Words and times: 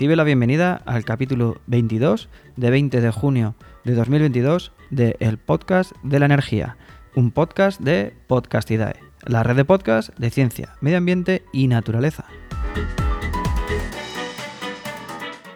Recibe 0.00 0.16
la 0.16 0.24
bienvenida 0.24 0.80
al 0.86 1.04
capítulo 1.04 1.60
22 1.66 2.30
de 2.56 2.70
20 2.70 3.02
de 3.02 3.10
junio 3.10 3.54
de 3.84 3.94
2022 3.94 4.72
de 4.88 5.14
El 5.20 5.36
Podcast 5.36 5.92
de 6.02 6.18
la 6.18 6.24
Energía, 6.24 6.78
un 7.14 7.30
podcast 7.30 7.82
de 7.82 8.14
Podcastidae, 8.26 8.94
la 9.26 9.42
red 9.42 9.56
de 9.56 9.66
podcast 9.66 10.08
de 10.16 10.30
ciencia, 10.30 10.72
medio 10.80 10.96
ambiente 10.96 11.44
y 11.52 11.66
naturaleza. 11.66 12.24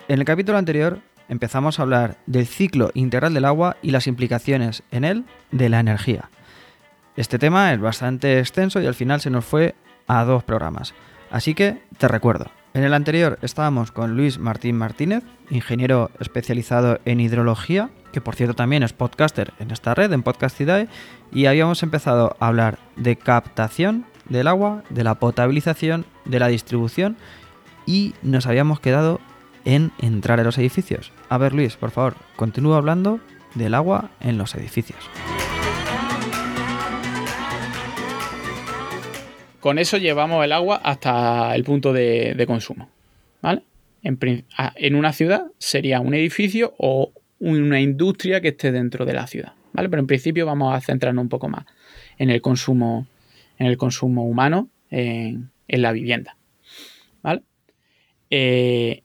En 0.08 0.18
el 0.18 0.26
capítulo 0.26 0.58
anterior 0.58 0.98
empezamos 1.30 1.78
a 1.78 1.82
hablar 1.84 2.18
del 2.26 2.46
ciclo 2.46 2.90
integral 2.92 3.32
del 3.32 3.46
agua 3.46 3.78
y 3.80 3.92
las 3.92 4.06
implicaciones 4.06 4.82
en 4.90 5.04
él 5.04 5.24
de 5.52 5.70
la 5.70 5.80
energía. 5.80 6.28
Este 7.16 7.38
tema 7.38 7.72
es 7.72 7.80
bastante 7.80 8.40
extenso 8.40 8.82
y 8.82 8.86
al 8.86 8.94
final 8.94 9.22
se 9.22 9.30
nos 9.30 9.46
fue 9.46 9.74
a 10.06 10.22
dos 10.24 10.44
programas. 10.44 10.92
Así 11.30 11.54
que 11.54 11.80
te 11.96 12.08
recuerdo. 12.08 12.50
En 12.74 12.82
el 12.82 12.92
anterior 12.92 13.38
estábamos 13.40 13.92
con 13.92 14.16
Luis 14.16 14.40
Martín 14.40 14.76
Martínez, 14.76 15.22
ingeniero 15.48 16.10
especializado 16.18 16.98
en 17.04 17.20
hidrología, 17.20 17.90
que 18.12 18.20
por 18.20 18.34
cierto 18.34 18.54
también 18.54 18.82
es 18.82 18.92
podcaster 18.92 19.52
en 19.60 19.70
esta 19.70 19.94
red, 19.94 20.12
en 20.12 20.24
Podcastidae, 20.24 20.88
y 21.32 21.46
habíamos 21.46 21.84
empezado 21.84 22.36
a 22.40 22.48
hablar 22.48 22.80
de 22.96 23.14
captación 23.14 24.06
del 24.28 24.48
agua, 24.48 24.82
de 24.90 25.04
la 25.04 25.14
potabilización, 25.20 26.04
de 26.24 26.40
la 26.40 26.48
distribución 26.48 27.16
y 27.86 28.14
nos 28.22 28.46
habíamos 28.46 28.80
quedado 28.80 29.20
en 29.64 29.92
entrar 30.00 30.40
en 30.40 30.46
los 30.46 30.58
edificios. 30.58 31.12
A 31.28 31.38
ver 31.38 31.54
Luis, 31.54 31.76
por 31.76 31.92
favor, 31.92 32.16
continúa 32.34 32.78
hablando 32.78 33.20
del 33.54 33.74
agua 33.74 34.10
en 34.18 34.36
los 34.36 34.56
edificios. 34.56 34.98
Con 39.64 39.78
eso 39.78 39.96
llevamos 39.96 40.44
el 40.44 40.52
agua 40.52 40.76
hasta 40.84 41.54
el 41.54 41.64
punto 41.64 41.94
de, 41.94 42.44
consumo. 42.46 42.90
En, 44.02 44.94
una 44.94 45.14
ciudad 45.14 45.46
sería 45.56 46.00
un 46.00 46.12
edificio 46.12 46.74
o 46.76 47.14
una 47.38 47.80
industria 47.80 48.42
que 48.42 48.48
esté 48.48 48.72
dentro 48.72 49.06
de 49.06 49.14
la 49.14 49.26
ciudad. 49.26 49.54
Pero 49.72 49.98
en 49.98 50.06
principio 50.06 50.44
vamos 50.44 50.74
a 50.74 50.82
centrarnos 50.82 51.22
un 51.22 51.30
poco 51.30 51.48
más 51.48 51.64
en 52.18 52.28
el 52.28 52.42
consumo, 52.42 53.06
en 53.58 53.68
el 53.68 53.78
consumo 53.78 54.26
humano, 54.26 54.68
en, 54.90 55.50
la 55.66 55.92
vivienda. 55.92 56.36
Eh, 58.28 59.02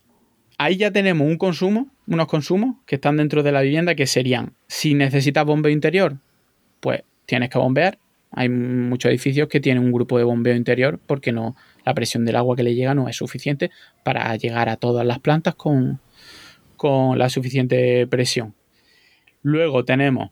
ahí 0.57 0.75
ya 0.75 0.91
tenemos 0.91 1.25
un 1.25 1.37
consumo, 1.37 1.87
unos 2.05 2.27
consumos 2.27 2.75
que 2.85 2.95
están 2.95 3.15
dentro 3.15 3.43
de 3.43 3.53
la 3.53 3.61
vivienda 3.61 3.95
que 3.95 4.07
serían, 4.07 4.55
si 4.67 4.93
necesitas 4.93 5.45
bombeo 5.45 5.71
interior, 5.71 6.17
pues 6.81 7.03
tienes 7.25 7.49
que 7.49 7.59
bombear, 7.59 7.97
hay 8.31 8.49
muchos 8.49 9.09
edificios 9.09 9.47
que 9.47 9.59
tienen 9.59 9.83
un 9.83 9.91
grupo 9.91 10.17
de 10.17 10.23
bombeo 10.23 10.55
interior 10.55 10.99
porque 11.05 11.31
no, 11.31 11.55
la 11.85 11.93
presión 11.93 12.25
del 12.25 12.35
agua 12.35 12.55
que 12.55 12.63
le 12.63 12.75
llega 12.75 12.93
no 12.93 13.07
es 13.07 13.15
suficiente 13.15 13.71
para 14.03 14.35
llegar 14.35 14.69
a 14.69 14.77
todas 14.77 15.05
las 15.05 15.19
plantas 15.19 15.55
con, 15.55 15.99
con 16.77 17.17
la 17.17 17.29
suficiente 17.29 18.05
presión. 18.07 18.55
Luego 19.41 19.85
tenemos 19.85 20.31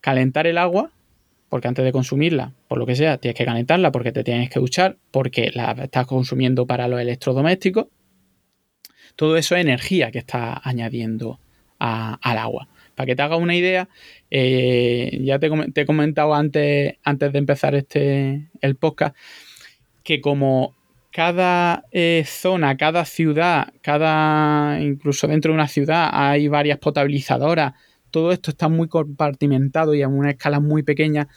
calentar 0.00 0.46
el 0.46 0.58
agua, 0.58 0.90
porque 1.48 1.68
antes 1.68 1.84
de 1.84 1.92
consumirla, 1.92 2.52
por 2.68 2.78
lo 2.78 2.86
que 2.86 2.96
sea, 2.96 3.18
tienes 3.18 3.36
que 3.36 3.44
calentarla 3.44 3.92
porque 3.92 4.12
te 4.12 4.24
tienes 4.24 4.50
que 4.50 4.60
duchar, 4.60 4.98
porque 5.10 5.50
la 5.54 5.72
estás 5.72 6.06
consumiendo 6.06 6.66
para 6.66 6.88
los 6.88 7.00
electrodomésticos. 7.00 7.86
Todo 9.16 9.36
eso 9.36 9.54
es 9.54 9.62
energía 9.62 10.10
que 10.10 10.18
está 10.18 10.60
añadiendo 10.62 11.38
al 11.78 12.38
agua. 12.38 12.68
Para 12.94 13.06
que 13.06 13.16
te 13.16 13.22
hagas 13.22 13.38
una 13.38 13.54
idea, 13.54 13.88
eh, 14.30 15.18
ya 15.22 15.38
te, 15.38 15.50
te, 15.72 15.80
he 15.80 15.86
comentado 15.86 16.34
antes, 16.34 16.94
antes 17.04 17.32
de 17.32 17.38
empezar 17.38 17.74
este, 17.74 18.50
el 18.60 18.76
podcast 18.76 19.16
que 20.02 20.20
como 20.20 20.74
cada 21.12 21.84
eh, 21.92 22.24
zona, 22.26 22.76
cada 22.76 23.04
ciudad, 23.04 23.72
cada 23.82 24.80
incluso 24.80 25.26
dentro 25.28 25.52
de 25.52 25.54
una 25.54 25.68
ciudad 25.68 26.10
hay 26.12 26.48
varias 26.48 26.78
potabilizadoras, 26.78 27.74
todo 28.10 28.32
esto 28.32 28.50
está 28.50 28.68
muy 28.68 28.88
compartimentado 28.88 29.94
y 29.94 30.02
a 30.02 30.08
una 30.08 30.30
escala 30.30 30.60
muy 30.60 30.82
pequeña. 30.82 31.28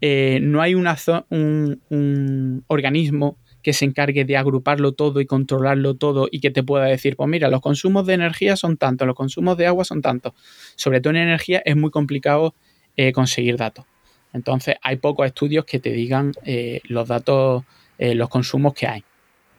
Eh, 0.00 0.38
no 0.42 0.60
hay 0.60 0.74
una 0.74 0.96
un, 1.30 1.80
un 1.88 2.64
organismo 2.68 3.38
que 3.66 3.72
se 3.72 3.84
encargue 3.84 4.24
de 4.24 4.36
agruparlo 4.36 4.92
todo 4.92 5.20
y 5.20 5.26
controlarlo 5.26 5.96
todo 5.96 6.28
y 6.30 6.38
que 6.38 6.52
te 6.52 6.62
pueda 6.62 6.84
decir, 6.84 7.16
pues 7.16 7.28
mira, 7.28 7.48
los 7.48 7.60
consumos 7.60 8.06
de 8.06 8.14
energía 8.14 8.54
son 8.54 8.76
tantos, 8.76 9.08
los 9.08 9.16
consumos 9.16 9.56
de 9.56 9.66
agua 9.66 9.84
son 9.84 10.02
tantos. 10.02 10.34
Sobre 10.76 11.00
todo 11.00 11.10
en 11.10 11.16
energía 11.16 11.62
es 11.64 11.74
muy 11.74 11.90
complicado 11.90 12.54
eh, 12.96 13.10
conseguir 13.10 13.56
datos. 13.56 13.84
Entonces 14.32 14.76
hay 14.82 14.98
pocos 14.98 15.26
estudios 15.26 15.64
que 15.64 15.80
te 15.80 15.90
digan 15.90 16.30
eh, 16.44 16.80
los 16.84 17.08
datos, 17.08 17.64
eh, 17.98 18.14
los 18.14 18.28
consumos 18.28 18.72
que 18.72 18.86
hay. 18.86 19.02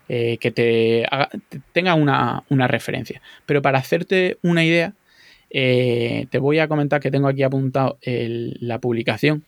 Que 0.08 0.54
te, 0.56 1.06
tenga 1.74 1.94
una, 1.94 2.46
una, 2.48 2.66
referencia. 2.66 3.22
Pero 3.46 3.62
para 3.62 3.80
hacerte 3.80 4.38
una 4.42 4.64
idea, 4.64 4.94
te 5.50 6.40
voy 6.40 6.60
a 6.60 6.70
comentar 6.70 7.02
que 7.02 7.12
tengo 7.12 7.28
aquí 7.28 7.44
apuntado 7.44 7.98
la 8.06 8.80
publicación 8.80 9.44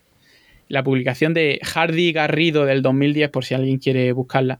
la 0.69 0.83
publicación 0.83 1.33
de 1.33 1.59
Hardy 1.63 2.13
Garrido 2.13 2.65
del 2.65 2.81
2010, 2.81 3.29
por 3.29 3.43
si 3.43 3.55
alguien 3.55 3.79
quiere 3.79 4.11
buscarla, 4.13 4.59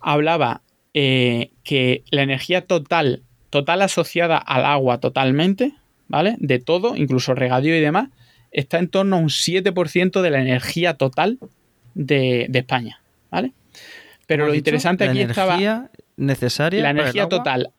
hablaba 0.00 0.62
eh, 0.92 1.50
que 1.64 2.04
la 2.10 2.22
energía 2.22 2.66
total, 2.66 3.22
total 3.50 3.82
asociada 3.82 4.36
al 4.36 4.64
agua 4.64 5.00
totalmente, 5.00 5.72
¿vale? 6.06 6.36
De 6.38 6.60
todo, 6.60 6.94
incluso 6.94 7.34
regadío 7.34 7.76
y 7.76 7.80
demás, 7.80 8.10
está 8.52 8.78
en 8.78 8.88
torno 8.88 9.16
a 9.16 9.18
un 9.18 9.30
7% 9.30 10.20
de 10.20 10.30
la 10.30 10.40
energía 10.40 10.94
total 10.94 11.38
de, 11.94 12.46
de 12.48 12.58
España, 12.58 13.00
¿vale? 13.30 13.52
Pero 14.26 14.46
lo 14.46 14.52
dicho? 14.52 14.60
interesante 14.60 15.06
la 15.06 15.10
aquí 15.10 15.20
energía 15.22 15.42
estaba 15.42 15.90
necesaria 16.16 16.82
la 16.82 16.90
energía 16.90 17.28
total 17.28 17.72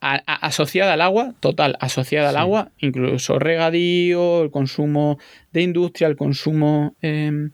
a- 0.00 0.22
a- 0.26 0.46
asociada 0.46 0.94
al 0.94 1.00
agua, 1.00 1.34
total, 1.40 1.76
asociada 1.80 2.30
al 2.30 2.36
agua, 2.36 2.70
incluso 2.78 3.38
regadío, 3.38 4.42
el 4.42 4.50
consumo 4.50 5.18
de 5.52 5.62
industria, 5.62 6.08
el 6.08 6.16
consumo 6.16 6.94
eh, 7.02 7.50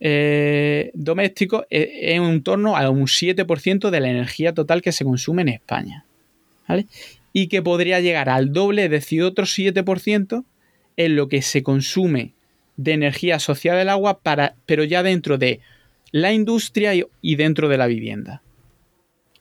eh, 0.00 0.90
doméstico, 0.94 1.66
es 1.70 1.88
en 1.92 2.42
torno 2.42 2.76
a 2.76 2.88
un 2.90 3.06
7% 3.06 3.90
de 3.90 4.00
la 4.00 4.10
energía 4.10 4.52
total 4.52 4.82
que 4.82 4.92
se 4.92 5.04
consume 5.04 5.42
en 5.42 5.48
España. 5.48 6.04
¿vale? 6.68 6.86
Y 7.32 7.48
que 7.48 7.62
podría 7.62 8.00
llegar 8.00 8.28
al 8.28 8.52
doble, 8.52 8.84
es 8.84 8.90
decir, 8.90 9.22
otro 9.22 9.44
7% 9.46 10.44
en 10.96 11.16
lo 11.16 11.28
que 11.28 11.42
se 11.42 11.62
consume 11.62 12.32
de 12.76 12.92
energía 12.92 13.36
asociada 13.36 13.80
al 13.82 13.88
agua, 13.88 14.18
para, 14.20 14.54
pero 14.66 14.84
ya 14.84 15.02
dentro 15.02 15.38
de 15.38 15.60
la 16.12 16.32
industria 16.32 16.94
y, 16.94 17.04
y 17.22 17.36
dentro 17.36 17.68
de 17.68 17.78
la 17.78 17.86
vivienda. 17.86 18.42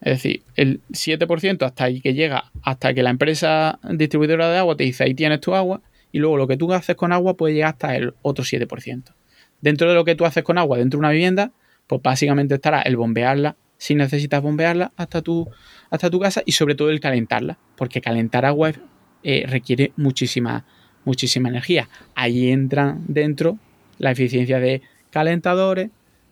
Es 0.03 0.17
decir, 0.17 0.43
el 0.55 0.81
7% 0.91 1.65
hasta 1.65 1.85
ahí 1.85 2.01
que 2.01 2.13
llega, 2.13 2.51
hasta 2.61 2.93
que 2.93 3.03
la 3.03 3.09
empresa 3.09 3.79
distribuidora 3.89 4.49
de 4.49 4.57
agua 4.57 4.75
te 4.75 4.83
dice 4.83 5.05
ahí 5.05 5.13
tienes 5.13 5.39
tu 5.39 5.55
agua, 5.55 5.81
y 6.11 6.19
luego 6.19 6.37
lo 6.37 6.47
que 6.47 6.57
tú 6.57 6.71
haces 6.73 6.95
con 6.95 7.13
agua 7.13 7.35
puede 7.35 7.55
llegar 7.55 7.69
hasta 7.69 7.95
el 7.95 8.13
otro 8.21 8.43
7%. 8.43 9.15
Dentro 9.61 9.87
de 9.87 9.95
lo 9.95 10.03
que 10.03 10.15
tú 10.15 10.25
haces 10.25 10.43
con 10.43 10.57
agua 10.57 10.77
dentro 10.77 10.97
de 10.97 10.99
una 10.99 11.11
vivienda, 11.11 11.53
pues 11.87 12.01
básicamente 12.01 12.55
estará 12.55 12.81
el 12.81 12.97
bombearla, 12.97 13.55
si 13.77 13.95
necesitas 13.95 14.41
bombearla 14.41 14.91
hasta 14.97 15.21
tu, 15.21 15.49
hasta 15.89 16.09
tu 16.09 16.19
casa, 16.19 16.43
y 16.45 16.51
sobre 16.51 16.75
todo 16.75 16.89
el 16.89 16.99
calentarla, 16.99 17.57
porque 17.77 18.01
calentar 18.01 18.45
agua 18.45 18.73
eh, 19.23 19.45
requiere 19.47 19.93
muchísima, 19.95 20.65
muchísima 21.05 21.47
energía. 21.47 21.87
Ahí 22.13 22.49
entran 22.51 23.05
dentro 23.07 23.57
la 23.99 24.11
eficiencia 24.11 24.59
de 24.59 24.81
calentadores, 25.11 25.91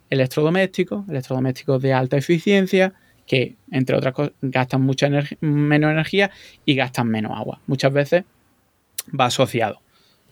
electrodomésticos, 0.10 1.08
electrodomésticos 1.08 1.82
de 1.82 1.94
alta 1.94 2.18
eficiencia, 2.18 2.94
que 3.32 3.56
entre 3.72 3.96
otras 3.96 4.14
cosas 4.14 4.34
gastan 4.42 4.82
mucha 4.82 5.08
energ 5.08 5.38
menos 5.40 5.90
energía 5.90 6.32
y 6.66 6.76
gastan 6.76 7.08
menos 7.08 7.32
agua. 7.34 7.62
Muchas 7.66 7.94
veces 7.94 8.26
va 9.18 9.28
asociado. 9.28 9.80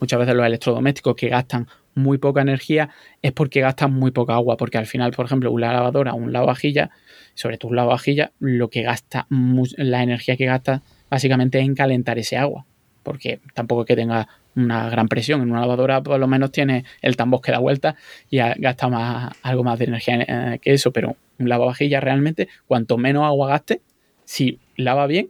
Muchas 0.02 0.20
veces 0.20 0.36
los 0.36 0.46
electrodomésticos 0.46 1.16
que 1.16 1.30
gastan 1.30 1.66
muy 1.96 2.18
poca 2.18 2.42
energía 2.42 2.90
es 3.22 3.32
porque 3.32 3.62
gastan 3.62 3.94
muy 3.94 4.12
poca 4.12 4.34
agua, 4.34 4.58
porque 4.58 4.78
al 4.78 4.86
final, 4.86 5.14
por 5.14 5.28
ejemplo, 5.28 5.50
una 5.50 5.72
lavadora 5.72 6.14
un 6.14 6.34
lavavajilla, 6.34 6.90
sobre 7.36 7.58
todo 7.58 7.70
un 7.70 7.78
lavavajilla, 7.78 8.34
lo 8.40 8.70
que 8.70 8.82
gasta, 8.82 9.28
la 9.30 10.04
energía 10.04 10.36
que 10.36 10.46
gasta 10.46 10.84
básicamente 11.10 11.58
es 11.60 11.66
en 11.66 11.76
calentar 11.76 12.20
ese 12.20 12.36
agua, 12.36 12.66
porque 13.04 13.40
tampoco 13.54 13.82
es 13.82 13.88
que 13.88 13.96
tenga 13.96 14.28
una 14.56 14.90
gran 14.90 15.08
presión. 15.08 15.42
En 15.42 15.52
una 15.52 15.62
lavadora 15.62 16.02
por 16.02 16.20
lo 16.20 16.28
menos 16.28 16.52
tiene 16.52 16.86
el 17.02 17.16
tambor 17.16 17.42
que 17.42 17.52
da 17.52 17.60
vuelta 17.60 17.96
y 18.30 18.38
gasta 18.38 18.88
más, 18.88 19.34
algo 19.42 19.64
más 19.64 19.80
de 19.80 19.86
energía 19.86 20.26
eh, 20.28 20.60
que 20.62 20.74
eso, 20.74 20.92
pero 20.92 21.16
un 21.38 21.50
lavavajillas 21.50 22.04
realmente, 22.04 22.50
cuanto 22.68 22.98
menos 22.98 23.24
agua 23.24 23.48
gaste, 23.50 23.82
si 24.26 24.60
lava 24.76 25.08
bien, 25.08 25.30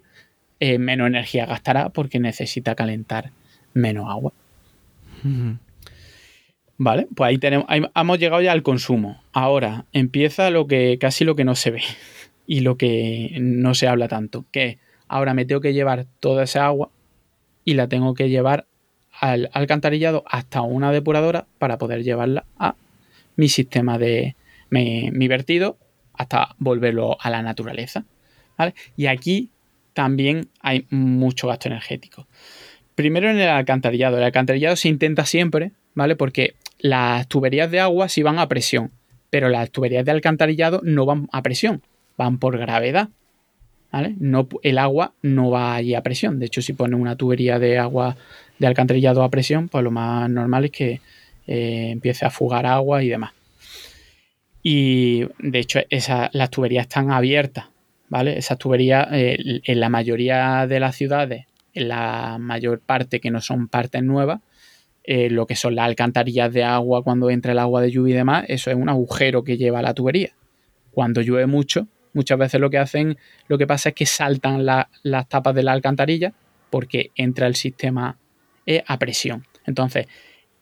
eh, 0.59 0.77
menos 0.77 1.07
energía 1.07 1.45
gastará 1.45 1.89
porque 1.89 2.19
necesita 2.19 2.75
calentar 2.75 3.31
menos 3.73 4.09
agua. 4.09 4.33
Vale, 6.77 7.07
pues 7.15 7.27
ahí 7.27 7.37
tenemos, 7.37 7.65
ahí 7.69 7.81
hemos 7.95 8.19
llegado 8.19 8.41
ya 8.41 8.51
al 8.51 8.63
consumo. 8.63 9.21
Ahora 9.31 9.85
empieza 9.91 10.49
lo 10.49 10.67
que 10.67 10.97
casi 10.99 11.25
lo 11.25 11.35
que 11.35 11.43
no 11.43 11.55
se 11.55 11.71
ve 11.71 11.81
y 12.47 12.61
lo 12.61 12.77
que 12.77 13.37
no 13.39 13.73
se 13.75 13.87
habla 13.87 14.07
tanto, 14.07 14.45
que 14.51 14.79
ahora 15.07 15.33
me 15.33 15.45
tengo 15.45 15.61
que 15.61 15.73
llevar 15.73 16.05
toda 16.19 16.43
esa 16.43 16.65
agua 16.65 16.89
y 17.69 17.75
la 17.75 17.87
tengo 17.87 18.15
que 18.15 18.29
llevar 18.29 18.65
al 19.19 19.51
alcantarillado 19.53 20.23
hasta 20.25 20.63
una 20.63 20.91
depuradora 20.91 21.45
para 21.59 21.77
poder 21.77 22.03
llevarla 22.03 22.45
a 22.57 22.73
mi 23.35 23.47
sistema 23.47 23.99
de 23.99 24.35
mi, 24.71 25.27
vertido 25.27 25.77
hasta 26.13 26.55
volverlo 26.57 27.15
a 27.21 27.29
la 27.29 27.43
naturaleza. 27.43 28.05
¿vale? 28.57 28.73
Y 28.97 29.05
aquí 29.05 29.51
también 29.93 30.49
hay 30.61 30.87
mucho 30.89 31.47
gasto 31.47 31.67
energético. 31.67 32.25
Primero 32.95 33.29
en 33.29 33.39
el 33.39 33.49
alcantarillado. 33.49 34.17
El 34.17 34.23
alcantarillado 34.23 34.75
se 34.75 34.89
intenta 34.89 35.27
siempre, 35.27 35.71
¿vale? 35.93 36.15
Porque 36.15 36.55
las 36.79 37.27
tuberías 37.27 37.69
de 37.69 37.81
agua 37.81 38.09
sí 38.09 38.23
van 38.23 38.39
a 38.39 38.47
presión, 38.47 38.89
pero 39.29 39.49
las 39.49 39.69
tuberías 39.69 40.05
de 40.05 40.11
alcantarillado 40.11 40.81
no 40.83 41.05
van 41.05 41.29
a 41.31 41.43
presión, 41.43 41.83
van 42.17 42.39
por 42.39 42.57
gravedad. 42.57 43.09
¿Vale? 43.91 44.15
No, 44.19 44.47
el 44.61 44.77
agua 44.77 45.13
no 45.23 45.49
va 45.49 45.75
allí 45.75 45.95
a 45.95 46.03
presión. 46.03 46.39
De 46.39 46.45
hecho, 46.45 46.61
si 46.61 46.73
pone 46.73 46.95
una 46.95 47.15
tubería 47.15 47.57
de 47.57 47.79
agua 47.79 48.15
de 48.59 48.67
alcantarillado 48.67 49.23
a 49.23 49.29
presión, 49.29 49.67
pues 49.67 49.83
lo 49.83 49.89
más 49.89 50.29
normal 50.29 50.65
es 50.65 50.71
que 50.71 51.01
eh, 51.47 51.89
empiece 51.91 52.25
a 52.25 52.29
fugar 52.29 52.65
agua 52.65 53.03
y 53.03 53.09
demás. 53.09 53.31
Y 54.61 55.25
de 55.39 55.59
hecho, 55.59 55.79
las 56.33 56.49
tuberías 56.51 56.83
están 56.83 57.11
abiertas, 57.11 57.65
¿vale? 58.09 58.37
Esas 58.37 58.57
tuberías, 58.57 59.07
en 59.09 59.79
la 59.79 59.89
mayoría 59.89 60.67
de 60.67 60.79
las 60.79 60.95
ciudades, 60.95 61.45
en 61.73 61.87
la 61.87 62.37
mayor 62.39 62.79
parte 62.79 63.19
que 63.19 63.31
no 63.31 63.41
son 63.41 63.67
partes 63.67 64.03
nuevas, 64.03 64.41
eh, 65.03 65.29
lo 65.29 65.47
que 65.47 65.55
son 65.55 65.75
las 65.75 65.85
alcantarillas 65.85 66.53
de 66.53 66.63
agua 66.63 67.03
cuando 67.03 67.29
entra 67.29 67.53
el 67.53 67.59
agua 67.59 67.81
de 67.81 67.89
lluvia 67.89 68.13
y 68.13 68.17
demás, 68.17 68.45
eso 68.47 68.69
es 68.69 68.75
un 68.75 68.89
agujero 68.89 69.43
que 69.43 69.57
lleva 69.57 69.81
la 69.81 69.93
tubería. 69.93 70.33
Cuando 70.91 71.21
llueve 71.21 71.47
mucho, 71.47 71.87
muchas 72.13 72.37
veces 72.37 72.59
lo 72.59 72.69
que 72.69 72.77
hacen, 72.77 73.17
lo 73.47 73.57
que 73.57 73.67
pasa 73.67 73.89
es 73.89 73.95
que 73.95 74.05
saltan 74.05 74.65
las 74.65 75.29
tapas 75.29 75.55
de 75.55 75.63
la 75.63 75.73
alcantarilla 75.73 76.33
porque 76.69 77.11
entra 77.15 77.47
el 77.47 77.55
sistema 77.55 78.17
e 78.65 78.83
a 78.85 78.99
presión. 78.99 79.45
Entonces, 79.65 80.07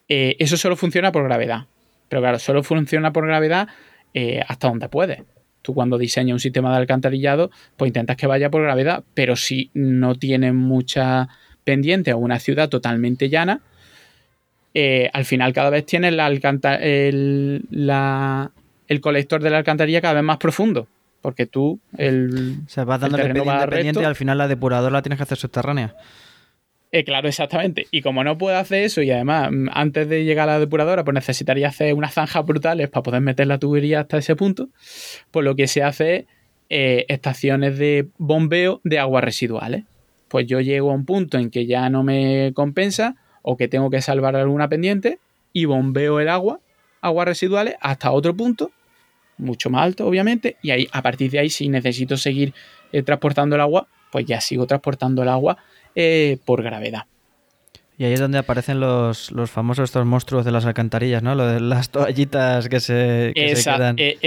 eh, 0.07 0.35
eso 0.39 0.57
solo 0.57 0.75
funciona 0.75 1.11
por 1.11 1.23
gravedad. 1.23 1.65
Pero 2.09 2.21
claro, 2.21 2.39
solo 2.39 2.63
funciona 2.63 3.11
por 3.11 3.25
gravedad 3.27 3.67
eh, 4.13 4.41
hasta 4.47 4.69
donde 4.69 4.89
puede. 4.89 5.23
Tú 5.61 5.73
cuando 5.73 5.97
diseñas 5.97 6.33
un 6.33 6.39
sistema 6.39 6.71
de 6.71 6.77
alcantarillado, 6.77 7.51
pues 7.75 7.89
intentas 7.89 8.15
que 8.15 8.27
vaya 8.27 8.49
por 8.49 8.61
gravedad, 8.63 9.03
pero 9.13 9.35
si 9.35 9.69
no 9.73 10.15
tienes 10.15 10.53
mucha 10.53 11.27
pendiente 11.65 12.13
o 12.13 12.17
una 12.17 12.39
ciudad 12.39 12.69
totalmente 12.69 13.27
llana, 13.27 13.61
eh, 14.73 15.09
al 15.11 15.25
final 15.25 15.51
cada 15.51 15.69
vez 15.69 15.85
tienes 15.85 16.13
la 16.13 16.27
el, 16.27 17.67
el 18.87 19.01
colector 19.01 19.41
de 19.43 19.49
la 19.49 19.57
alcantarilla 19.57 19.99
cada 19.99 20.13
vez 20.13 20.23
más 20.23 20.37
profundo. 20.37 20.87
Porque 21.21 21.45
tú, 21.45 21.79
el. 21.97 22.57
Se 22.67 22.83
va 22.83 22.97
dando 22.97 23.17
pendiente 23.17 24.01
y 24.01 24.05
al 24.05 24.15
final 24.15 24.37
la 24.37 24.47
depuradora 24.47 24.93
la 24.93 25.01
tienes 25.01 25.17
que 25.17 25.23
hacer 25.23 25.37
subterránea. 25.37 25.95
Eh, 26.91 27.03
claro, 27.03 27.27
exactamente. 27.27 27.87
Y 27.91 28.01
como 28.01 28.23
no 28.23 28.37
puedo 28.37 28.57
hacer 28.57 28.83
eso, 28.83 29.01
y 29.01 29.11
además, 29.11 29.51
mm, 29.51 29.67
antes 29.73 30.07
de 30.07 30.23
llegar 30.23 30.47
a 30.49 30.53
la 30.53 30.59
depuradora, 30.59 31.03
pues 31.03 31.15
necesitaría 31.15 31.67
hacer 31.67 31.93
unas 31.93 32.13
zanjas 32.13 32.45
brutales 32.45 32.89
para 32.89 33.03
poder 33.03 33.21
meter 33.21 33.47
la 33.47 33.57
tubería 33.57 34.01
hasta 34.01 34.17
ese 34.17 34.35
punto. 34.35 34.69
Pues 35.31 35.43
lo 35.43 35.55
que 35.55 35.67
se 35.67 35.83
hace 35.83 36.15
es 36.15 36.25
eh, 36.69 37.05
estaciones 37.09 37.77
de 37.77 38.07
bombeo 38.17 38.81
de 38.83 38.99
aguas 38.99 39.23
residuales. 39.23 39.83
Pues 40.27 40.47
yo 40.47 40.59
llego 40.59 40.91
a 40.91 40.93
un 40.93 41.05
punto 41.05 41.37
en 41.37 41.49
que 41.49 41.65
ya 41.65 41.89
no 41.89 42.03
me 42.03 42.51
compensa 42.53 43.15
o 43.41 43.55
que 43.57 43.67
tengo 43.67 43.89
que 43.89 44.01
salvar 44.01 44.35
alguna 44.35 44.67
pendiente 44.67 45.19
y 45.53 45.65
bombeo 45.65 46.19
el 46.19 46.27
agua, 46.27 46.59
aguas 47.01 47.27
residuales, 47.27 47.75
hasta 47.79 48.11
otro 48.11 48.35
punto, 48.35 48.71
mucho 49.37 49.69
más 49.69 49.83
alto, 49.83 50.07
obviamente, 50.07 50.57
y 50.61 50.71
ahí, 50.71 50.87
a 50.91 51.01
partir 51.01 51.31
de 51.31 51.39
ahí, 51.39 51.49
si 51.49 51.69
necesito 51.69 52.17
seguir 52.17 52.53
eh, 52.91 53.03
transportando 53.03 53.55
el 53.55 53.61
agua, 53.61 53.87
pues 54.11 54.25
ya 54.25 54.41
sigo 54.41 54.65
transportando 54.67 55.23
el 55.23 55.29
agua 55.29 55.57
eh, 55.95 56.37
por 56.45 56.63
gravedad. 56.63 57.05
Y 57.99 58.05
ahí 58.05 58.13
es 58.13 58.19
donde 58.19 58.37
aparecen 58.37 58.79
los, 58.79 59.31
famosos 59.47 59.85
estos 59.85 60.05
monstruos 60.05 60.45
de 60.45 60.51
las 60.51 60.65
alcantarillas, 60.65 61.23
¿no? 61.23 61.33
Lo 61.33 61.47
de 61.47 61.59
las 61.59 61.89
toallitas 61.89 62.69
que 62.69 62.79
se, 62.79 63.31
quedan. 63.33 63.95
Eh, 63.97 64.17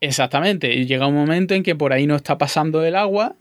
exactamente. 0.00 0.74
Y 0.74 0.86
llega 0.86 1.06
un 1.06 1.14
momento 1.14 1.54
en 1.54 1.62
que 1.62 1.74
por 1.74 1.92
ahí 1.92 2.06
no 2.06 2.16
está 2.16 2.38
pasando 2.38 2.82
el 2.82 2.96
agua 2.96 3.36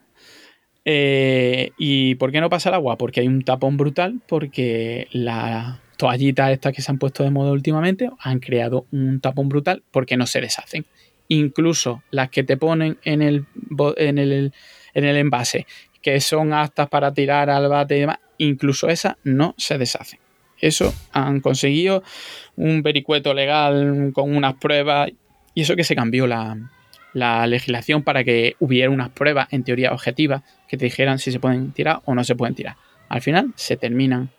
eh, 0.85 1.71
¿Y 1.77 2.15
por 2.15 2.31
qué 2.31 2.41
no 2.41 2.49
pasa 2.49 2.69
el 2.69 2.75
agua? 2.75 2.97
Porque 2.97 3.21
hay 3.21 3.27
un 3.27 3.43
tapón 3.43 3.77
brutal, 3.77 4.19
porque 4.27 5.07
las 5.11 5.79
toallitas 6.03 6.51
estas 6.51 6.73
que 6.73 6.81
se 6.81 6.91
han 6.91 6.97
puesto 6.97 7.23
de 7.23 7.31
moda 7.31 7.53
últimamente 7.53 8.09
han 8.19 8.41
creado 8.41 8.87
un 8.91 9.21
tapón 9.21 9.47
brutal 9.47 9.83
porque 9.89 10.17
no 10.17 10.25
se 10.27 10.41
deshacen. 10.41 10.85
Incluso 11.29 12.03
las 12.11 12.29
que 12.29 12.43
te 12.43 12.57
ponen 12.57 12.97
en 13.05 13.21
el, 13.21 13.45
en 13.95 14.17
el, 14.17 14.51
en 14.93 15.05
el 15.05 15.15
envase, 15.15 15.65
que 16.01 16.19
son 16.19 16.51
aptas 16.51 16.89
para 16.89 17.13
tirar 17.13 17.49
al 17.49 17.69
bate 17.69 17.95
y 17.95 17.99
demás, 18.01 18.19
incluso 18.37 18.89
esas 18.89 19.15
no 19.23 19.55
se 19.57 19.77
deshacen. 19.77 20.19
Eso 20.59 20.93
han 21.13 21.39
conseguido 21.39 22.03
un 22.57 22.83
vericueto 22.83 23.33
legal 23.33 24.11
con 24.11 24.35
unas 24.35 24.55
pruebas 24.55 25.09
y 25.53 25.61
eso 25.61 25.77
que 25.77 25.85
se 25.85 25.95
cambió 25.95 26.27
la, 26.27 26.57
la 27.13 27.47
legislación 27.47 28.03
para 28.03 28.25
que 28.25 28.57
hubiera 28.59 28.89
unas 28.89 29.07
pruebas 29.11 29.47
en 29.51 29.63
teoría 29.63 29.93
objetivas 29.93 30.43
que 30.67 30.75
te 30.75 30.83
dijeran 30.83 31.17
si 31.17 31.31
se 31.31 31.39
pueden 31.39 31.71
tirar 31.71 32.01
o 32.03 32.13
no 32.13 32.25
se 32.25 32.35
pueden 32.35 32.55
tirar. 32.55 32.75
Al 33.07 33.21
final 33.21 33.53
se 33.55 33.77
terminan 33.77 34.31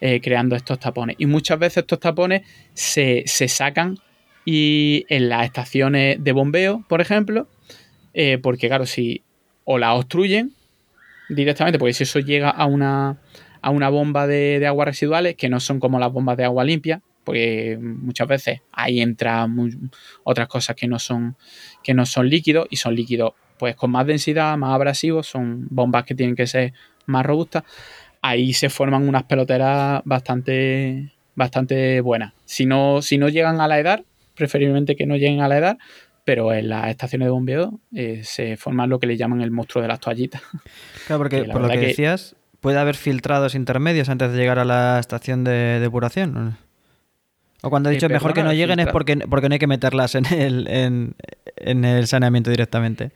eh, 0.00 0.20
creando 0.20 0.56
estos 0.56 0.78
tapones. 0.78 1.16
Y 1.18 1.26
muchas 1.26 1.58
veces 1.58 1.78
estos 1.78 2.00
tapones 2.00 2.42
se, 2.74 3.24
sacan 3.26 3.98
y 4.44 5.04
en 5.08 5.28
las 5.28 5.44
estaciones 5.44 6.22
de 6.22 6.32
bombeo, 6.32 6.84
por 6.88 7.00
ejemplo, 7.00 7.48
eh, 8.14 8.38
porque 8.38 8.68
claro, 8.68 8.86
si 8.86 9.22
o 9.64 9.78
la 9.78 9.94
obstruyen 9.94 10.52
directamente, 11.28 11.78
porque 11.78 11.94
si 11.94 12.04
eso 12.04 12.20
llega 12.20 12.50
a 12.50 12.66
una, 12.66 13.18
a 13.60 13.70
una 13.70 13.88
bomba 13.88 14.26
de, 14.26 14.58
de 14.60 14.66
aguas 14.66 14.86
residuales, 14.86 15.34
que 15.34 15.48
no 15.48 15.60
son 15.60 15.80
como 15.80 15.98
las 15.98 16.12
bombas 16.12 16.36
de 16.36 16.44
agua 16.44 16.64
limpia, 16.64 17.02
porque 17.26 17.76
muchas 17.80 18.28
veces 18.28 18.60
ahí 18.70 19.00
entran 19.00 19.90
otras 20.22 20.46
cosas 20.46 20.76
que 20.76 20.86
no 20.86 21.00
son 21.00 21.36
que 21.82 21.92
no 21.92 22.06
son 22.06 22.30
líquidos 22.30 22.68
y 22.70 22.76
son 22.76 22.94
líquidos 22.94 23.32
pues 23.58 23.74
con 23.74 23.90
más 23.90 24.06
densidad, 24.06 24.56
más 24.56 24.72
abrasivos, 24.72 25.26
son 25.26 25.66
bombas 25.68 26.04
que 26.04 26.14
tienen 26.14 26.36
que 26.36 26.46
ser 26.46 26.72
más 27.06 27.26
robustas. 27.26 27.64
Ahí 28.22 28.52
se 28.52 28.70
forman 28.70 29.08
unas 29.08 29.24
peloteras 29.24 30.02
bastante 30.04 31.12
bastante 31.34 32.00
buenas. 32.00 32.32
Si 32.44 32.66
no 32.66 33.02
si 33.02 33.18
no 33.18 33.28
llegan 33.28 33.60
a 33.60 33.68
la 33.68 33.78
edad, 33.78 34.02
preferiblemente 34.34 34.96
que 34.96 35.06
no 35.06 35.16
lleguen 35.16 35.40
a 35.40 35.48
la 35.48 35.58
edad, 35.58 35.78
pero 36.24 36.52
en 36.52 36.68
las 36.68 36.88
estaciones 36.88 37.26
de 37.26 37.30
bombeo 37.30 37.78
eh, 37.94 38.22
se 38.24 38.56
forman 38.56 38.90
lo 38.90 38.98
que 38.98 39.06
le 39.06 39.16
llaman 39.16 39.40
el 39.42 39.50
monstruo 39.50 39.82
de 39.82 39.88
las 39.88 40.00
toallitas. 40.00 40.42
Claro, 41.06 41.20
porque 41.20 41.44
por 41.44 41.60
lo 41.62 41.68
que, 41.68 41.78
decías, 41.78 42.34
puede 42.60 42.78
haber 42.78 42.96
filtrados 42.96 43.54
intermedios 43.54 44.08
antes 44.08 44.32
de 44.32 44.36
llegar 44.36 44.58
a 44.58 44.64
la 44.64 44.98
estación 44.98 45.44
de 45.44 45.78
depuración. 45.78 46.56
O 47.62 47.70
cuando 47.70 47.90
he 47.90 47.92
dicho 47.92 48.08
mejor 48.08 48.34
que 48.34 48.42
no 48.42 48.52
lleguen 48.52 48.80
es 48.80 48.88
porque, 48.88 49.16
porque 49.16 49.48
no 49.48 49.52
hay 49.52 49.58
que 49.60 49.68
meterlas 49.68 50.16
en 50.16 50.26
el, 50.26 50.66
en, 50.68 51.84
el 51.84 52.06
saneamiento 52.08 52.50
directamente. 52.50 53.12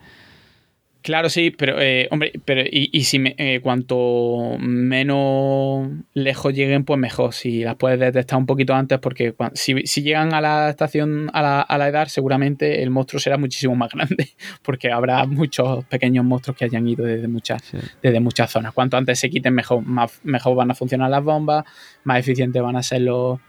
Claro, 1.03 1.31
sí, 1.31 1.51
pero, 1.51 1.81
eh, 1.81 2.09
hombre, 2.11 2.33
pero 2.45 2.63
y, 2.71 3.05
si 3.05 3.23
eh, 3.25 3.61
cuanto 3.63 4.57
menos 4.59 5.89
lejos 6.13 6.53
lleguen, 6.53 6.85
pues 6.85 6.99
mejor. 6.99 7.33
Si 7.33 7.65
las 7.65 7.77
puedes 7.77 7.99
detectar 7.99 8.39
un 8.39 8.47
poquito 8.47 8.75
antes, 8.75 8.99
porque 8.99 9.35
si, 9.55 9.75
llegan 10.03 10.35
a 10.35 10.41
la 10.41 10.69
estación, 10.69 11.31
a 11.33 11.41
la, 11.41 11.61
a 11.63 11.79
la, 11.79 11.89
edad, 11.89 12.09
seguramente 12.09 12.83
el 12.83 12.91
monstruo 12.91 13.19
será 13.19 13.39
muchísimo 13.39 13.75
más 13.75 13.91
grande, 13.95 14.29
porque 14.63 14.93
habrá 14.93 15.25
muchos 15.27 15.85
pequeños 15.87 16.25
monstruos 16.25 16.57
que 16.57 16.67
hayan 16.67 16.87
ido 16.87 17.05
desde 17.05 17.29
muchas, 17.29 17.63
desde 18.03 18.21
muchas 18.21 18.51
zonas. 18.51 18.75
Cuanto 18.75 18.97
antes 18.97 19.19
se 19.19 19.31
quiten, 19.31 19.55
mejor, 19.55 19.83
más, 19.83 20.21
mejor 20.23 20.55
van 20.55 20.71
a 20.71 20.75
funcionar 20.75 21.11
las 21.11 21.25
bombas, 21.25 21.65
más 22.05 22.19
eficientes 22.19 22.61
van 22.63 22.77
a 22.77 22.83
ser 22.83 23.03
los 23.03 23.41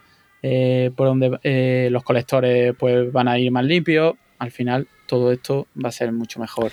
eh, 0.44 0.90
por 0.96 1.08
donde 1.08 1.40
eh, 1.44 1.90
los 1.92 2.04
colectores 2.04 2.74
pues 2.78 3.12
van 3.12 3.28
a 3.28 3.38
ir 3.38 3.52
más 3.52 3.66
limpios. 3.66 4.16
Al 4.40 4.52
final 4.52 4.88
todo 5.06 5.32
esto 5.32 5.68
va 5.84 5.90
a 5.90 5.92
ser 5.92 6.12
mucho 6.12 6.40
mejor 6.40 6.72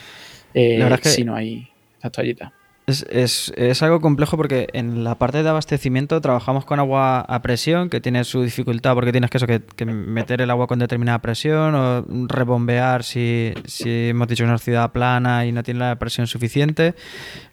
eh, 0.55 0.99
si 1.03 1.25
no 1.25 1.35
hay 1.35 1.69
estas 1.97 2.13
toallitas. 2.13 2.53
Es, 2.89 3.53
es, 3.55 3.83
algo 3.83 4.01
complejo 4.01 4.39
porque 4.39 4.69
en 4.73 5.05
la 5.05 5.17
parte 5.17 5.43
de 5.43 5.49
abastecimiento 5.51 6.23
trabajamos 6.23 6.65
con 6.65 6.81
agua 6.81 7.21
a 7.21 7.43
presión, 7.43 7.91
que 7.91 8.01
tiene 8.01 8.25
su 8.25 8.41
dificultad 8.43 8.95
porque 8.95 9.13
tienes 9.13 9.29
que, 9.29 9.37
eso, 9.37 9.47
que, 9.47 9.85
meter 9.85 10.41
el 10.41 10.51
agua 10.51 10.67
con 10.67 10.79
determinada 10.79 11.19
presión 11.19 11.75
o 11.75 12.07
rebombear 12.29 13.05
si, 13.05 13.53
si 13.67 14.09
hemos 14.09 14.27
dicho 14.27 14.45
que 14.45 14.47
es 14.47 14.51
una 14.51 14.59
ciudad 14.59 14.91
plana 14.91 15.45
y 15.45 15.53
no 15.53 15.63
tiene 15.63 15.81
la 15.81 15.97
presión 15.97 16.27
suficiente, 16.27 16.95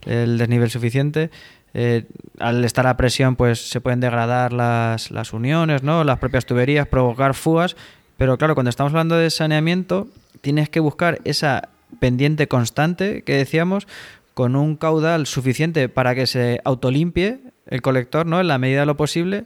el 0.06 0.38
desnivel 0.38 0.70
suficiente. 0.70 1.32
Eh, 1.74 2.06
al 2.40 2.64
estar 2.64 2.88
a 2.88 2.96
presión 2.96 3.36
pues 3.36 3.60
se 3.60 3.82
pueden 3.82 4.00
degradar 4.00 4.54
las, 4.54 5.12
las 5.12 5.34
uniones, 5.34 5.84
¿no? 5.84 6.06
las 6.06 6.18
propias 6.18 6.46
tuberías, 6.46 6.88
provocar 6.88 7.34
fugas, 7.34 7.76
pero 8.16 8.38
claro, 8.38 8.56
cuando 8.56 8.70
estamos 8.70 8.94
hablando 8.94 9.18
de 9.18 9.30
saneamiento 9.30 10.08
tienes 10.40 10.70
que 10.70 10.80
buscar 10.80 11.20
esa 11.26 11.68
pendiente 12.00 12.48
constante 12.48 13.24
que 13.24 13.36
decíamos 13.36 13.88
con 14.34 14.56
un 14.56 14.76
caudal 14.76 15.28
suficiente 15.28 15.90
para 15.90 16.16
que 16.16 16.28
se 16.28 16.60
autolimpie 16.66 17.40
el 17.68 17.82
colector, 17.82 18.26
¿no? 18.26 18.42
En 18.42 18.48
la 18.48 18.58
medida 18.58 18.82
de 18.82 18.86
lo 18.86 18.98
posible 18.98 19.46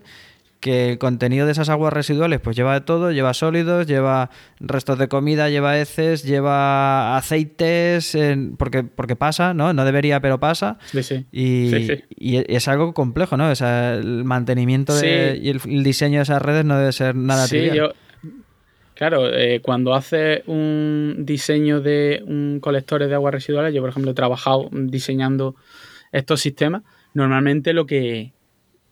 que 0.59 0.91
el 0.91 0.97
contenido 0.97 1.45
de 1.45 1.53
esas 1.53 1.69
aguas 1.69 1.93
residuales 1.93 2.39
pues 2.41 2.55
lleva 2.55 2.73
de 2.73 2.81
todo, 2.81 3.11
lleva 3.11 3.33
sólidos, 3.33 3.87
lleva 3.87 4.29
restos 4.59 4.99
de 4.99 5.07
comida, 5.07 5.49
lleva 5.49 5.79
heces, 5.79 6.23
lleva 6.23 7.15
aceites, 7.17 8.17
porque, 8.57 8.83
porque 8.83 9.15
pasa, 9.15 9.53
¿no? 9.53 9.73
No 9.73 9.85
debería, 9.85 10.19
pero 10.19 10.39
pasa. 10.39 10.77
Sí, 10.91 11.03
sí. 11.03 11.25
Y, 11.31 11.73
es 12.53 12.67
algo 12.67 12.93
complejo, 12.93 13.37
¿no? 13.37 13.49
O 13.49 13.55
sea, 13.55 13.95
el 13.95 14.25
mantenimiento 14.25 14.93
y 15.03 15.49
el, 15.49 15.83
diseño 15.83 16.19
de 16.19 16.23
esas 16.23 16.41
redes 16.41 16.65
no 16.65 16.77
debe 16.77 16.91
ser 16.91 17.15
nada 17.15 17.47
Yo, 17.47 17.93
claro, 18.99 19.33
eh, 19.33 19.61
cuando 19.61 19.93
haces 19.93 20.43
un 20.45 21.19
diseño 21.19 21.79
de 21.79 22.21
un 22.27 22.59
colectores 22.59 23.07
de 23.07 23.15
aguas 23.15 23.33
residuales, 23.33 23.73
yo 23.73 23.79
por 23.79 23.91
ejemplo 23.91 24.11
he 24.11 24.13
trabajado 24.13 24.67
diseñando 24.73 25.55
estos 26.11 26.41
sistemas, 26.41 26.83
normalmente 27.13 27.71
lo 27.71 27.85
que 27.85 28.33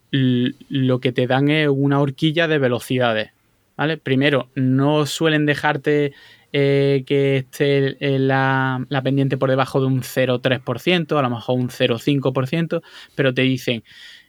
lo 0.10 1.02
que 1.02 1.12
te 1.12 1.28
dan 1.28 1.50
es 1.50 1.68
una 1.68 2.00
horquilla 2.00 2.48
de 2.48 2.58
velocidades. 2.58 3.32
¿vale? 3.76 3.98
Primero, 3.98 4.50
no 4.56 5.06
suelen 5.06 5.46
dejarte 5.46 6.14
eh, 6.54 7.04
que 7.06 7.36
esté 7.40 7.98
la, 8.00 8.86
la, 8.88 9.02
pendiente 9.02 9.36
por 9.36 9.50
debajo 9.50 9.82
de 9.82 9.88
un 9.88 10.04
0,3%, 10.04 11.20
a 11.20 11.22
lo 11.22 11.30
mejor 11.30 11.60
un 11.60 11.68
0,5%, 11.68 12.82
pero 13.14 13.34
te 13.34 13.42
dicen, 13.42 13.84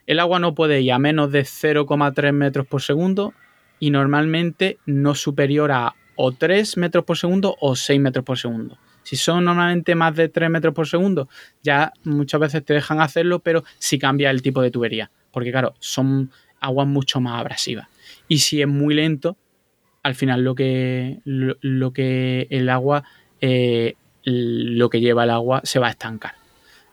el 0.07 0.19
agua 0.19 0.41
no 0.41 0.57
puede 0.57 0.81
ir 0.81 0.91
a 0.91 0.99
menos 0.99 1.31
de 1.31 1.43
0,3 1.43 2.33
metros 2.33 2.67
por 2.67 2.83
segundo 2.83 3.33
y 3.81 3.91
normalmente 3.91 4.79
no 4.87 5.15
superior 5.15 5.73
a 5.73 5.95
o 6.17 6.33
3 6.33 6.77
metros 6.79 7.05
por 7.05 7.17
segundo 7.17 7.57
o 7.61 7.77
6 7.77 8.01
metros 8.01 8.25
por 8.25 8.39
segundo. 8.39 8.79
Si 9.05 9.17
son 9.17 9.45
normalmente 9.45 9.95
más 9.95 10.15
de 10.17 10.29
3 10.29 10.51
metros 10.51 10.75
por 10.75 10.87
segundo, 10.87 11.29
ya 11.63 11.93
muchas 12.05 12.41
veces 12.41 12.65
te 12.65 12.75
dejan 12.75 13.01
hacerlo, 13.01 13.39
pero 13.39 13.65
si 13.79 13.99
cambia 13.99 14.31
el 14.31 14.43
tipo 14.43 14.61
de 14.61 14.71
tubería 14.71 15.11
porque 15.31 15.51
claro, 15.51 15.75
son 15.79 16.31
aguas 16.61 16.87
mucho 16.87 17.21
más 17.21 17.39
abrasivas. 17.41 17.87
Y 18.27 18.39
si 18.39 18.61
es 18.61 18.69
muy 18.69 18.95
lento, 18.95 19.37
al 20.03 20.15
final 20.15 20.43
lo 20.43 20.55
que, 20.55 21.21
lo, 21.25 21.93
que 21.93 22.47
el 22.51 22.69
agua, 22.69 23.05
eh, 23.41 23.95
lo 24.25 24.91
que 24.91 25.01
lleva 25.01 25.25
el 25.25 25.31
agua 25.31 25.61
se 25.65 25.79
va 25.79 25.89
a 25.89 25.91
estancar. 25.91 26.35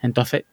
Entonces, 0.01 0.43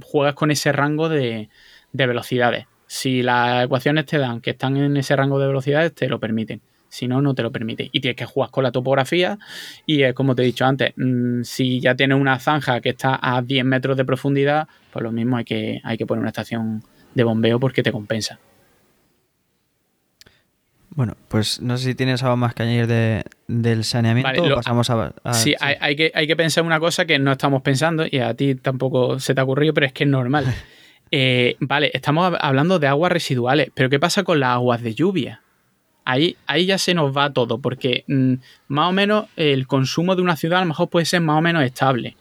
juegas 0.00 0.34
con 0.34 0.50
ese 0.50 0.72
rango 0.72 1.08
de, 1.08 1.48
de 1.92 2.06
velocidades. 2.06 2.66
Si 2.94 3.24
las 3.24 3.64
ecuaciones 3.64 4.06
te 4.06 4.18
dan 4.18 4.40
que 4.40 4.50
están 4.50 4.76
en 4.76 4.96
ese 4.96 5.16
rango 5.16 5.40
de 5.40 5.48
velocidades, 5.48 5.92
te 5.96 6.08
lo 6.08 6.20
permiten. 6.20 6.60
Si 6.88 7.08
no, 7.08 7.20
no 7.20 7.34
te 7.34 7.42
lo 7.42 7.50
permite. 7.50 7.88
Y 7.90 7.98
tienes 7.98 8.16
que 8.16 8.24
jugar 8.24 8.50
con 8.52 8.62
la 8.62 8.70
topografía. 8.70 9.36
Y 9.84 10.02
es 10.02 10.14
como 10.14 10.36
te 10.36 10.42
he 10.42 10.44
dicho 10.44 10.64
antes, 10.64 10.92
mm, 10.96 11.42
si 11.42 11.80
ya 11.80 11.96
tienes 11.96 12.16
una 12.20 12.38
zanja 12.38 12.80
que 12.80 12.90
está 12.90 13.18
a 13.20 13.42
10 13.42 13.64
metros 13.64 13.96
de 13.96 14.04
profundidad, 14.04 14.68
pues 14.92 15.02
lo 15.02 15.10
mismo 15.10 15.36
hay 15.36 15.44
que, 15.44 15.80
hay 15.82 15.96
que 15.96 16.06
poner 16.06 16.20
una 16.20 16.28
estación 16.28 16.84
de 17.16 17.24
bombeo 17.24 17.58
porque 17.58 17.82
te 17.82 17.90
compensa. 17.90 18.38
Bueno, 20.90 21.16
pues 21.26 21.60
no 21.60 21.76
sé 21.76 21.86
si 21.86 21.94
tienes 21.96 22.22
algo 22.22 22.36
más 22.36 22.54
que 22.54 22.62
añadir 22.62 22.86
de, 22.86 23.24
del 23.48 23.82
saneamiento 23.82 24.40
o 24.44 24.54
pasamos 24.54 24.88
a, 24.88 25.12
sí, 25.32 25.56
Hay, 25.58 25.96
que, 25.96 26.12
hay 26.14 26.28
que 26.28 26.36
pensar 26.36 26.62
una 26.62 26.78
cosa 26.78 27.06
que 27.06 27.18
no 27.18 27.32
estamos 27.32 27.60
pensando 27.62 28.06
y 28.08 28.20
a 28.20 28.34
ti 28.34 28.54
tampoco 28.54 29.18
se 29.18 29.34
te 29.34 29.40
ha 29.40 29.44
ocurrido, 29.44 29.74
pero 29.74 29.86
es 29.86 29.92
que 29.92 30.04
es 30.04 30.10
normal. 30.10 30.46
Eh, 31.10 31.56
vale, 31.60 31.90
estamos 31.94 32.34
hablando 32.40 32.78
de 32.78 32.86
aguas 32.86 33.12
residuales, 33.12 33.70
pero 33.74 33.88
¿qué 33.88 34.00
pasa 34.00 34.24
con 34.24 34.40
las 34.40 34.50
aguas 34.50 34.82
de 34.82 34.94
lluvia? 34.94 35.42
Ahí, 36.04 36.36
ahí 36.46 36.66
ya 36.66 36.76
se 36.78 36.92
nos 36.92 37.16
va 37.16 37.32
todo, 37.32 37.58
porque 37.58 38.04
mm, 38.08 38.34
más 38.68 38.90
o 38.90 38.92
menos 38.92 39.26
el 39.36 39.66
consumo 39.66 40.16
de 40.16 40.22
una 40.22 40.36
ciudad 40.36 40.58
a 40.58 40.62
lo 40.62 40.68
mejor 40.68 40.90
puede 40.90 41.06
ser 41.06 41.20
más 41.20 41.38
o 41.38 41.40
menos 41.40 41.62
estable. 41.62 42.16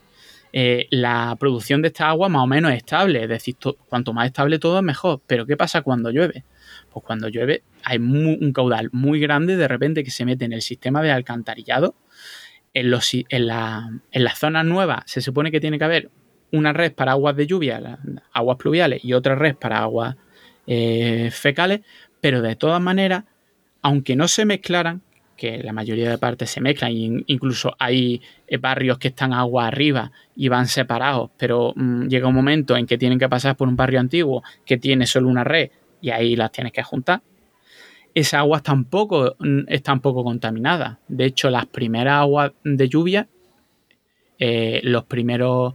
Eh, 0.55 0.87
la 0.91 1.35
producción 1.39 1.81
de 1.81 1.87
esta 1.87 2.09
agua 2.09 2.29
más 2.29 2.43
o 2.43 2.47
menos 2.47 2.71
estable, 2.73 3.23
es 3.23 3.29
decir, 3.29 3.55
cuanto 3.89 4.13
más 4.13 4.27
estable 4.27 4.59
todo 4.59 4.77
es 4.77 4.83
mejor. 4.83 5.21
Pero 5.25 5.47
¿qué 5.47 5.57
pasa 5.57 5.81
cuando 5.81 6.11
llueve? 6.11 6.45
Pues 6.91 7.03
cuando 7.03 7.27
llueve 7.27 7.63
hay 7.83 7.97
un 7.97 8.53
caudal 8.53 8.89
muy 8.91 9.19
grande 9.19 9.57
de 9.57 9.67
repente 9.67 10.03
que 10.03 10.11
se 10.11 10.25
mete 10.25 10.45
en 10.45 10.53
el 10.53 10.61
sistema 10.61 11.01
de 11.01 11.11
alcantarillado. 11.11 11.95
En, 12.75 12.89
la, 12.91 13.89
en 14.11 14.23
las 14.23 14.39
zonas 14.39 14.65
nuevas 14.65 15.03
se 15.05 15.21
supone 15.21 15.51
que 15.51 15.59
tiene 15.59 15.77
que 15.77 15.85
haber 15.85 16.09
una 16.53 16.71
red 16.71 16.93
para 16.93 17.13
aguas 17.13 17.35
de 17.35 17.47
lluvia, 17.47 17.99
aguas 18.31 18.57
pluviales, 18.57 19.03
y 19.03 19.13
otra 19.13 19.35
red 19.35 19.55
para 19.55 19.79
aguas 19.79 20.15
eh, 20.67 21.29
fecales, 21.31 21.81
pero 22.21 22.41
de 22.41 22.55
todas 22.55 22.79
maneras, 22.79 23.25
aunque 23.81 24.15
no 24.15 24.27
se 24.27 24.45
mezclaran, 24.45 25.01
que 25.35 25.63
la 25.63 25.73
mayoría 25.73 26.11
de 26.11 26.17
partes 26.19 26.51
se 26.51 26.61
mezclan, 26.61 26.91
incluso 26.93 27.75
hay 27.79 28.21
eh, 28.47 28.57
barrios 28.57 28.99
que 28.99 29.07
están 29.07 29.33
agua 29.33 29.67
arriba 29.67 30.11
y 30.35 30.47
van 30.47 30.67
separados, 30.67 31.31
pero 31.37 31.73
mm, 31.75 32.07
llega 32.07 32.27
un 32.27 32.35
momento 32.35 32.77
en 32.77 32.85
que 32.85 32.99
tienen 32.99 33.17
que 33.17 33.27
pasar 33.27 33.57
por 33.57 33.67
un 33.67 33.75
barrio 33.75 33.99
antiguo 33.99 34.43
que 34.63 34.77
tiene 34.77 35.07
solo 35.07 35.27
una 35.27 35.43
red 35.43 35.71
y 36.01 36.11
ahí 36.11 36.35
las 36.35 36.51
tienes 36.51 36.71
que 36.71 36.83
juntar. 36.83 37.23
Esa 38.13 38.39
agua 38.39 38.61
tampoco 38.61 39.35
mm, 39.39 39.61
está 39.69 39.91
un 39.91 40.01
poco 40.01 40.23
contaminada. 40.23 40.99
De 41.07 41.25
hecho, 41.25 41.49
las 41.49 41.65
primeras 41.65 42.19
aguas 42.19 42.51
de 42.63 42.87
lluvia, 42.87 43.27
eh, 44.37 44.81
los 44.83 45.05
primeros 45.05 45.73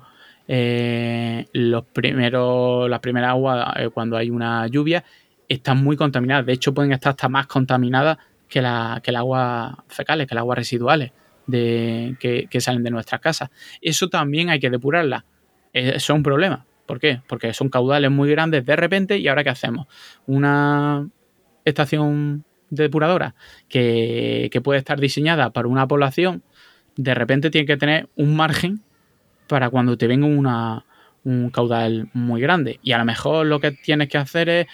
eh, 0.48 1.44
los 1.52 1.84
primeros, 1.84 2.88
las 2.88 3.00
primeras 3.00 3.30
aguas 3.30 3.68
cuando 3.92 4.16
hay 4.16 4.30
una 4.30 4.66
lluvia 4.66 5.04
están 5.48 5.82
muy 5.82 5.96
contaminadas. 5.96 6.46
De 6.46 6.54
hecho, 6.54 6.74
pueden 6.74 6.92
estar 6.92 7.10
hasta 7.10 7.28
más 7.28 7.46
contaminadas 7.46 8.18
que, 8.48 8.62
la, 8.62 9.00
que 9.02 9.10
el 9.10 9.16
agua 9.16 9.84
fecales, 9.88 10.26
que 10.26 10.34
el 10.34 10.38
agua 10.38 10.54
residuales 10.54 11.12
de, 11.46 12.16
que, 12.18 12.60
salen 12.60 12.82
de 12.82 12.90
nuestras 12.90 13.20
casas. 13.20 13.50
Eso 13.80 14.08
también 14.08 14.50
hay 14.50 14.58
que 14.58 14.70
depurarla. 14.70 15.24
Eso 15.72 15.96
es 15.96 16.10
un 16.10 16.22
problema. 16.22 16.66
¿Por 16.86 16.98
qué? 16.98 17.20
Porque 17.26 17.52
son 17.52 17.68
caudales 17.68 18.10
muy 18.10 18.30
grandes 18.30 18.64
de 18.64 18.76
repente 18.76 19.18
y 19.18 19.28
ahora 19.28 19.44
¿qué 19.44 19.50
hacemos? 19.50 19.86
Una 20.26 21.08
estación 21.64 22.44
depuradora 22.70 23.34
que, 23.68 24.48
que 24.50 24.60
puede 24.60 24.78
estar 24.78 24.98
diseñada 24.98 25.50
para 25.50 25.68
una 25.68 25.86
población, 25.86 26.42
de 26.96 27.14
repente 27.14 27.50
tiene 27.50 27.66
que 27.66 27.76
tener 27.76 28.08
un 28.16 28.36
margen 28.36 28.82
para 29.48 29.70
cuando 29.70 29.96
te 29.96 30.06
venga 30.06 30.26
un 31.24 31.50
caudal 31.50 32.08
muy 32.12 32.40
grande. 32.40 32.78
Y 32.82 32.92
a 32.92 32.98
lo 32.98 33.04
mejor 33.04 33.46
lo 33.46 33.60
que 33.60 33.72
tienes 33.72 34.08
que 34.08 34.18
hacer 34.18 34.48
es 34.48 34.66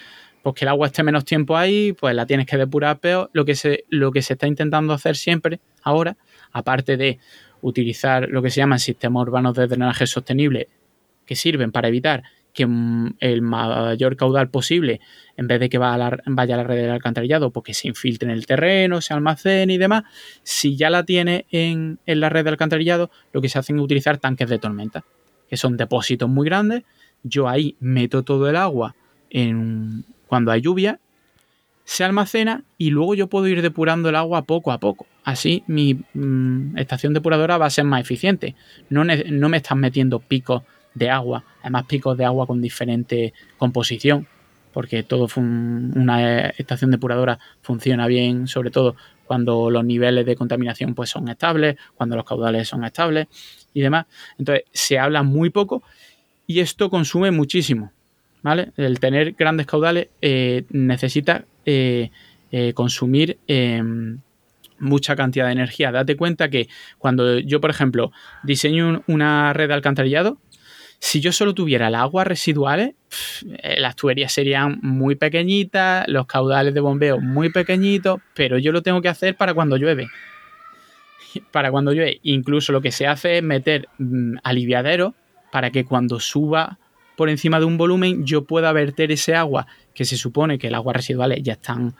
pues 0.43 0.53
que 0.55 0.65
el 0.65 0.69
agua 0.69 0.85
esté 0.85 1.01
menos 1.01 1.25
tiempo 1.25 1.57
ahí, 1.57 1.93
pues 1.93 2.13
la 2.13 2.27
tienes 2.27 2.45
que 2.45 2.55
depurar 2.55 2.99
peor. 2.99 3.31
Lo 3.33 3.45
que 3.45 3.55
se, 3.55 3.85
lo 3.89 4.11
que 4.11 4.21
se 4.21 4.33
está 4.33 4.45
intentando 4.45 4.93
hacer 4.93 5.15
siempre 5.15 5.59
ahora, 5.81 6.17
aparte 6.51 6.97
de 6.97 7.17
utilizar 7.61 8.29
lo 8.29 8.43
que 8.43 8.51
se 8.51 8.61
llaman 8.61 8.77
sistemas 8.77 9.23
urbanos 9.23 9.55
de 9.55 9.65
drenaje 9.65 10.05
sostenible, 10.05 10.69
que 11.25 11.35
sirven 11.35 11.71
para 11.71 11.87
evitar 11.87 12.23
que 12.55 12.65
mm, 12.65 13.17
el 13.19 13.43
mayor 13.43 14.15
caudal 14.15 14.49
posible, 14.49 15.01
en 15.37 15.47
vez 15.47 15.59
de 15.59 15.69
que 15.69 15.77
vaya 15.77 16.07
a 16.07 16.57
la 16.57 16.63
red 16.63 16.81
del 16.81 16.89
alcantarillado, 16.89 17.51
porque 17.51 17.75
se 17.75 17.89
infiltre 17.89 18.27
en 18.27 18.35
el 18.35 18.47
terreno, 18.47 19.01
se 19.01 19.13
almacene 19.13 19.73
y 19.73 19.77
demás, 19.77 20.05
si 20.41 20.75
ya 20.75 20.89
la 20.89 21.03
tiene 21.03 21.45
en, 21.51 21.99
la 22.07 22.29
red 22.29 22.43
del 22.43 22.53
alcantarillado, 22.53 23.11
lo 23.33 23.41
que 23.41 23.49
se 23.49 23.59
hace 23.59 23.73
es 23.73 23.79
utilizar 23.79 24.17
tanques 24.17 24.49
de 24.49 24.57
tormenta, 24.57 25.03
que 25.47 25.57
son 25.57 25.77
depósitos 25.77 26.27
muy 26.27 26.45
grandes. 26.45 26.83
Yo 27.21 27.47
ahí 27.47 27.75
meto 27.79 28.23
todo 28.23 28.49
el 28.49 28.55
agua 28.55 28.95
cuando 30.27 30.51
hay 30.51 30.61
lluvia, 30.61 30.99
se 31.83 32.03
almacena 32.03 32.63
y 32.77 32.89
luego 32.89 33.15
yo 33.15 33.27
puedo 33.27 33.47
ir 33.47 33.61
depurando 33.61 34.09
el 34.09 34.15
agua 34.15 34.43
poco 34.43 34.71
a 34.71 34.79
poco. 34.79 35.05
Así 35.23 35.63
mi 35.67 35.99
mm, 36.13 36.77
estación 36.77 37.13
depuradora 37.13 37.57
va 37.57 37.65
a 37.65 37.69
ser 37.69 37.83
más 37.83 38.01
eficiente. 38.01 38.55
No, 38.89 39.03
no 39.03 39.49
me 39.49 39.57
están 39.57 39.79
metiendo 39.79 40.19
picos 40.19 40.63
de 40.95 41.09
agua, 41.09 41.43
además 41.61 41.85
picos 41.85 42.17
de 42.17 42.25
agua 42.25 42.47
con 42.47 42.61
diferente 42.61 43.33
composición, 43.57 44.27
porque 44.73 45.03
todo 45.03 45.27
una 45.37 46.49
estación 46.49 46.91
depuradora 46.91 47.39
funciona 47.61 48.07
bien, 48.07 48.47
sobre 48.47 48.71
todo 48.71 48.95
cuando 49.25 49.69
los 49.69 49.85
niveles 49.85 50.25
de 50.25 50.35
contaminación 50.35 50.95
pues, 50.95 51.09
son 51.09 51.29
estables, 51.29 51.77
cuando 51.95 52.15
los 52.15 52.25
caudales 52.25 52.67
son 52.67 52.83
estables 52.83 53.27
y 53.73 53.81
demás. 53.81 54.05
Entonces 54.37 54.65
se 54.73 54.99
habla 54.99 55.23
muy 55.23 55.49
poco 55.49 55.83
y 56.47 56.59
esto 56.59 56.89
consume 56.89 57.31
muchísimo. 57.31 57.91
El 58.77 58.99
tener 58.99 59.31
grandes 59.31 59.65
caudales 59.65 60.09
eh, 60.21 60.65
necesita 60.69 61.45
eh, 61.65 62.11
eh, 62.51 62.73
consumir 62.73 63.39
em, 63.47 64.19
mucha 64.77 65.15
cantidad 65.15 65.47
de 65.47 65.53
energía. 65.53 65.91
Date 65.91 66.15
cuenta 66.15 66.49
que 66.49 66.67
cuando 66.99 67.39
yo, 67.39 67.59
por 67.59 67.71
ejemplo, 67.71 68.11
diseño 68.43 69.03
una 69.07 69.51
red 69.53 69.69
de 69.69 69.73
alcantarillado, 69.73 70.37
si 70.99 71.21
yo 71.21 71.31
solo 71.31 71.53
tuviera 71.53 71.89
las 71.89 72.01
aguas 72.01 72.27
residuales, 72.27 72.95
las 73.77 73.95
tuberías 73.95 74.31
serían 74.31 74.79
muy 74.81 75.15
pequeñitas, 75.15 76.07
los 76.07 76.25
caudales 76.25 76.73
de 76.73 76.79
bombeo 76.79 77.19
muy 77.19 77.51
pequeñitos, 77.51 78.19
pero 78.33 78.57
yo 78.57 78.71
lo 78.71 78.81
tengo 78.81 79.01
que 79.01 79.09
hacer 79.09 79.35
para 79.35 79.53
cuando 79.53 79.77
llueve. 79.77 80.07
Para 81.51 81.69
cuando 81.69 81.91
llueve, 81.91 82.21
incluso 82.23 82.71
lo 82.71 82.79
que 82.79 82.93
se 82.93 83.07
hace 83.07 83.37
es 83.37 83.43
meter 83.43 83.89
mm, 83.97 84.37
aliviadero 84.41 85.15
para 85.51 85.69
que 85.69 85.83
cuando 85.83 86.21
suba 86.21 86.79
por 87.17 87.29
encima 87.29 87.59
de 87.59 87.65
un 87.65 87.77
volumen, 87.77 88.25
yo 88.25 88.45
pueda 88.45 88.71
verter 88.71 89.11
ese 89.11 89.35
agua, 89.35 89.67
que 89.93 90.05
se 90.05 90.15
supone 90.15 90.57
que 90.57 90.69
las 90.69 90.79
aguas 90.79 90.95
residuales 90.95 91.39
ya 91.43 91.53
están, 91.53 91.95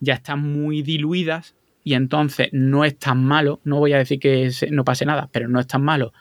ya 0.00 0.14
están 0.14 0.40
muy 0.40 0.82
diluidas 0.82 1.54
y 1.82 1.94
entonces 1.94 2.48
no 2.52 2.84
es 2.84 2.98
tan 2.98 3.24
malo, 3.24 3.60
no 3.64 3.78
voy 3.78 3.94
a 3.94 3.98
decir 3.98 4.18
que 4.18 4.50
no 4.70 4.84
pase 4.84 5.06
nada, 5.06 5.30
pero 5.32 5.48
no 5.48 5.60
es 5.60 5.66
tan 5.66 5.82
malo 5.82 6.12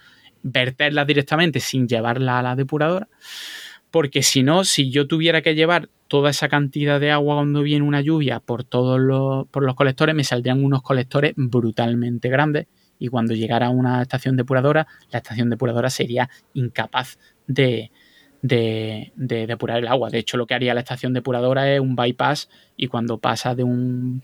verterlas 0.44 1.08
directamente 1.08 1.60
sin 1.60 1.88
llevarla 1.88 2.40
a 2.40 2.44
la 2.44 2.56
depuradora, 2.56 3.08
porque 3.92 4.24
si 4.24 4.44
no, 4.44 4.64
si 4.64 4.92
yo 4.92 5.08
tuviera 5.08 5.42
que 5.42 5.56
llevar 5.56 5.90
toda 6.08 6.30
esa 6.30 6.50
cantidad 6.50 7.00
de 7.00 7.12
agua 7.12 7.36
cuando 7.36 7.64
viene 7.64 7.86
una 7.86 8.02
lluvia 8.02 8.40
por 8.40 8.64
todos 8.64 9.00
los, 9.00 9.48
por 9.48 9.64
los 9.64 9.76
colectores, 9.76 10.14
me 10.14 10.24
saldrían 10.24 10.64
unos 10.64 10.82
colectores 10.82 11.34
brutalmente 11.36 12.30
grandes 12.30 12.68
y 13.00 13.08
cuando 13.08 13.34
llegara 13.34 13.68
a 13.68 13.70
una 13.70 14.02
estación 14.02 14.38
depuradora, 14.38 14.88
la 15.12 15.18
estación 15.18 15.50
depuradora 15.50 15.90
sería 15.90 16.30
incapaz 16.54 17.18
de, 17.48 17.92
de, 18.44 19.12
depurar 19.16 19.80
el 19.80 19.88
agua. 19.88 20.10
De 20.10 20.20
hecho, 20.20 20.38
lo 20.38 20.46
que 20.46 20.54
haría 20.54 20.74
la 20.74 20.82
estación 20.82 21.14
depuradora 21.14 21.74
es 21.74 21.80
un 21.80 21.96
bypass 21.96 22.50
y 22.78 22.88
cuando 22.88 23.18
pasa 23.18 23.56
de 23.56 23.64
un, 23.64 24.22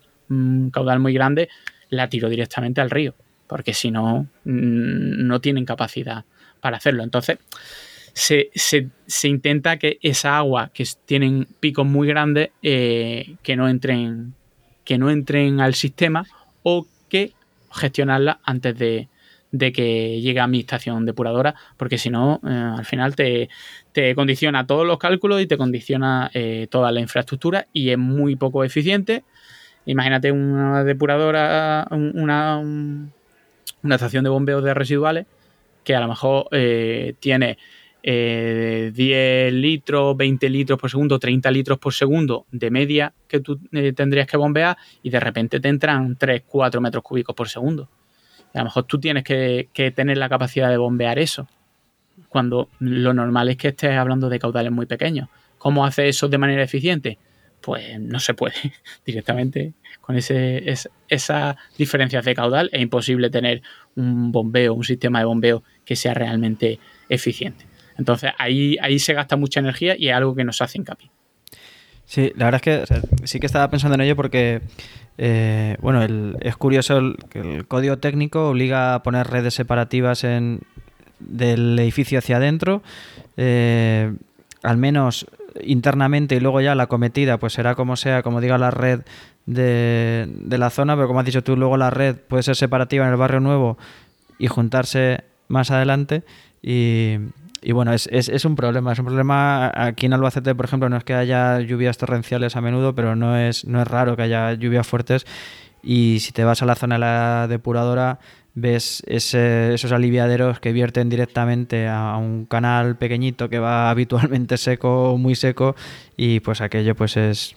caudal 0.71 0.99
muy 0.99 1.13
grande, 1.13 1.49
la 1.89 2.07
tiro 2.07 2.29
directamente 2.29 2.81
al 2.81 2.91
río, 2.91 3.15
porque 3.49 3.73
si 3.73 3.91
no, 3.91 4.27
mm, 4.45 5.27
no 5.27 5.41
tienen 5.41 5.65
capacidad 5.65 6.23
para 6.61 6.77
hacerlo. 6.77 7.03
Entonces, 7.03 7.39
se, 8.13 9.27
intenta 9.27 9.77
que 9.77 9.97
esa 10.01 10.37
agua 10.37 10.71
que 10.73 10.87
tienen 11.05 11.47
picos 11.59 11.85
muy 11.85 12.07
grandes 12.07 12.51
eh, 12.61 13.35
que 13.43 13.55
no 13.55 13.67
entren 13.67 14.33
que 14.89 14.97
no 14.97 15.11
entren 15.11 15.61
al 15.61 15.75
sistema 15.75 16.25
o 16.63 16.87
que 17.09 17.33
gestionarla 17.71 18.39
antes 18.43 18.75
de, 18.75 19.07
que 19.71 20.19
llegue 20.19 20.39
a 20.39 20.47
mi 20.47 20.61
estación 20.61 21.05
depuradora, 21.05 21.53
porque 21.77 21.99
si 21.99 22.09
no, 22.09 22.41
eh, 22.43 22.49
al 22.49 22.85
final 22.85 23.15
te, 23.15 23.49
condiciona 24.15 24.65
todos 24.65 24.87
los 24.87 24.97
cálculos 24.97 25.41
y 25.41 25.45
te 25.45 25.57
condiciona 25.57 26.31
eh, 26.33 26.65
toda 26.71 26.91
la 26.91 27.01
infraestructura 27.01 27.67
y 27.71 27.91
es 27.91 27.99
muy 27.99 28.35
poco 28.35 28.63
eficiente. 28.63 29.23
Imagínate 29.85 30.31
una 30.31 30.83
depuradora, 30.83 31.87
una, 31.91 32.59
una 33.83 33.95
estación 33.95 34.23
de 34.23 34.29
bombeo 34.29 34.61
de 34.61 34.73
residuales 34.73 35.25
que 35.83 35.95
a 35.95 35.99
lo 35.99 36.07
mejor 36.07 36.47
eh, 36.51 37.13
tiene 37.19 37.57
10 38.01 38.93
litros, 39.53 40.15
20 40.15 40.49
litros 40.49 40.79
por 40.79 40.89
segundo, 40.89 41.19
30 41.19 41.51
litros 41.51 41.77
por 41.79 41.93
segundo 41.93 42.45
de 42.51 42.71
media 42.71 43.13
que 43.27 43.41
tú 43.41 43.59
tendrías 43.95 44.25
que 44.25 44.37
bombear 44.37 44.77
y 45.03 45.09
de 45.09 45.19
repente 45.19 45.59
te 45.59 45.67
entran 45.67 46.15
3, 46.15 46.43
4 46.47 46.79
metros 46.79 47.03
cúbicos 47.03 47.35
por 47.35 47.49
segundo 47.49 47.89
a 48.53 48.59
lo 48.59 48.65
mejor 48.65 48.83
tú 48.85 48.99
tienes 48.99 49.23
que, 49.23 49.93
tener 49.95 50.17
la 50.17 50.29
capacidad 50.29 50.69
de 50.69 50.77
bombear 50.77 51.19
eso, 51.19 51.47
cuando 52.27 52.69
lo 52.79 53.13
normal 53.13 53.49
es 53.49 53.57
que 53.57 53.69
estés 53.69 53.95
hablando 53.97 54.29
de 54.29 54.39
caudales 54.39 54.71
muy 54.71 54.85
pequeños. 54.85 55.29
¿Cómo 55.57 55.85
hace 55.85 56.07
eso 56.07 56.27
de 56.27 56.37
manera 56.37 56.63
eficiente? 56.63 57.17
Pues 57.61 57.99
no 57.99 58.19
se 58.19 58.33
puede 58.33 58.55
directamente. 59.05 59.73
Con 60.09 60.17
ese, 60.17 60.63
esa 61.07 61.55
diferencia 61.77 62.23
de 62.23 62.33
caudal 62.33 62.71
es 62.73 62.81
imposible 62.81 63.29
tener 63.29 63.61
un 63.95 64.31
bombeo, 64.31 64.73
un 64.73 64.83
sistema 64.83 65.19
de 65.19 65.25
bombeo 65.25 65.61
que 65.85 65.95
sea 65.95 66.15
realmente 66.15 66.79
eficiente. 67.09 67.67
Entonces 67.95 68.31
ahí, 68.39 68.75
ahí 68.81 68.97
se 68.97 69.13
gasta 69.13 69.35
mucha 69.35 69.59
energía 69.59 69.95
y 69.95 70.09
es 70.09 70.15
algo 70.15 70.33
que 70.33 70.43
nos 70.43 70.63
hace 70.63 70.79
hincapié. 70.79 71.11
Sí, 72.05 72.33
la 72.35 72.45
verdad 72.45 72.59
es 72.65 72.87
que 72.87 73.27
sí 73.27 73.39
que 73.39 73.45
estaba 73.45 73.69
pensando 73.69 73.93
en 73.93 74.01
ello 74.01 74.15
porque 74.15 74.63
eh, 75.19 75.77
bueno, 75.79 76.01
es 76.39 76.57
curioso 76.57 77.13
que 77.29 77.41
el 77.41 77.67
código 77.67 77.99
técnico 77.99 78.49
obliga 78.49 78.95
a 78.95 79.03
poner 79.03 79.27
redes 79.27 79.53
separativas 79.53 80.23
en, 80.23 80.61
del 81.19 81.77
edificio 81.77 82.17
hacia 82.17 82.37
adentro, 82.37 82.81
eh, 83.37 84.11
al 84.63 84.77
menos 84.77 85.27
internamente 85.63 86.35
y 86.35 86.39
luego 86.39 86.61
ya 86.61 86.75
la 86.75 86.87
cometida, 86.87 87.37
pues 87.37 87.53
será 87.53 87.75
como 87.75 87.95
sea, 87.95 88.23
como 88.23 88.41
diga 88.41 88.57
la 88.57 88.71
red 88.71 89.01
de, 89.49 90.57
la 90.57 90.69
zona, 90.69 90.95
pero 90.95 91.07
como 91.07 91.19
has 91.19 91.25
dicho 91.25 91.43
tú, 91.43 91.55
luego 91.55 91.77
la 91.77 91.89
red 91.89 92.15
puede 92.15 92.43
ser 92.43 92.55
separativa 92.55 93.05
en 93.05 93.11
el 93.11 93.17
barrio 93.17 93.39
nuevo 93.39 93.77
y 94.37 94.47
juntarse 94.47 95.23
más 95.47 95.71
adelante 95.71 96.23
y, 96.61 97.17
bueno, 97.73 97.93
es, 97.93 98.07
es, 98.11 98.29
es, 98.29 98.45
un 98.45 98.55
problema. 98.55 98.93
Es 98.93 98.99
un 98.99 99.05
problema 99.05 99.71
aquí 99.73 100.05
en 100.05 100.13
Albacete, 100.13 100.55
por 100.55 100.65
ejemplo, 100.65 100.87
no 100.89 100.97
es 100.97 101.03
que 101.03 101.13
haya 101.13 101.59
lluvias 101.59 101.97
torrenciales 101.97 102.55
a 102.55 102.61
menudo, 102.61 102.95
pero 102.95 103.15
no 103.15 103.37
es, 103.37 103.65
no 103.65 103.81
es 103.81 103.87
raro 103.87 104.15
que 104.15 104.23
haya 104.23 104.53
lluvias 104.53 104.87
fuertes. 104.87 105.25
Y 105.81 106.19
si 106.19 106.31
te 106.31 106.43
vas 106.43 106.61
a 106.61 106.65
la 106.65 106.75
zona 106.75 106.95
de 106.95 106.99
la 106.99 107.47
depuradora, 107.49 108.19
ves 108.53 109.03
esos 109.07 109.91
aliviaderos 109.91 110.59
que 110.59 110.73
vierten 110.73 111.09
directamente 111.09 111.87
a 111.87 112.17
un 112.17 112.45
canal 112.45 112.97
pequeñito 112.97 113.49
que 113.49 113.59
va 113.59 113.89
habitualmente 113.89 114.57
seco, 114.57 115.17
muy 115.17 115.35
seco, 115.35 115.75
y 116.17 116.39
pues 116.41 116.61
aquello 116.61 116.95
pues 116.95 117.17
es, 117.17 117.55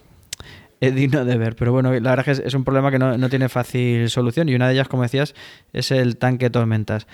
es 0.86 0.94
digno 0.94 1.24
de 1.24 1.36
ver. 1.38 1.56
Pero 1.56 1.72
bueno, 1.72 1.92
la 1.92 2.10
verdad 2.10 2.28
es 2.28 2.40
que 2.40 2.48
es 2.48 2.54
un 2.54 2.64
problema 2.64 2.90
que 2.90 2.98
no, 2.98 3.16
no 3.16 3.28
tiene 3.28 3.48
fácil 3.48 4.10
solución 4.10 4.48
y 4.48 4.54
una 4.54 4.68
de 4.68 4.74
ellas, 4.74 4.88
como 4.88 5.02
decías, 5.02 5.34
es 5.72 5.90
el 5.90 6.16
tanque 6.16 6.46
de 6.46 6.50
tormentas. 6.50 7.06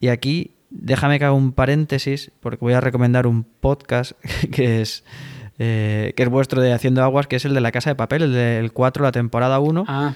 Y 0.00 0.08
aquí 0.08 0.56
Déjame 0.70 1.18
que 1.18 1.24
haga 1.24 1.34
un 1.34 1.52
paréntesis 1.52 2.30
porque 2.40 2.60
voy 2.60 2.74
a 2.74 2.80
recomendar 2.80 3.26
un 3.26 3.44
podcast 3.44 4.12
que 4.52 4.80
es, 4.80 5.04
eh, 5.58 6.14
que 6.16 6.22
es 6.22 6.28
vuestro 6.28 6.62
de 6.62 6.72
Haciendo 6.72 7.02
Aguas, 7.02 7.26
que 7.26 7.36
es 7.36 7.44
el 7.44 7.54
de 7.54 7.60
La 7.60 7.72
Casa 7.72 7.90
de 7.90 7.96
Papel, 7.96 8.22
el 8.22 8.32
del 8.32 8.72
4, 8.72 9.02
la 9.02 9.12
temporada 9.12 9.58
1. 9.58 9.84
Ah, 9.88 10.14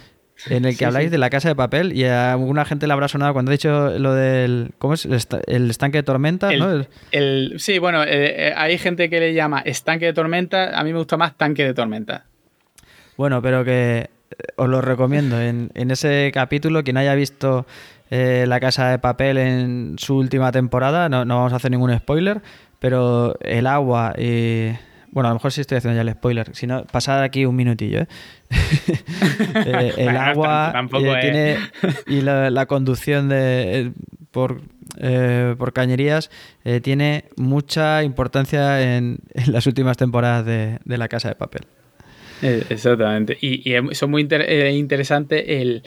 en 0.49 0.65
el 0.65 0.77
que 0.77 0.85
habláis 0.85 1.13
de 1.13 1.19
la 1.19 1.31
casa 1.31 1.49
de 1.49 1.55
papel 1.55 1.93
y 1.97 2.07
a 2.07 2.33
alguna 2.33 2.65
gente 2.65 2.89
le 2.89 2.93
habrá 2.93 3.07
sonado 3.07 3.33
cuando 3.33 3.53
he 3.53 3.55
dicho 3.55 3.97
lo 4.01 4.15
del 4.15 4.73
¿cómo 4.79 4.95
es? 4.95 5.05
el, 5.07 5.71
estanque 5.71 5.99
de 5.99 6.03
tormenta 6.03 6.51
el, 7.13 7.55
sí 7.59 7.79
bueno 7.79 8.03
eh, 8.03 8.49
eh, 8.49 8.55
hay 8.57 8.77
gente 8.77 9.09
que 9.09 9.21
le 9.21 9.33
llama 9.33 9.61
estanque 9.61 10.07
de 10.07 10.13
tormenta 10.13 10.77
a 10.77 10.83
mí 10.83 10.93
me 10.93 10.99
gusta 10.99 11.17
más 11.17 11.39
tanque 11.39 11.65
de 11.65 11.73
tormenta 11.73 12.25
bueno 13.17 13.41
pero 13.43 13.65
que 13.65 14.11
os 14.57 14.69
lo 14.69 14.81
recomiendo 14.81 15.41
en, 15.41 15.71
en 15.75 15.91
ese 15.91 16.31
capítulo 16.33 16.83
quien 16.83 16.97
haya 16.97 17.15
visto 17.15 17.67
eh, 18.11 18.45
La 18.47 18.61
Casa 18.61 18.91
de 18.91 18.99
Papel 18.99 19.39
en 19.39 19.97
su 19.99 20.17
última 20.17 20.53
temporada. 20.53 21.09
No, 21.09 21.25
vamos 21.25 21.53
a 21.53 21.57
hacer 21.57 21.71
ningún 21.71 21.97
spoiler, 21.99 22.43
pero 22.79 23.37
el 23.41 23.67
agua 23.67 24.15
y... 24.17 24.71
Bueno, 25.11 25.29
a 25.29 25.31
lo 25.31 25.37
mejor 25.37 25.53
sí 25.53 25.61
estoy 25.61 25.79
haciendo 25.79 25.97
ya 25.97 26.03
el 26.03 26.13
spoiler. 26.13 26.55
Si 26.55 26.67
no, 26.67 26.85
pasad 26.85 27.23
aquí 27.23 27.45
un 27.47 27.55
minutillo. 27.55 28.01
¿eh? 28.01 28.07
eh 29.55 29.95
el 29.97 30.17
agua 30.17 30.73
tiene, 31.21 31.57
y 32.09 32.21
la, 32.21 32.67
conducción 32.67 33.29
de, 33.29 33.93
por, 34.33 34.61
por 35.57 35.73
cañerías 35.73 36.31
tiene 36.83 37.27
mucha 37.37 38.03
importancia 38.03 38.97
en, 38.97 39.19
las 39.47 39.69
últimas 39.69 39.97
temporadas 39.97 40.45
de, 40.45 40.81
La 40.85 41.07
Casa 41.07 41.29
de 41.29 41.37
Papel. 41.37 41.63
Exactamente. 42.45 43.39
Y, 43.41 43.69
y 43.69 43.75
es 43.75 44.07
muy 44.07 44.21
interesante 44.21 45.63
el, 45.63 45.83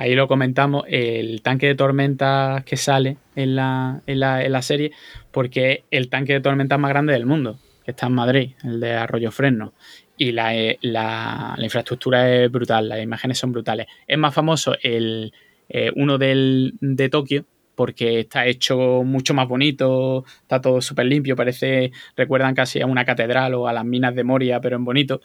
ahí 0.00 0.14
lo 0.14 0.28
comentamos, 0.28 0.84
el 0.88 1.42
tanque 1.42 1.66
de 1.66 1.74
tormenta 1.74 2.62
que 2.64 2.78
sale 2.78 3.18
en 3.36 3.54
la, 3.54 4.00
en 4.06 4.20
la, 4.20 4.62
serie, 4.62 4.92
porque 5.30 5.72
es 5.72 5.78
el 5.90 6.08
tanque 6.08 6.32
de 6.32 6.40
tormenta 6.40 6.78
más 6.78 6.88
grande 6.88 7.12
del 7.12 7.26
mundo, 7.26 7.58
que 7.84 7.90
está 7.90 8.06
en 8.06 8.14
Madrid, 8.14 8.52
el 8.64 8.80
de 8.80 8.94
Arroyo 8.94 9.30
Fresno. 9.30 9.74
Y 10.16 10.32
la, 10.32 10.52
la, 10.80 11.54
infraestructura 11.58 12.32
es 12.32 12.50
brutal, 12.50 12.88
las 12.88 13.02
imágenes 13.02 13.36
son 13.36 13.52
brutales. 13.52 13.88
Es 14.06 14.16
más 14.16 14.32
famoso 14.32 14.74
el 14.82 15.34
eh, 15.68 15.92
uno 15.94 16.16
del, 16.16 16.74
de 16.80 17.10
Tokio, 17.10 17.44
porque 17.74 18.20
está 18.20 18.46
hecho 18.46 19.02
mucho 19.04 19.34
más 19.34 19.48
bonito, 19.48 20.24
está 20.42 20.60
todo 20.62 20.80
súper 20.80 21.06
limpio, 21.06 21.36
parece, 21.36 21.92
recuerdan 22.16 22.54
casi 22.54 22.80
a 22.80 22.86
una 22.86 23.04
catedral 23.04 23.52
o 23.54 23.68
a 23.68 23.72
las 23.72 23.84
minas 23.84 24.14
de 24.14 24.24
Moria, 24.24 24.60
pero 24.60 24.76
en 24.76 24.84
bonito. 24.84 25.20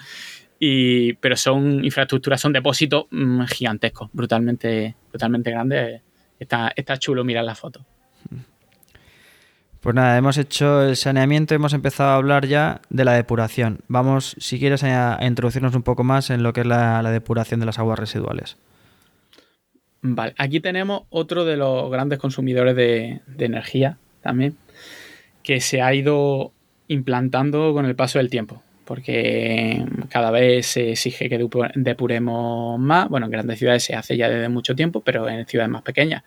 Y, 0.59 1.13
pero 1.13 1.35
son 1.35 1.83
infraestructuras, 1.83 2.39
son 2.39 2.53
depósitos 2.53 3.05
mm, 3.11 3.43
gigantescos, 3.45 4.09
brutalmente, 4.13 4.95
brutalmente 5.09 5.51
grandes. 5.51 6.01
Está, 6.39 6.71
está 6.75 6.97
chulo 6.97 7.23
mirar 7.23 7.43
la 7.43 7.55
foto. 7.55 7.85
Pues 9.85 9.93
nada, 9.93 10.17
hemos 10.17 10.39
hecho 10.39 10.81
el 10.81 10.95
saneamiento, 10.95 11.53
hemos 11.53 11.73
empezado 11.73 12.09
a 12.09 12.15
hablar 12.15 12.47
ya 12.47 12.81
de 12.89 13.05
la 13.05 13.13
depuración. 13.13 13.81
Vamos, 13.87 14.35
si 14.39 14.57
quieres, 14.57 14.83
a, 14.83 15.19
introducirnos 15.21 15.75
un 15.75 15.83
poco 15.83 16.03
más 16.03 16.31
en 16.31 16.41
lo 16.41 16.53
que 16.53 16.61
es 16.61 16.67
la, 16.67 17.03
depuración 17.11 17.59
de 17.59 17.67
las 17.67 17.77
aguas 17.77 17.99
residuales. 17.99 18.57
Vale, 20.01 20.33
aquí 20.39 20.59
tenemos 20.59 21.03
otro 21.11 21.45
de 21.45 21.57
los 21.57 21.91
grandes 21.91 22.17
consumidores 22.17 22.75
de, 22.75 23.21
de 23.27 23.45
energía 23.45 23.97
también, 24.21 24.57
que 25.43 25.61
se 25.61 25.83
ha 25.83 25.93
ido 25.93 26.51
implantando 26.87 27.71
con 27.73 27.85
el 27.85 27.95
paso 27.95 28.17
del 28.17 28.31
tiempo 28.31 28.63
porque 28.85 29.85
cada 30.09 30.31
vez 30.31 30.67
se 30.67 30.91
exige 30.91 31.27
que 31.27 31.49
depuremos 31.75 32.79
más. 32.79 33.09
Bueno, 33.09 33.25
en 33.25 33.31
grandes 33.31 33.59
ciudades 33.59 33.83
se 33.83 33.95
hace 33.95 34.15
ya 34.15 34.29
desde 34.29 34.49
mucho 34.49 34.75
tiempo, 34.75 35.01
pero 35.01 35.27
en 35.27 35.45
ciudades 35.45 35.71
más 35.71 35.81
pequeñas 35.81 36.23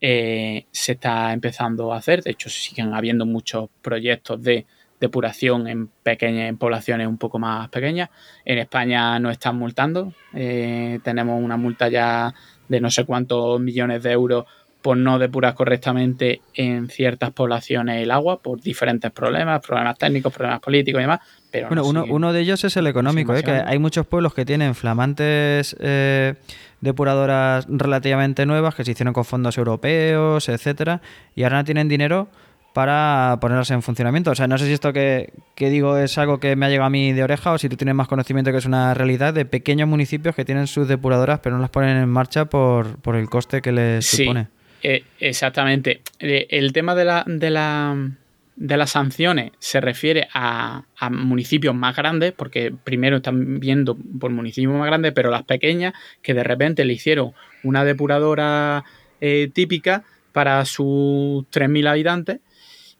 eh, 0.00 0.66
se 0.70 0.92
está 0.92 1.32
empezando 1.32 1.92
a 1.92 1.98
hacer. 1.98 2.22
De 2.22 2.32
hecho, 2.32 2.50
siguen 2.50 2.92
habiendo 2.94 3.24
muchos 3.26 3.70
proyectos 3.82 4.42
de 4.42 4.66
depuración 5.00 5.68
en 5.68 5.88
pequeñas 5.88 6.56
poblaciones 6.58 7.06
un 7.06 7.18
poco 7.18 7.38
más 7.38 7.68
pequeñas. 7.68 8.10
En 8.44 8.58
España 8.58 9.18
nos 9.18 9.32
están 9.32 9.56
multando. 9.56 10.12
Eh, 10.34 11.00
tenemos 11.02 11.42
una 11.42 11.56
multa 11.56 11.88
ya 11.88 12.34
de 12.68 12.80
no 12.80 12.90
sé 12.90 13.04
cuántos 13.04 13.60
millones 13.60 14.02
de 14.02 14.12
euros 14.12 14.44
por 14.82 14.96
no 14.96 15.18
depurar 15.18 15.54
correctamente 15.54 16.40
en 16.54 16.88
ciertas 16.88 17.32
poblaciones 17.32 18.02
el 18.02 18.10
agua 18.10 18.40
por 18.40 18.60
diferentes 18.60 19.10
problemas, 19.10 19.60
problemas 19.60 19.98
técnicos, 19.98 20.32
problemas 20.32 20.60
políticos 20.60 21.00
y 21.00 21.02
demás. 21.02 21.20
Pero 21.50 21.68
bueno, 21.68 21.84
uno, 21.84 22.04
uno, 22.08 22.32
de 22.32 22.40
ellos 22.40 22.62
es 22.64 22.76
el 22.76 22.86
económico, 22.86 23.34
¿eh? 23.34 23.42
que 23.42 23.50
hay 23.50 23.78
muchos 23.78 24.06
pueblos 24.06 24.34
que 24.34 24.44
tienen 24.44 24.74
flamantes 24.74 25.76
eh, 25.80 26.34
depuradoras 26.80 27.66
relativamente 27.68 28.46
nuevas 28.46 28.74
que 28.74 28.84
se 28.84 28.92
hicieron 28.92 29.12
con 29.12 29.24
fondos 29.24 29.58
europeos, 29.58 30.48
etcétera, 30.48 31.00
y 31.34 31.42
ahora 31.42 31.58
no 31.58 31.64
tienen 31.64 31.88
dinero 31.88 32.28
para 32.76 33.38
ponerlas 33.40 33.70
en 33.70 33.80
funcionamiento. 33.80 34.30
O 34.30 34.34
sea, 34.34 34.46
no 34.46 34.58
sé 34.58 34.66
si 34.66 34.74
esto 34.74 34.92
que, 34.92 35.32
que, 35.54 35.70
digo 35.70 35.96
es 35.96 36.18
algo 36.18 36.38
que 36.38 36.56
me 36.56 36.66
ha 36.66 36.68
llegado 36.68 36.88
a 36.88 36.90
mí 36.90 37.14
de 37.14 37.24
oreja 37.24 37.52
o 37.52 37.58
si 37.58 37.70
tú 37.70 37.76
tienes 37.76 37.94
más 37.94 38.06
conocimiento 38.06 38.52
que 38.52 38.58
es 38.58 38.66
una 38.66 38.92
realidad 38.92 39.32
de 39.32 39.46
pequeños 39.46 39.88
municipios 39.88 40.34
que 40.34 40.44
tienen 40.44 40.66
sus 40.66 40.86
depuradoras 40.86 41.40
pero 41.40 41.56
no 41.56 41.62
las 41.62 41.70
ponen 41.70 41.96
en 41.96 42.08
marcha 42.10 42.44
por, 42.44 42.98
por 42.98 43.16
el 43.16 43.30
coste 43.30 43.62
que 43.62 43.72
les 43.72 44.06
supone. 44.06 44.48
Eh, 44.82 45.04
exactamente. 45.20 46.02
Eh, 46.18 46.46
el 46.50 46.72
tema 46.72 46.94
de 46.94 47.04
la, 47.04 47.24
de 47.26 47.50
la 47.50 48.10
de 48.56 48.78
las 48.78 48.90
sanciones 48.90 49.52
se 49.58 49.80
refiere 49.80 50.28
a, 50.32 50.82
municipios 51.10 51.74
más 51.74 51.94
grandes, 51.94 52.32
porque 52.32 52.72
primero 52.72 53.18
están 53.18 53.60
viendo 53.60 53.96
por 54.18 54.30
municipios 54.30 54.74
más 54.74 54.86
grandes, 54.86 55.12
pero 55.12 55.30
las 55.30 55.44
pequeñas 55.44 55.92
que 56.22 56.34
de 56.34 56.42
repente 56.42 56.84
le 56.84 56.94
hicieron 56.94 57.32
una 57.62 57.84
depuradora 57.84 58.84
eh, 59.20 59.50
típica 59.52 60.04
para 60.32 60.64
sus 60.64 61.44
3.000 61.50 61.88
habitantes 61.88 62.40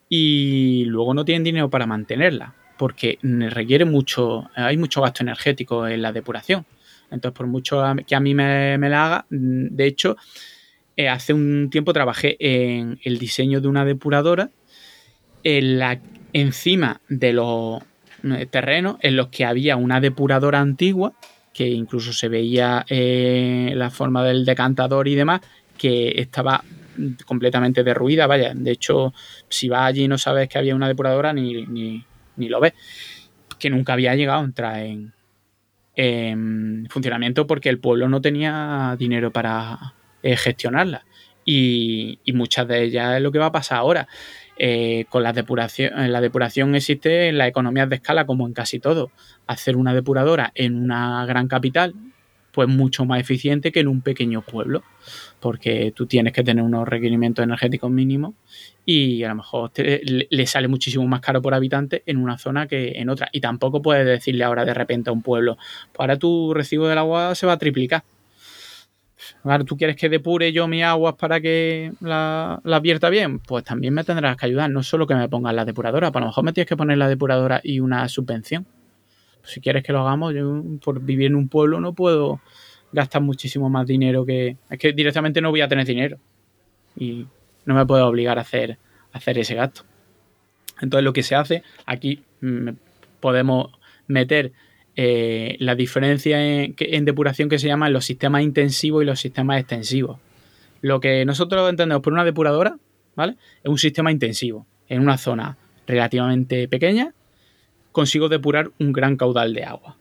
y 0.09 0.85
luego 0.87 1.15
no 1.15 1.25
tienen 1.25 1.45
dinero 1.45 1.71
para 1.71 1.87
mantenerla, 1.87 2.55
porque 2.77 3.19
requiere 3.23 3.87
mucho, 3.87 4.51
hay 4.55 4.77
mucho 4.77 5.01
gasto 5.01 5.23
energético 5.23 5.89
en 5.89 6.03
la 6.03 6.13
depuración. 6.13 6.67
Entonces, 7.11 7.37
por 7.37 7.47
mucho 7.47 7.83
que 8.07 8.15
a 8.15 8.21
mí 8.21 8.35
me, 8.35 8.77
me 8.79 8.91
la 8.91 9.07
haga, 9.07 9.27
de 9.31 9.87
hecho, 9.87 10.17
eh, 10.97 11.09
hace 11.09 11.35
un 11.35 11.69
tiempo 11.71 11.93
trabajé 11.93 12.37
en 12.41 12.99
el 13.05 13.19
diseño 13.19 13.61
de 13.61 13.69
una 13.69 13.85
depuradora 13.85 14.51
en 15.45 15.79
la, 15.79 16.01
encima 16.33 17.01
de 17.09 17.33
los 17.35 17.83
eh, 18.25 18.47
terrenos 18.47 18.97
en 19.01 19.17
los 19.17 19.29
que 19.29 19.45
había 19.45 19.77
una 19.77 20.01
depuradora 20.01 20.61
antigua, 20.61 21.13
que 21.53 21.69
incluso 21.69 22.13
se 22.13 22.29
veía 22.29 22.85
eh, 22.89 23.73
la 23.77 23.91
forma 23.91 24.25
del 24.25 24.45
decantador 24.45 25.07
y 25.07 25.15
demás, 25.15 25.43
que 25.77 26.21
estaba 26.21 26.65
completamente 27.27 27.85
derruida, 27.85 28.27
vaya, 28.27 28.55
de 28.55 28.71
hecho, 28.71 29.13
si 29.51 29.69
vas 29.69 29.83
allí 29.83 30.09
no 30.09 30.17
sabes 30.17 30.49
que 30.49 30.59
había 30.59 30.75
una 30.75 30.89
depuradora, 30.89 31.35
ni, 31.35 31.67
ni, 31.67 32.49
lo 32.49 32.59
ves, 32.59 32.73
que 33.59 33.69
nunca 33.69 33.93
había 33.93 34.15
llegado 34.15 34.41
a 34.41 34.45
entrar 34.45 34.83
en, 34.83 35.13
en 35.95 36.87
funcionamiento 36.89 37.47
porque 37.47 37.69
el 37.69 37.79
pueblo 37.79 38.09
no 38.09 38.23
tenía 38.23 38.97
dinero 38.99 39.31
para 39.31 39.95
eh, 40.27 40.37
gestionarla. 40.37 41.05
Y, 41.45 42.19
y, 42.25 42.33
muchas 42.33 42.67
de 42.67 42.83
ellas 42.83 43.17
es 43.17 43.23
lo 43.23 43.31
que 43.31 43.39
va 43.39 43.47
a 43.47 43.53
pasar 43.53 43.79
ahora. 43.79 44.09
Eh, 44.59 45.05
con 45.11 45.23
la 45.23 45.33
depuración, 45.33 45.93
la 46.11 46.21
depuración 46.21 46.75
existe 46.75 47.29
en 47.29 47.37
las 47.37 47.49
economías 47.49 47.91
de 47.91 47.97
escala 47.97 48.27
como 48.27 48.47
en 48.47 48.55
casi 48.55 48.81
todo. 48.81 49.11
Hacer 49.47 49.77
una 49.77 49.95
depuradora 49.95 50.51
en 50.55 50.77
una 50.83 51.25
gran 51.27 51.47
capital, 51.47 51.95
pues 52.53 52.69
mucho 52.69 53.05
más 53.05 53.21
eficiente 53.21 53.71
que 53.71 53.81
en 53.81 53.89
un 53.89 54.01
pequeño 54.01 54.41
pueblo, 54.43 54.83
porque 55.41 55.93
tú 55.95 56.07
tienes 56.07 56.33
que 56.33 56.43
tener 56.43 56.65
unos 56.65 56.89
requerimientos 56.89 57.43
energéticos 57.45 57.91
mínimos 57.91 58.35
y 58.87 59.23
a 59.25 59.29
lo 59.29 59.37
mejor 59.37 59.73
le 59.77 60.47
sale 60.47 60.67
muchísimo 60.67 61.07
más 61.07 61.21
caro 61.21 61.43
por 61.43 61.53
habitante 61.53 62.03
en 62.07 62.17
una 62.17 62.39
zona 62.39 62.67
que 62.67 62.93
en 62.97 63.11
otra. 63.11 63.29
Y 63.31 63.41
tampoco 63.41 63.83
puedes 63.83 64.07
decirle 64.07 64.43
ahora 64.43 64.65
de 64.65 64.75
repente 64.75 65.11
a 65.11 65.13
un 65.13 65.23
pueblo, 65.23 65.57
pues 65.93 66.01
ahora 66.01 66.19
tu 66.19 66.55
recibo 66.55 66.89
del 66.89 66.99
agua 66.99 67.35
se 67.35 67.47
va 67.47 67.53
a 67.53 67.59
triplicar 67.59 68.05
¿tú 69.67 69.77
quieres 69.77 69.97
que 69.97 70.09
depure 70.09 70.53
yo 70.53 70.69
mis 70.69 70.83
aguas 70.83 71.15
para 71.15 71.41
que 71.41 71.93
la, 72.01 72.61
la 72.65 72.77
advierta 72.77 73.11
bien? 73.11 73.39
Pues 73.39 73.65
también 73.65 73.95
me 73.95 74.05
tendrás 74.05 74.37
que 74.37 74.47
ayudar, 74.47 74.71
no 74.71 74.83
solo 74.83 75.07
que 75.07 75.15
me 75.15 75.29
pongas 75.29 75.55
la 75.55 75.65
depuradora, 75.65 76.11
para 76.13 76.27
lo 76.27 76.31
mejor 76.31 76.45
me 76.45 76.53
tienes 76.53 76.69
que 76.69 76.77
poner 76.77 76.99
la 76.99 77.09
depuradora 77.09 77.61
y 77.63 77.81
una 77.81 78.09
subvención. 78.09 78.67
si 79.43 79.61
quieres 79.61 79.85
que 79.85 79.93
lo 79.93 80.01
hagamos, 80.01 80.35
yo 80.35 80.63
por 80.85 81.01
vivir 81.01 81.27
en 81.27 81.37
un 81.37 81.49
pueblo 81.49 81.81
no 81.81 81.93
puedo 81.93 82.41
gastar 82.93 83.23
muchísimo 83.23 83.69
más 83.69 83.87
dinero 83.87 84.25
que... 84.25 84.57
Es 84.71 84.79
que 84.79 84.93
directamente 84.93 85.41
no 85.41 85.51
voy 85.51 85.61
a 85.61 85.69
tener 85.69 85.87
dinero 85.87 86.19
y 86.97 87.27
no 87.65 87.75
me 87.75 87.87
puedo 87.87 88.07
obligar 88.07 88.39
a 88.39 88.43
hacer, 88.43 88.79
a 89.13 89.19
hacer 89.19 89.39
ese 89.39 89.55
gasto. 89.55 89.83
Entonces 90.81 91.05
lo 91.05 91.13
que 91.13 91.23
se 91.23 91.35
hace, 91.35 91.63
aquí 91.85 92.23
mm, 92.41 92.71
podemos 93.21 93.71
meter 94.07 94.53
eh, 94.97 95.57
la 95.61 95.75
diferencia 95.75 96.43
en, 96.43 97.05
depuración 97.05 97.49
que 97.49 97.59
se 97.59 97.67
llama 97.67 97.91
los 97.91 98.07
sistemas 98.07 98.43
intensivos 98.43 99.03
y 99.03 99.07
los 99.07 99.21
sistemas 99.21 99.61
extensivos. 99.61 100.19
Lo 100.81 101.01
que 101.01 101.25
nosotros 101.27 101.69
entendemos 101.69 102.03
por 102.03 102.15
una 102.15 102.25
depuradora, 102.25 102.79
¿vale? 103.15 103.37
Es 103.63 103.71
un 103.71 103.79
sistema 103.79 104.11
intensivo. 104.11 104.67
En 104.89 105.03
una 105.03 105.19
zona 105.19 105.59
relativamente 105.87 106.69
pequeña, 106.69 107.13
consigo 107.93 108.29
depurar 108.29 108.71
un 108.79 108.93
gran 108.93 109.17
caudal 109.17 109.53
de 109.53 109.65
agua. 109.65 109.97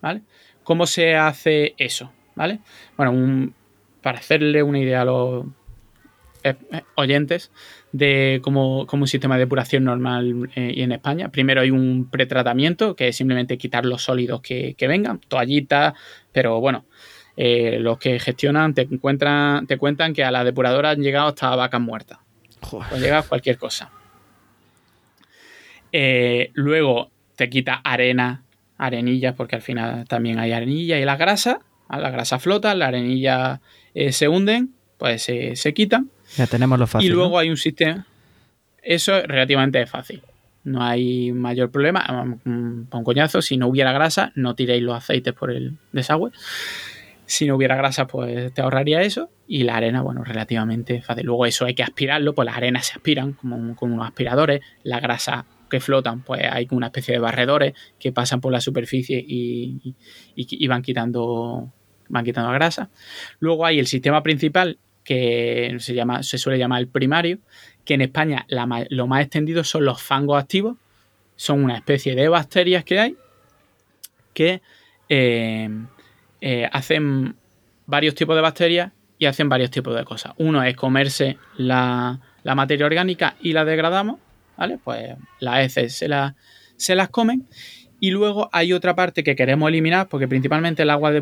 ¿Vale? 0.00 0.22
¿Cómo 0.64 0.86
se 0.86 1.16
hace 1.16 1.74
eso? 1.76 2.12
¿Vale? 2.34 2.60
Bueno, 2.96 3.52
para 4.02 4.18
hacerle 4.18 4.62
una 4.62 4.78
idea 4.78 5.02
a 5.02 5.04
los 5.04 5.44
eh, 6.42 6.54
eh, 6.72 6.82
oyentes 6.94 7.50
de 7.92 8.40
como, 8.42 8.86
un 8.90 9.06
sistema 9.06 9.36
de 9.36 9.40
depuración 9.40 9.84
normal 9.84 10.50
eh, 10.54 10.72
y 10.74 10.82
en 10.82 10.92
España. 10.92 11.30
Primero 11.30 11.60
hay 11.60 11.70
un 11.70 12.08
pretratamiento, 12.10 12.94
que 12.94 13.08
es 13.08 13.16
simplemente 13.16 13.58
quitar 13.58 13.84
los 13.84 14.02
sólidos 14.02 14.40
que, 14.40 14.76
vengan, 14.80 15.20
toallitas, 15.20 15.94
pero 16.32 16.60
bueno, 16.60 16.84
los 17.36 17.98
que 17.98 18.18
gestionan 18.18 18.74
te, 18.74 18.82
encuentran, 18.82 19.66
te 19.66 19.78
cuentan 19.78 20.12
que 20.12 20.24
a 20.24 20.30
la 20.30 20.44
depuradora 20.44 20.90
han 20.90 21.00
llegado 21.02 21.28
hasta 21.28 21.54
vacas 21.56 21.80
muertas. 21.80 22.18
O 22.70 22.96
llega 22.96 23.22
cualquier 23.22 23.56
cosa. 23.56 23.90
luego 26.52 27.10
te 27.36 27.48
quita 27.48 27.80
arena, 27.82 28.44
arenillas, 28.76 29.34
porque 29.34 29.56
al 29.56 29.62
final 29.62 30.06
también 30.06 30.38
hay 30.38 30.52
arenilla 30.52 30.98
y 30.98 31.04
la 31.04 31.16
grasa. 31.16 31.60
La 31.88 32.10
grasa 32.10 32.38
flota, 32.38 32.74
la 32.74 32.88
arenilla 32.88 33.60
se 34.10 34.28
hunden, 34.28 34.74
pues 34.98 35.22
se 35.22 35.74
quitan 35.74 36.10
ya 36.36 36.46
tenemos 36.46 36.78
lo 36.78 36.86
fácil. 36.86 37.10
Y 37.10 37.12
luego 37.12 37.38
hay 37.38 37.50
un 37.50 37.56
sistema. 37.56 38.06
Eso 38.82 39.16
es 39.16 39.26
relativamente 39.26 39.84
fácil. 39.86 40.22
No 40.64 40.82
hay 40.82 41.32
mayor 41.32 41.70
problema. 41.70 42.38
Un 42.44 42.88
coñazo, 43.04 43.42
si 43.42 43.56
no 43.56 43.68
hubiera 43.68 43.92
grasa, 43.92 44.32
no 44.34 44.54
tiréis 44.54 44.82
los 44.82 44.96
aceites 44.96 45.32
por 45.32 45.50
el 45.50 45.78
desagüe. 45.92 46.32
Si 47.26 47.46
no 47.46 47.56
hubiera 47.56 47.76
grasa, 47.76 48.06
pues 48.06 48.52
te 48.52 48.60
ahorraría 48.60 49.02
eso. 49.02 49.30
Y 49.46 49.62
la 49.62 49.76
arena, 49.76 50.02
bueno, 50.02 50.24
relativamente 50.24 51.00
fácil. 51.02 51.26
Luego 51.26 51.46
eso 51.46 51.64
hay 51.64 51.74
que 51.74 51.82
aspirarlo, 51.82 52.34
pues 52.34 52.46
las 52.46 52.56
arenas 52.56 52.86
se 52.86 52.94
aspiran 52.94 53.32
como 53.32 53.74
con 53.76 53.92
unos 53.92 54.06
aspiradores. 54.06 54.60
La 54.82 55.00
grasa 55.00 55.46
que 55.70 55.80
flotan, 55.80 56.22
pues 56.22 56.42
hay 56.50 56.66
una 56.70 56.86
especie 56.86 57.14
de 57.14 57.20
barredores 57.20 57.74
que 57.98 58.12
pasan 58.12 58.40
por 58.40 58.52
la 58.52 58.60
superficie 58.60 59.24
y, 59.24 59.94
y 60.34 60.66
van 60.66 60.82
quitando 60.82 61.72
van 62.10 62.24
quitando 62.24 62.50
grasa. 62.50 62.90
Luego 63.38 63.64
hay 63.64 63.78
el 63.78 63.86
sistema 63.86 64.22
principal 64.22 64.78
que 65.04 65.76
se, 65.80 65.94
llama, 65.94 66.22
se 66.22 66.38
suele 66.38 66.58
llamar 66.58 66.80
el 66.80 66.88
primario, 66.88 67.38
que 67.84 67.94
en 67.94 68.02
España 68.02 68.46
lo 68.48 69.06
más 69.06 69.22
extendido 69.22 69.64
son 69.64 69.84
los 69.84 70.00
fangos 70.02 70.40
activos, 70.40 70.76
son 71.36 71.64
una 71.64 71.76
especie 71.76 72.14
de 72.14 72.28
bacterias 72.28 72.84
que 72.84 73.00
hay 73.00 73.16
que 74.34 74.62
eh, 75.08 75.68
eh, 76.40 76.68
hacen 76.72 77.34
varios 77.86 78.14
tipos 78.14 78.36
de 78.36 78.42
bacterias 78.42 78.92
y 79.18 79.26
hacen 79.26 79.48
varios 79.48 79.70
tipos 79.70 79.94
de 79.94 80.04
cosas. 80.04 80.32
Uno 80.38 80.62
es 80.62 80.76
comerse 80.76 81.38
la, 81.56 82.20
materia 82.44 82.86
orgánica 82.86 83.36
y 83.40 83.52
la 83.52 83.64
degradamos, 83.64 84.18
¿vale? 84.56 84.78
Pues 84.82 85.16
las 85.40 85.64
heces 85.64 85.96
se, 85.96 86.08
se 86.76 86.94
las 86.94 87.08
comen 87.08 87.46
y 88.00 88.10
luego 88.10 88.48
hay 88.50 88.72
otra 88.72 88.96
parte 88.96 89.22
que 89.22 89.36
queremos 89.36 89.68
eliminar, 89.68 90.08
porque 90.08 90.26
principalmente 90.26 90.82
el 90.82 90.90
agua 90.90 91.12
de, 91.12 91.20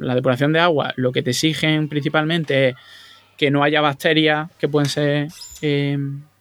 la 0.00 0.14
depuración 0.16 0.52
de 0.52 0.58
agua, 0.58 0.92
lo 0.96 1.12
que 1.12 1.22
te 1.22 1.30
exigen 1.30 1.88
principalmente 1.88 2.70
es 2.70 2.74
que 3.36 3.52
no 3.52 3.62
haya 3.62 3.80
bacterias 3.80 4.50
que 4.58 4.66
pueden 4.68 4.88
ser 4.88 5.28
eh, 5.62 5.96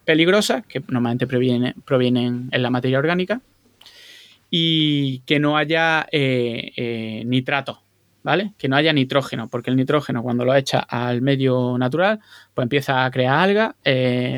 peligrosas, 0.06 0.65
que 0.65 0.82
normalmente 0.88 1.28
provienen, 1.28 1.76
provienen 1.86 2.50
en 2.52 2.63
la 2.63 2.72
materia 2.72 2.98
orgánica, 2.98 3.41
y 4.50 5.19
que 5.19 5.39
no 5.39 5.56
haya 5.56 6.08
eh, 6.12 6.72
eh, 6.76 7.22
nitrato, 7.28 7.84
¿vale? 8.24 8.54
Que 8.58 8.67
no 8.67 8.76
haya 8.76 8.91
nitrógeno, 8.91 9.50
porque 9.50 9.69
el 9.69 9.76
nitrógeno 9.76 10.24
cuando 10.24 10.45
lo 10.45 10.56
echa 10.56 10.80
al 10.80 11.22
medio 11.22 11.78
natural, 11.78 12.19
pues 12.56 12.63
empieza 12.63 13.06
a 13.06 13.12
crear 13.12 13.38
algas, 13.38 13.76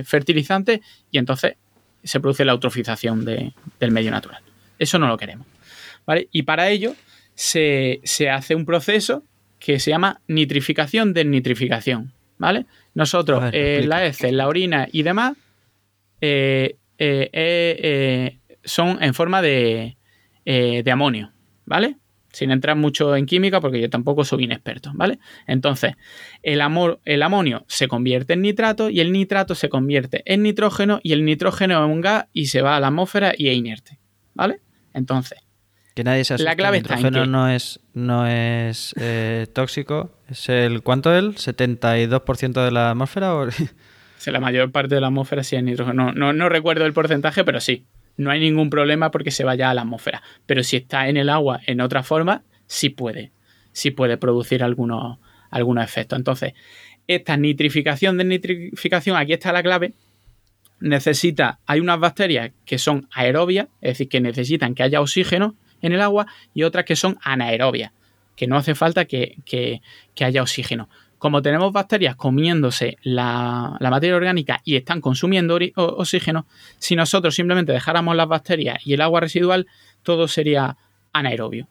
fertilizantes, 0.05 0.81
y 1.09 1.19
entonces 1.19 1.55
se 2.03 2.19
produce 2.19 2.45
la 2.45 2.51
eutrofización 2.51 3.25
del 3.25 3.91
medio 3.91 4.11
natural. 4.11 4.41
Eso 4.79 4.97
no 4.99 5.07
lo 5.07 5.17
queremos. 5.17 5.47
¿vale? 6.05 6.27
Y 6.31 6.43
para 6.43 6.69
ello 6.69 6.95
se, 7.35 8.01
hace 8.31 8.55
un 8.55 8.65
proceso 8.65 9.23
que 9.59 9.79
se 9.79 9.91
llama 9.91 10.21
nitrificación 10.27 11.13
de 11.13 11.25
nitrificación. 11.25 12.13
¿vale? 12.37 12.65
Nosotros, 12.93 13.43
eh, 13.53 13.83
la 13.85 14.05
heces, 14.05 14.33
la 14.33 14.47
orina 14.47 14.87
y 14.91 15.03
demás 15.03 15.37
eh, 16.19 16.77
eh, 16.97 18.39
son 18.63 19.01
en 19.01 19.13
forma 19.13 19.41
de, 19.41 19.97
de 20.45 20.91
amonio. 20.91 21.31
¿Vale? 21.65 21.97
Sin 22.31 22.51
entrar 22.51 22.75
mucho 22.75 23.15
en 23.15 23.25
química 23.25 23.61
porque 23.61 23.81
yo 23.81 23.89
tampoco 23.89 24.23
soy 24.23 24.45
inexperto, 24.45 24.91
¿vale? 24.93 25.19
Entonces, 25.47 25.95
el, 26.43 26.61
el 27.05 27.23
amonio 27.23 27.65
se 27.67 27.87
convierte 27.87 28.33
en 28.33 28.41
nitrato 28.41 28.89
y 28.89 28.99
el 28.99 29.11
nitrato 29.11 29.55
se 29.55 29.69
convierte 29.69 30.23
en 30.25 30.43
nitrógeno 30.43 30.99
y 31.03 31.13
el 31.13 31.25
nitrógeno 31.25 31.83
es 31.85 31.91
un 31.91 32.01
gas 32.01 32.25
y 32.33 32.47
se 32.47 32.61
va 32.61 32.77
a 32.77 32.79
la 32.79 32.87
atmósfera 32.87 33.33
y 33.37 33.49
es 33.49 33.57
inerte, 33.57 33.99
¿vale? 34.33 34.59
Entonces, 34.93 35.39
que 35.93 36.05
nadie 36.05 36.23
se 36.23 36.37
la 36.37 36.55
clave 36.55 36.77
el 36.77 36.83
nitrógeno 36.83 37.25
no 37.25 37.49
es, 37.49 37.81
no 37.93 38.25
es 38.25 38.95
eh, 38.97 39.45
tóxico, 39.53 40.11
es 40.29 40.47
el 40.47 40.83
¿cuánto 40.83 41.13
es? 41.13 41.23
¿72% 41.35 42.63
de 42.63 42.71
la 42.71 42.91
atmósfera? 42.91 43.33
la 44.25 44.39
mayor 44.39 44.71
parte 44.71 44.95
de 44.95 45.01
la 45.01 45.07
atmósfera 45.07 45.43
sí 45.43 45.57
es 45.57 45.63
nitrógeno. 45.63 46.13
No, 46.13 46.31
no, 46.31 46.49
recuerdo 46.49 46.85
el 46.85 46.93
porcentaje, 46.93 47.43
pero 47.43 47.59
sí. 47.59 47.87
No 48.21 48.29
hay 48.29 48.39
ningún 48.39 48.69
problema 48.69 49.09
porque 49.09 49.31
se 49.31 49.43
vaya 49.43 49.71
a 49.71 49.73
la 49.73 49.81
atmósfera. 49.81 50.21
Pero 50.45 50.63
si 50.63 50.77
está 50.77 51.09
en 51.09 51.17
el 51.17 51.27
agua 51.27 51.59
en 51.65 51.81
otra 51.81 52.03
forma, 52.03 52.43
sí 52.67 52.89
puede. 52.89 53.31
Sí 53.71 53.89
puede 53.89 54.15
producir 54.17 54.63
algunos, 54.63 55.17
algunos 55.49 55.83
efectos. 55.83 56.19
Entonces, 56.19 56.53
esta 57.07 57.35
nitrificación, 57.35 58.19
desnitrificación, 58.19 59.17
aquí 59.17 59.33
está 59.33 59.51
la 59.51 59.63
clave. 59.63 59.93
Necesita, 60.79 61.57
hay 61.65 61.79
unas 61.79 61.99
bacterias 61.99 62.51
que 62.63 62.77
son 62.77 63.07
aerobias, 63.11 63.69
es 63.81 63.93
decir, 63.93 64.07
que 64.07 64.21
necesitan 64.21 64.75
que 64.75 64.83
haya 64.83 65.01
oxígeno 65.01 65.55
en 65.81 65.93
el 65.93 66.01
agua, 66.01 66.27
y 66.53 66.61
otras 66.61 66.85
que 66.85 66.95
son 66.95 67.17
anaerobias, 67.23 67.91
que 68.35 68.45
no 68.45 68.55
hace 68.55 68.75
falta 68.75 69.05
que, 69.05 69.37
que 69.47 70.23
haya 70.23 70.43
oxígeno 70.43 70.89
como 71.21 71.43
tenemos 71.43 71.71
bacterias 71.71 72.15
comiéndose 72.15 72.97
la, 73.03 73.77
materia 73.79 74.15
orgánica 74.15 74.59
y 74.65 74.75
están 74.75 75.01
consumiendo 75.01 75.59
oxígeno, 75.75 76.47
si 76.79 76.95
nosotros 76.95 77.35
simplemente 77.35 77.71
dejáramos 77.71 78.15
las 78.15 78.27
bacterias 78.27 78.79
y 78.87 78.93
el 78.93 79.01
agua 79.01 79.19
residual, 79.19 79.67
todo 80.01 80.27
sería 80.27 80.77
anaerobio. 81.13 81.67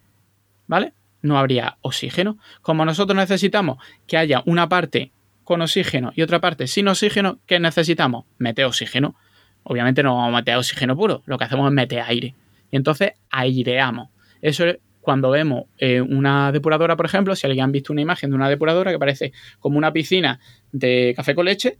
¿Vale? 0.68 0.92
No 1.20 1.36
habría 1.36 1.78
oxígeno. 1.80 2.38
Como 2.62 2.84
nosotros 2.84 3.16
necesitamos 3.16 3.78
que 4.06 4.16
haya 4.16 4.44
una 4.46 4.68
parte 4.68 5.10
con 5.42 5.62
oxígeno 5.62 6.12
y 6.14 6.22
otra 6.22 6.40
parte 6.40 6.68
sin 6.68 6.86
oxígeno, 6.86 7.40
¿qué 7.46 7.58
necesitamos? 7.58 8.26
Meter 8.38 8.66
oxígeno. 8.66 9.16
Obviamente 9.64 10.04
no 10.04 10.14
vamos 10.14 10.32
a 10.32 10.36
meter 10.36 10.54
oxígeno 10.58 10.94
puro, 10.94 11.24
lo 11.26 11.38
que 11.38 11.44
hacemos 11.46 11.66
es 11.66 11.74
meter 11.74 12.04
aire. 12.06 12.36
Y 12.70 12.76
entonces 12.76 13.14
aireamos. 13.30 14.10
Eso 14.42 14.64
es 14.66 14.78
cuando 15.00 15.30
vemos 15.30 15.64
eh, 15.78 16.00
una 16.00 16.52
depuradora, 16.52 16.96
por 16.96 17.06
ejemplo, 17.06 17.34
si 17.34 17.46
alguien 17.46 17.64
ha 17.64 17.68
visto 17.68 17.92
una 17.92 18.02
imagen 18.02 18.30
de 18.30 18.36
una 18.36 18.48
depuradora 18.48 18.90
que 18.90 18.98
parece 18.98 19.32
como 19.58 19.78
una 19.78 19.92
piscina 19.92 20.40
de 20.72 21.14
café 21.16 21.34
con 21.34 21.46
leche 21.46 21.78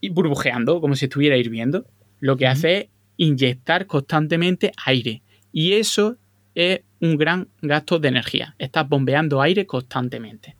y 0.00 0.08
burbujeando, 0.08 0.80
como 0.80 0.96
si 0.96 1.06
estuviera 1.06 1.36
hirviendo, 1.36 1.86
lo 2.20 2.36
que 2.36 2.46
hace 2.46 2.76
es 2.76 2.86
inyectar 3.16 3.86
constantemente 3.86 4.72
aire. 4.84 5.22
Y 5.52 5.74
eso 5.74 6.16
es 6.54 6.80
un 7.00 7.16
gran 7.16 7.48
gasto 7.62 7.98
de 7.98 8.08
energía. 8.08 8.54
Estás 8.58 8.88
bombeando 8.88 9.40
aire 9.40 9.66
constantemente. 9.66 10.56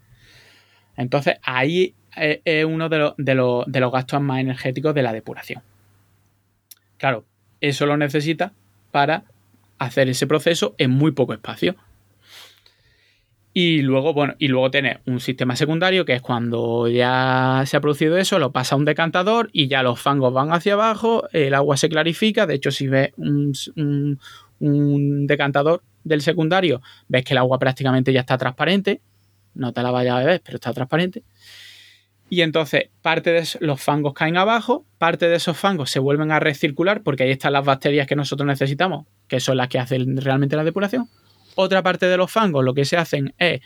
Entonces, 0.96 1.36
ahí 1.42 1.94
es 2.14 2.64
uno 2.64 2.88
de, 2.88 3.12
de 3.16 3.34
los 3.34 3.92
gastos 3.92 4.22
más 4.22 4.40
energéticos 4.40 4.94
de 4.94 5.02
la 5.02 5.12
depuración. 5.12 5.62
Claro, 6.96 7.26
eso 7.60 7.84
lo 7.84 7.96
necesita 7.96 8.52
para 8.90 9.24
hacer 9.78 10.08
ese 10.08 10.26
proceso 10.26 10.74
en 10.78 10.90
muy 10.90 11.12
poco 11.12 11.34
espacio. 11.34 11.76
Y 13.58 13.80
luego, 13.80 14.12
bueno, 14.12 14.34
y 14.38 14.48
luego 14.48 14.70
tener 14.70 15.00
un 15.06 15.18
sistema 15.18 15.56
secundario 15.56 16.04
que 16.04 16.12
es 16.12 16.20
cuando 16.20 16.88
ya 16.88 17.62
se 17.64 17.78
ha 17.78 17.80
producido 17.80 18.18
eso, 18.18 18.38
lo 18.38 18.52
pasa 18.52 18.74
a 18.74 18.78
un 18.78 18.84
decantador 18.84 19.48
y 19.50 19.66
ya 19.66 19.82
los 19.82 19.98
fangos 19.98 20.34
van 20.34 20.52
hacia 20.52 20.74
abajo, 20.74 21.26
el 21.32 21.54
agua 21.54 21.78
se 21.78 21.88
clarifica. 21.88 22.46
De 22.46 22.52
hecho, 22.52 22.70
si 22.70 22.86
ves 22.86 23.14
un, 23.16 24.18
decantador 25.26 25.82
del 26.04 26.20
secundario, 26.20 26.82
ves 27.08 27.24
que 27.24 27.32
el 27.32 27.38
agua 27.38 27.58
prácticamente 27.58 28.12
ya 28.12 28.20
está 28.20 28.36
transparente. 28.36 29.00
No 29.54 29.72
te 29.72 29.82
la 29.82 29.90
vayas 29.90 30.16
a 30.16 30.18
beber, 30.18 30.42
pero 30.44 30.56
está 30.56 30.74
transparente. 30.74 31.22
Y 32.28 32.42
entonces 32.42 32.90
parte 33.00 33.32
de 33.32 33.48
los 33.60 33.80
fangos 33.80 34.12
caen 34.12 34.36
abajo, 34.36 34.84
parte 34.98 35.30
de 35.30 35.36
esos 35.36 35.56
fangos 35.56 35.90
se 35.90 35.98
vuelven 35.98 36.30
a 36.30 36.40
recircular 36.40 37.02
porque 37.02 37.22
ahí 37.22 37.30
están 37.30 37.54
las 37.54 37.64
bacterias 37.64 38.06
que 38.06 38.16
nosotros 38.16 38.46
necesitamos, 38.46 39.06
que 39.28 39.40
son 39.40 39.56
las 39.56 39.68
que 39.68 39.78
hacen 39.78 40.18
realmente 40.18 40.56
la 40.56 40.64
depuración 40.64 41.08
otra 41.56 41.82
parte 41.82 42.06
de 42.06 42.16
los 42.16 42.30
fangos 42.30 42.64
lo 42.64 42.74
que 42.74 42.84
se 42.84 42.96
hacen 42.96 43.34
es 43.38 43.60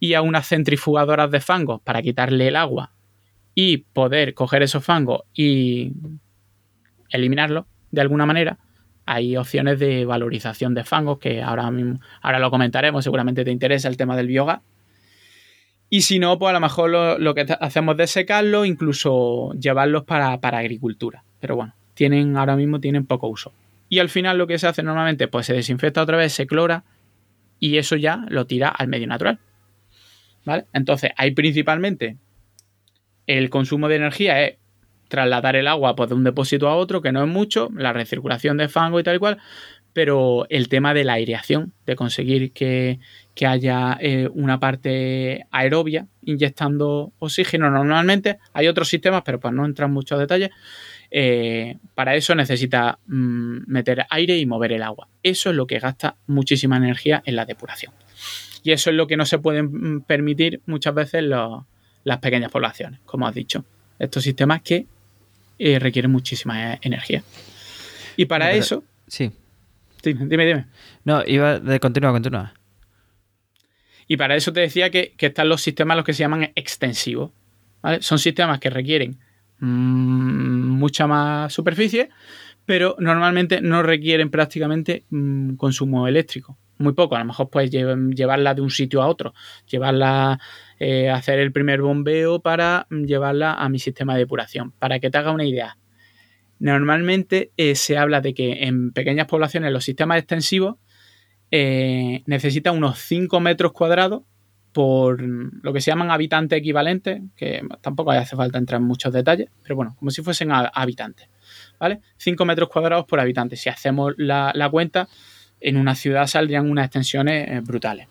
ir 0.00 0.16
a 0.16 0.22
unas 0.22 0.48
centrifugadoras 0.48 1.30
de 1.30 1.40
fangos 1.40 1.80
para 1.80 2.02
quitarle 2.02 2.48
el 2.48 2.56
agua 2.56 2.90
y 3.54 3.78
poder 3.78 4.34
coger 4.34 4.62
esos 4.62 4.84
fangos 4.84 5.22
y 5.32 5.92
eliminarlos 7.10 7.66
de 7.90 8.00
alguna 8.00 8.26
manera. 8.26 8.58
Hay 9.06 9.36
opciones 9.36 9.78
de 9.78 10.04
valorización 10.04 10.74
de 10.74 10.84
fangos 10.84 11.18
que 11.18 11.42
ahora 11.42 11.70
mismo, 11.70 12.00
ahora 12.20 12.38
lo 12.38 12.50
comentaremos, 12.50 13.04
seguramente 13.04 13.44
te 13.44 13.50
interesa 13.50 13.88
el 13.88 13.96
tema 13.96 14.16
del 14.16 14.26
biogás. 14.26 14.60
Y 15.88 16.02
si 16.02 16.18
no, 16.18 16.38
pues 16.38 16.50
a 16.50 16.54
lo 16.54 16.60
mejor 16.60 16.90
lo, 17.20 17.34
que 17.34 17.46
hacemos 17.60 17.96
es 17.98 18.10
secarlo, 18.10 18.64
incluso 18.64 19.52
llevarlos 19.52 20.04
para, 20.04 20.40
para, 20.40 20.58
agricultura. 20.58 21.22
Pero 21.38 21.54
bueno, 21.54 21.74
tienen, 21.94 22.36
ahora 22.36 22.56
mismo 22.56 22.80
tienen 22.80 23.04
poco 23.06 23.28
uso. 23.28 23.52
Y 23.88 23.98
al 23.98 24.08
final 24.08 24.38
lo 24.38 24.46
que 24.46 24.58
se 24.58 24.66
hace 24.66 24.82
normalmente, 24.82 25.28
pues 25.28 25.46
se 25.46 25.52
desinfecta 25.52 26.00
otra 26.00 26.16
vez, 26.16 26.32
se 26.32 26.46
clora 26.46 26.84
y 27.62 27.78
eso 27.78 27.94
ya 27.94 28.24
lo 28.28 28.44
tira 28.44 28.68
al 28.68 28.88
medio 28.88 29.06
natural. 29.06 29.38
¿Vale? 30.44 30.64
Entonces, 30.72 31.12
hay 31.16 31.30
principalmente 31.30 32.16
el 33.28 33.50
consumo 33.50 33.88
de 33.88 33.94
energía 33.94 34.42
es 34.42 34.56
trasladar 35.06 35.54
el 35.54 35.68
agua 35.68 35.94
pues, 35.94 36.08
de 36.08 36.16
un 36.16 36.24
depósito 36.24 36.68
a 36.68 36.74
otro, 36.74 37.00
que 37.00 37.12
no 37.12 37.22
es 37.22 37.28
mucho, 37.28 37.68
la 37.76 37.92
recirculación 37.92 38.56
de 38.56 38.68
fango 38.68 38.98
y 38.98 39.04
tal 39.04 39.14
y 39.14 39.18
cual, 39.20 39.38
pero 39.92 40.44
el 40.48 40.68
tema 40.68 40.92
de 40.92 41.04
la 41.04 41.12
aireación, 41.12 41.72
de 41.86 41.94
conseguir 41.94 42.50
que, 42.52 42.98
haya 43.46 43.96
eh, 44.00 44.28
una 44.32 44.58
parte 44.58 45.46
aerobia 45.52 46.08
inyectando 46.22 47.12
oxígeno 47.20 47.70
normalmente, 47.70 48.38
hay 48.52 48.66
otros 48.66 48.88
sistemas, 48.88 49.22
pero 49.24 49.38
pues 49.38 49.54
no 49.54 49.64
entran 49.64 49.90
en 49.90 49.94
muchos 49.94 50.18
detalles, 50.18 50.50
eh, 51.14 51.76
para 51.94 52.16
eso 52.16 52.34
necesita 52.34 52.98
mm, 53.06 53.64
meter 53.66 54.06
aire 54.08 54.38
y 54.38 54.46
mover 54.46 54.72
el 54.72 54.82
agua. 54.82 55.08
Eso 55.22 55.50
es 55.50 55.56
lo 55.56 55.66
que 55.66 55.78
gasta 55.78 56.16
muchísima 56.26 56.78
energía 56.78 57.22
en 57.26 57.36
la 57.36 57.44
depuración. 57.44 57.92
Y 58.62 58.72
eso 58.72 58.88
es 58.88 58.96
lo 58.96 59.06
que 59.06 59.18
no 59.18 59.26
se 59.26 59.38
pueden 59.38 59.96
mm, 59.96 60.00
permitir 60.02 60.62
muchas 60.64 60.94
veces 60.94 61.22
las 61.22 62.18
pequeñas 62.18 62.50
poblaciones, 62.50 63.00
como 63.04 63.26
has 63.26 63.34
dicho. 63.34 63.66
Estos 63.98 64.22
sistemas 64.22 64.62
que 64.62 64.86
eh, 65.58 65.78
requieren 65.78 66.10
muchísima 66.10 66.78
energía. 66.80 67.22
Y 68.16 68.24
para 68.24 68.52
eso... 68.52 68.82
Sí. 69.06 69.30
Dime, 70.02 70.26
dime, 70.46 70.66
No, 71.04 71.22
iba 71.26 71.60
de 71.60 71.78
continua, 71.78 72.10
continua. 72.10 72.54
Y 74.08 74.16
para 74.16 74.34
eso 74.34 74.52
te 74.52 74.60
decía 74.60 74.90
que, 74.90 75.14
están 75.18 75.50
los 75.50 75.60
sistemas 75.60 75.96
los 75.96 76.06
que 76.06 76.14
se 76.14 76.20
llaman 76.20 76.52
extensivos. 76.54 77.32
Son 78.00 78.18
sistemas 78.18 78.58
que 78.60 78.70
requieren 78.70 79.18
Mm, 79.62 80.70
mucha 80.76 81.06
más 81.06 81.52
superficie, 81.52 82.08
pero 82.66 82.96
normalmente 82.98 83.60
no 83.60 83.84
requieren 83.84 84.28
prácticamente 84.28 85.04
mm, 85.10 85.54
consumo 85.54 86.08
eléctrico. 86.08 86.58
Muy 86.78 86.94
poco, 86.94 87.14
a 87.14 87.20
lo 87.20 87.26
mejor 87.26 87.48
puedes 87.48 87.70
llevarla 87.70 88.54
de 88.54 88.60
un 88.60 88.70
sitio 88.70 89.02
a 89.02 89.06
otro, 89.06 89.34
llevarla, 89.70 90.40
eh, 90.80 91.10
hacer 91.10 91.38
el 91.38 91.52
primer 91.52 91.80
bombeo 91.80 92.40
para 92.40 92.88
mm, 92.90 93.04
llevarla 93.04 93.54
a 93.54 93.68
mi 93.68 93.78
sistema 93.78 94.14
de 94.14 94.20
depuración. 94.20 94.72
Para 94.80 94.98
que 94.98 95.10
te 95.10 95.18
haga 95.18 95.30
una 95.30 95.44
idea, 95.44 95.78
normalmente 96.58 97.52
eh, 97.56 97.76
se 97.76 97.96
habla 97.96 98.20
de 98.20 98.34
que 98.34 98.64
en 98.64 98.90
pequeñas 98.90 99.28
poblaciones 99.28 99.72
los 99.72 99.84
sistemas 99.84 100.18
extensivos 100.18 100.76
eh, 101.52 102.24
necesitan 102.26 102.76
unos 102.76 102.98
5 102.98 103.38
metros 103.38 103.72
cuadrados 103.72 104.22
por 104.72 105.20
lo 105.20 105.72
que 105.72 105.80
se 105.80 105.90
llaman 105.90 106.10
habitantes 106.10 106.58
equivalentes, 106.58 107.20
que 107.36 107.62
tampoco 107.80 108.10
hace 108.10 108.36
falta 108.36 108.58
entrar 108.58 108.80
en 108.80 108.86
muchos 108.86 109.12
detalles, 109.12 109.48
pero 109.62 109.76
bueno, 109.76 109.94
como 109.98 110.10
si 110.10 110.22
fuesen 110.22 110.50
habitantes, 110.50 111.28
¿vale? 111.78 112.00
5 112.16 112.44
metros 112.44 112.68
cuadrados 112.70 113.04
por 113.04 113.20
habitante. 113.20 113.56
Si 113.56 113.68
hacemos 113.68 114.14
la, 114.16 114.68
cuenta, 114.70 115.08
en 115.60 115.76
una 115.76 115.94
ciudad 115.94 116.26
saldrían 116.26 116.70
unas 116.70 116.86
extensiones 116.86 117.48
eh, 117.48 117.60
brutales. 117.60 118.08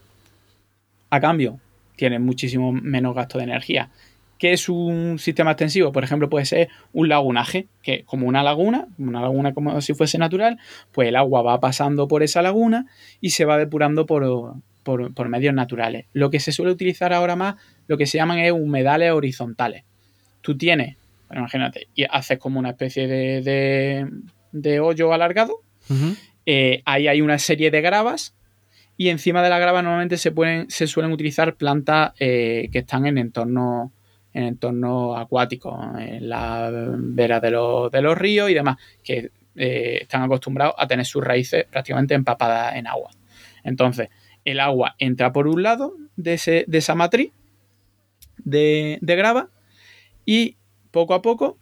A 1.10 1.20
cambio, 1.20 1.60
tienen 1.96 2.24
muchísimo 2.24 2.72
menos 2.72 3.16
gasto 3.16 3.40
de 3.40 3.46
energía. 3.46 3.90
¿Qué 4.38 4.54
es 4.54 4.70
un 4.70 5.20
sistema 5.20 5.52
extensivo? 5.52 5.92
Por 5.92 6.04
ejemplo, 6.04 6.30
puede 6.30 6.46
ser 6.46 6.70
un 6.94 7.10
lagunaje, 7.10 7.68
que 7.84 8.04
como 8.06 8.28
una 8.28 8.44
laguna, 8.44 8.88
una 8.98 9.22
laguna 9.22 9.54
como 9.54 9.82
si 9.82 9.94
fuese 9.94 10.18
natural, 10.18 10.58
pues 10.92 11.10
el 11.10 11.16
agua 11.16 11.42
va 11.42 11.60
pasando 11.60 12.08
por 12.08 12.24
esa 12.24 12.42
laguna 12.42 12.88
y 13.20 13.32
se 13.32 13.46
va 13.46 13.58
depurando 13.58 14.08
por, 14.08 14.56
por, 14.84 15.30
medios 15.30 15.54
naturales. 15.54 16.06
Lo 16.14 16.30
que 16.30 16.40
se 16.40 16.52
suele 16.52 16.72
utilizar 16.72 17.14
ahora 17.14 17.36
más, 17.36 17.56
lo 17.88 17.98
que 17.98 18.06
se 18.06 18.18
llaman 18.18 18.40
es 18.40 18.52
humedales 18.52 19.12
horizontales. 19.12 19.84
Tú 20.42 20.58
tienes, 20.58 20.98
imagínate, 21.32 21.88
y 21.96 22.06
haces 22.10 22.40
como 22.40 22.60
una 22.60 22.72
especie 22.72 23.08
de, 23.08 24.08
de, 24.52 24.80
hoyo 24.80 25.14
alargado, 25.14 25.62
eh, 26.46 26.82
ahí 26.86 27.08
hay 27.08 27.22
una 27.22 27.38
serie 27.38 27.70
de 27.70 27.82
gravas 27.82 28.36
y 28.98 29.10
encima 29.10 29.42
de 29.42 29.50
la 29.50 29.60
grava 29.60 29.82
normalmente 29.82 30.18
se, 30.18 30.32
pueden, 30.32 30.70
se 30.70 30.88
suelen 30.88 31.12
utilizar 31.12 31.56
plantas 31.56 32.14
eh, 32.20 32.70
que 32.72 32.80
están 32.80 33.06
en 33.06 33.18
entorno 33.18 33.92
en 34.34 34.44
entorno 34.44 35.18
acuático, 35.18 35.78
en 35.98 36.30
la 36.30 36.70
vera 36.72 37.40
de, 37.40 37.50
de 37.50 38.02
los 38.02 38.18
ríos 38.18 38.50
y 38.50 38.54
demás, 38.54 38.78
que 39.04 39.32
eh, 39.56 40.00
están 40.02 40.24
acostumbrados 40.24 40.76
a 40.78 40.88
tener 40.88 41.06
sus 41.06 41.24
raíces 41.24 41.66
prácticamente 41.66 42.14
empapadas 42.14 42.76
en 42.76 42.88
agua. 42.88 43.12
Entonces, 43.64 44.10
el 44.46 44.60
agua 44.60 44.96
entra 44.98 45.32
por 45.32 45.48
un 45.48 45.64
lado 45.64 45.94
de, 46.16 46.34
esa 46.72 46.96
matriz 46.96 47.32
de, 48.38 49.00
grava 49.02 49.50
y 50.26 50.58
poco 50.92 51.14
a 51.14 51.22
poco 51.22 51.58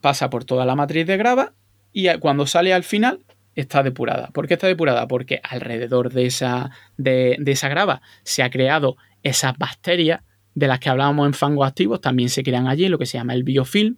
pasa 0.00 0.30
por 0.30 0.44
toda 0.44 0.64
la 0.64 0.74
matriz 0.74 1.06
de 1.06 1.16
grava 1.16 1.54
y 1.92 2.08
cuando 2.18 2.46
sale 2.46 2.74
al 2.74 2.84
final 2.84 3.20
está 3.54 3.82
depurada. 3.82 4.28
¿Por 4.28 4.48
qué 4.48 4.54
está 4.54 4.66
depurada? 4.66 5.06
Porque 5.06 5.40
alrededor 5.42 6.12
de 6.12 6.26
esa, 6.26 6.70
de, 6.96 7.38
esa 7.46 7.68
grava 7.68 8.02
se 8.22 8.42
ha 8.42 8.50
creado 8.50 8.96
esas 9.22 9.56
bacterias 9.56 10.20
de 10.54 10.68
las 10.68 10.80
que 10.80 10.88
hablábamos 10.88 11.26
en 11.26 11.34
fangos 11.34 11.66
activos, 11.66 12.00
también 12.00 12.28
se 12.28 12.42
crean 12.42 12.68
allí, 12.68 12.88
lo 12.88 12.98
que 12.98 13.06
se 13.06 13.18
llama 13.18 13.34
el 13.34 13.42
biofilm. 13.42 13.96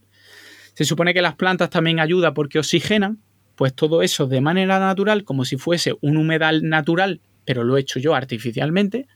Se 0.74 0.84
supone 0.84 1.14
que 1.14 1.22
las 1.22 1.36
plantas 1.36 1.70
también 1.70 2.00
ayudan 2.00 2.34
porque 2.34 2.58
oxigenan, 2.58 3.18
pues 3.56 3.74
todo 3.74 4.02
eso 4.02 4.26
de 4.26 4.40
manera 4.40 4.78
natural, 4.78 5.24
como 5.24 5.44
si 5.44 5.56
fuese 5.56 5.94
un 6.02 6.16
humedal 6.16 6.68
natural, 6.68 7.20
pero 7.46 7.64
lo 7.64 7.76
he 7.78 7.80
hecho 7.80 7.98
yo 7.98 8.14
artificialmente, 8.14 9.06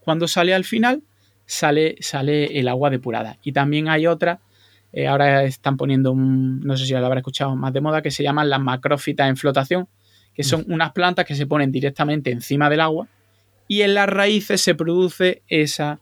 cuando 0.00 0.26
sale 0.26 0.54
al 0.54 0.64
final, 0.64 1.02
sale, 1.44 1.96
sale 2.00 2.58
el 2.58 2.66
agua 2.66 2.90
depurada. 2.90 3.38
Y 3.42 3.52
también 3.52 3.88
hay 3.88 4.08
otra, 4.08 4.40
eh, 4.92 5.06
ahora 5.06 5.44
están 5.44 5.76
poniendo, 5.76 6.10
un, 6.10 6.60
no 6.60 6.76
sé 6.76 6.86
si 6.86 6.92
lo 6.92 7.06
habrá 7.06 7.20
escuchado 7.20 7.54
más 7.54 7.72
de 7.72 7.80
moda, 7.80 8.02
que 8.02 8.10
se 8.10 8.22
llaman 8.22 8.50
las 8.50 8.60
macrófitas 8.60 9.28
en 9.28 9.36
flotación, 9.36 9.88
que 10.34 10.42
son 10.42 10.64
mm. 10.66 10.72
unas 10.72 10.92
plantas 10.92 11.24
que 11.24 11.34
se 11.34 11.46
ponen 11.46 11.70
directamente 11.70 12.30
encima 12.30 12.68
del 12.68 12.80
agua 12.80 13.08
y 13.68 13.82
en 13.82 13.94
las 13.94 14.08
raíces 14.08 14.60
se 14.60 14.74
produce 14.74 15.42
esa, 15.48 16.00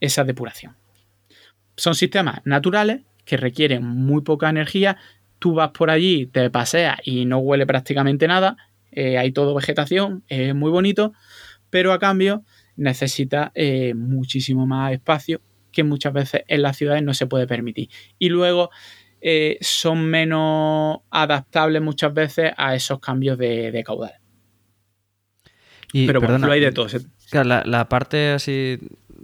esa 0.00 0.24
depuración. 0.24 0.76
Son 1.76 1.94
sistemas 1.94 2.40
naturales 2.44 3.02
que 3.24 3.36
requieren 3.36 3.84
muy 3.84 4.22
poca 4.22 4.50
energía. 4.50 4.96
Tú 5.38 5.54
vas 5.54 5.70
por 5.70 5.90
allí, 5.90 6.26
te 6.26 6.50
paseas 6.50 6.98
y 7.04 7.24
no 7.24 7.38
huele 7.38 7.66
prácticamente 7.66 8.26
nada. 8.28 8.56
Eh, 8.92 9.18
hay 9.18 9.32
todo 9.32 9.54
vegetación, 9.54 10.24
es 10.28 10.54
muy 10.54 10.70
bonito, 10.70 11.12
pero 11.70 11.92
a 11.92 11.98
cambio 11.98 12.44
necesita 12.76 13.52
eh, 13.54 13.94
muchísimo 13.94 14.66
más 14.66 14.92
espacio 14.92 15.40
que 15.72 15.84
muchas 15.84 16.12
veces 16.12 16.42
en 16.48 16.62
las 16.62 16.76
ciudades 16.76 17.02
no 17.02 17.14
se 17.14 17.26
puede 17.26 17.46
permitir. 17.46 17.88
Y 18.18 18.28
luego 18.28 18.70
eh, 19.20 19.58
son 19.60 20.06
menos 20.06 20.98
adaptables 21.10 21.82
muchas 21.82 22.12
veces 22.12 22.52
a 22.56 22.74
esos 22.74 23.00
cambios 23.00 23.38
de, 23.38 23.82
caudal. 23.84 24.14
pero 25.92 26.20
bueno, 26.20 26.46
lo 26.46 26.52
hay 26.52 26.60
de 26.60 26.72
todo. 26.72 26.88
La, 27.32 27.62
la, 27.64 27.88
parte 27.88 28.30
así 28.30 28.78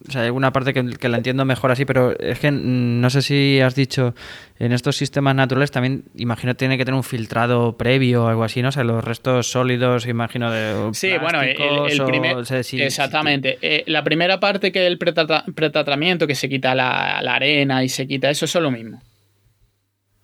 o 0.08 0.10
sea, 0.10 0.22
hay 0.22 0.26
alguna 0.26 0.52
parte 0.52 0.74
que, 0.74 1.08
la 1.08 1.16
entiendo 1.16 1.44
mejor 1.44 1.70
así, 1.70 1.84
pero 1.84 2.18
es 2.18 2.38
que 2.38 2.50
no 2.50 3.08
sé 3.10 3.22
si 3.22 3.60
has 3.60 3.74
dicho, 3.74 4.14
en 4.58 4.72
estos 4.72 4.96
sistemas 4.96 5.34
naturales 5.34 5.70
también, 5.70 6.04
imagino, 6.14 6.54
tiene 6.54 6.76
que 6.76 6.84
tener 6.84 6.96
un 6.96 7.04
filtrado 7.04 7.76
previo 7.76 8.24
o 8.24 8.28
algo 8.28 8.44
así, 8.44 8.62
¿no? 8.62 8.68
O 8.68 8.72
sea, 8.72 8.84
los 8.84 9.02
restos 9.04 9.50
sólidos, 9.50 10.06
imagino, 10.06 10.50
de. 10.50 10.90
Sí, 10.92 11.12
bueno, 11.20 11.42
el, 11.42 11.56
primer. 12.04 12.36
exactamente. 12.80 13.58
Eh, 13.62 13.84
la 13.86 14.04
primera 14.04 14.38
parte 14.38 14.70
que 14.70 14.86
es 14.86 14.86
el 14.86 14.98
pretratamiento, 14.98 16.26
que 16.26 16.34
se 16.34 16.48
quita 16.48 16.74
la, 16.74 17.18
arena 17.18 17.82
y 17.82 17.88
se 17.88 18.06
quita 18.06 18.30
eso, 18.30 18.44
eso 18.44 18.58
es 18.58 18.62
lo 18.62 18.70
mismo. 18.70 19.02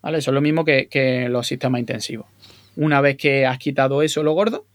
¿Vale? 0.03 0.19
Eso 0.19 0.31
es 0.31 0.35
lo 0.35 0.41
mismo 0.41 0.65
que, 0.65 0.89
que 0.89 1.29
los 1.29 1.47
sistemas 1.47 1.81
intensivos. 1.81 2.27
Una 2.77 3.01
vez 3.01 3.17
que 3.17 3.47
has 3.47 3.59
quitado 3.59 4.03
eso, 4.03 4.23
lo 4.23 4.33
gordo, 4.33 4.67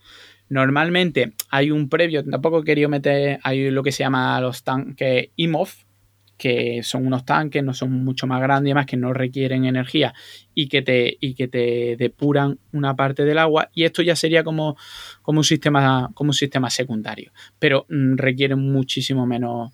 Normalmente 0.50 1.34
hay 1.50 1.72
un 1.72 1.90
previo, 1.90 2.24
tampoco 2.24 2.60
he 2.60 2.64
querido 2.64 2.90
meter, 2.90 3.40
hay 3.44 3.70
lo 3.70 3.84
que 3.84 3.92
se 3.92 4.04
llama 4.04 4.40
los 4.40 4.64
tanques 4.64 5.30
IMOF, 5.36 5.84
que 6.38 6.84
son 6.84 7.06
unos 7.06 7.26
tanques, 7.26 7.64
no 7.64 7.74
son 7.74 7.92
mucho 7.92 8.28
más 8.28 8.42
grandes 8.42 8.72
y 8.72 8.74
más 8.74 8.86
que 8.86 8.96
no 8.96 9.12
requieren 9.12 9.66
energía 9.66 10.14
y 10.54 10.68
que 10.68 10.82
te, 10.82 11.18
y 11.20 11.34
que 11.34 11.48
te 11.48 11.96
depuran 11.98 12.60
una 12.72 12.96
parte 12.96 13.26
del 13.26 13.40
agua. 13.40 13.70
Y 13.74 13.84
esto 13.84 14.02
ya 14.04 14.16
sería 14.16 14.44
como, 14.44 14.78
como, 15.22 15.40
un, 15.40 15.44
sistema, 15.44 16.12
como 16.14 16.30
un 16.30 16.34
sistema 16.34 16.70
secundario, 16.70 17.32
pero 17.60 17.86
mm, 17.90 18.16
requieren 18.16 18.60
muchísimo 18.60 19.26
menos. 19.26 19.74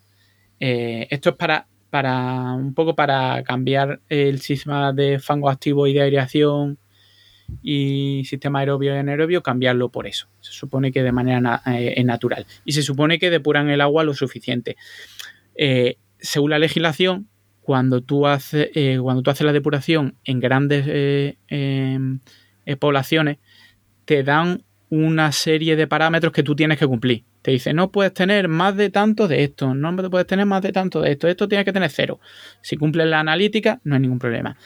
Eh, 0.58 1.06
esto 1.10 1.30
es 1.30 1.36
para, 1.36 1.68
para 1.90 2.52
un 2.54 2.74
poco 2.74 2.94
para 2.94 3.42
cambiar 3.44 4.00
el 4.08 4.40
sistema 4.40 4.92
de 4.92 5.18
fango 5.18 5.50
activo 5.50 5.86
y 5.86 5.92
de 5.92 6.02
aireación 6.02 6.78
y 7.62 8.22
sistema 8.24 8.60
aerobio 8.60 8.94
y 8.94 8.98
anaerobio, 8.98 9.42
cambiarlo 9.42 9.88
por 9.90 10.06
eso. 10.06 10.28
Se 10.40 10.52
supone 10.52 10.92
que 10.92 11.02
de 11.02 11.12
manera 11.12 11.62
eh, 11.66 12.02
natural. 12.04 12.46
Y 12.64 12.72
se 12.72 12.82
supone 12.82 13.18
que 13.18 13.30
depuran 13.30 13.68
el 13.70 13.80
agua 13.80 14.04
lo 14.04 14.14
suficiente. 14.14 14.76
Eh, 15.54 15.96
según 16.18 16.50
la 16.50 16.58
legislación, 16.58 17.28
cuando 17.60 18.02
tú, 18.02 18.26
haces, 18.26 18.70
eh, 18.74 18.98
cuando 19.00 19.22
tú 19.22 19.30
haces 19.30 19.46
la 19.46 19.52
depuración 19.52 20.16
en 20.24 20.40
grandes 20.40 20.84
em, 21.48 22.20
poblaciones, 22.78 23.38
te 24.04 24.22
dan 24.22 24.62
una 24.90 25.32
serie 25.32 25.76
de 25.76 25.86
parámetros 25.86 26.32
que 26.32 26.42
tú 26.42 26.54
tienes 26.54 26.78
que 26.78 26.86
cumplir. 26.86 27.24
Te 27.44 27.50
dice, 27.50 27.74
no 27.74 27.90
puedes 27.90 28.14
tener 28.14 28.48
más 28.48 28.74
de 28.74 28.88
tanto 28.88 29.28
de 29.28 29.44
esto, 29.44 29.74
no 29.74 29.94
puedes 30.08 30.26
tener 30.26 30.46
más 30.46 30.62
de 30.62 30.72
tanto 30.72 31.02
de 31.02 31.12
esto, 31.12 31.28
esto 31.28 31.46
tiene 31.46 31.62
que 31.62 31.74
tener 31.74 31.90
cero. 31.90 32.18
Si 32.62 32.78
cumples 32.78 33.06
la 33.06 33.20
analítica, 33.20 33.82
no 33.84 33.96
hay 33.96 34.00
ningún 34.00 34.18
problema. 34.18 34.56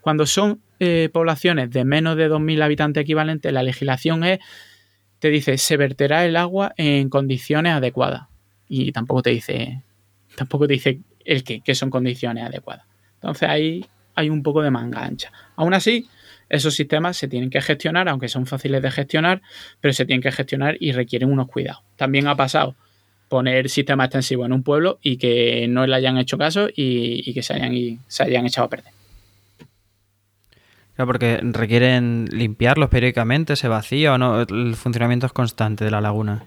Cuando 0.00 0.24
son 0.24 0.60
eh, 0.78 1.10
poblaciones 1.12 1.68
de 1.72 1.84
menos 1.84 2.16
de 2.16 2.30
2.000 2.30 2.62
habitantes 2.62 3.00
equivalentes, 3.00 3.52
la 3.52 3.64
legislación 3.64 4.22
es, 4.22 4.38
te 5.18 5.30
dice, 5.30 5.58
se 5.58 5.76
verterá 5.76 6.24
el 6.26 6.36
agua 6.36 6.74
en 6.76 7.08
condiciones 7.08 7.72
adecuadas. 7.72 8.28
Y 8.68 8.92
tampoco 8.92 9.22
te 9.22 9.30
dice, 9.30 9.82
tampoco 10.36 10.68
te 10.68 10.74
dice 10.74 11.00
el 11.24 11.42
qué, 11.42 11.60
que 11.60 11.74
son 11.74 11.90
condiciones 11.90 12.44
adecuadas. 12.44 12.86
Entonces 13.14 13.48
ahí 13.48 13.84
hay 14.14 14.30
un 14.30 14.44
poco 14.44 14.62
de 14.62 14.70
manga 14.70 15.04
ancha. 15.04 15.32
Aún 15.56 15.74
así, 15.74 16.08
esos 16.48 16.74
sistemas 16.74 17.16
se 17.16 17.28
tienen 17.28 17.50
que 17.50 17.60
gestionar, 17.60 18.08
aunque 18.08 18.28
son 18.28 18.46
fáciles 18.46 18.82
de 18.82 18.90
gestionar, 18.90 19.42
pero 19.80 19.92
se 19.92 20.04
tienen 20.04 20.22
que 20.22 20.32
gestionar 20.32 20.76
y 20.80 20.92
requieren 20.92 21.30
unos 21.30 21.48
cuidados. 21.48 21.82
También 21.96 22.26
ha 22.26 22.36
pasado 22.36 22.76
poner 23.28 23.68
sistema 23.68 24.04
extensivo 24.04 24.46
en 24.46 24.52
un 24.52 24.62
pueblo 24.62 24.98
y 25.02 25.18
que 25.18 25.66
no 25.68 25.86
le 25.86 25.94
hayan 25.94 26.18
hecho 26.18 26.38
caso 26.38 26.68
y, 26.74 27.32
que 27.34 27.42
se 27.42 27.54
hayan, 27.54 28.00
se 28.06 28.22
hayan 28.22 28.46
echado 28.46 28.66
a 28.66 28.70
perder. 28.70 28.92
Claro, 30.96 31.06
porque 31.06 31.38
requieren 31.42 32.26
limpiarlos 32.32 32.88
periódicamente, 32.88 33.54
se 33.54 33.68
vacía 33.68 34.14
o 34.14 34.18
no, 34.18 34.40
el 34.40 34.74
funcionamiento 34.74 35.26
es 35.26 35.32
constante 35.32 35.84
de 35.84 35.90
la 35.90 36.00
laguna. 36.00 36.44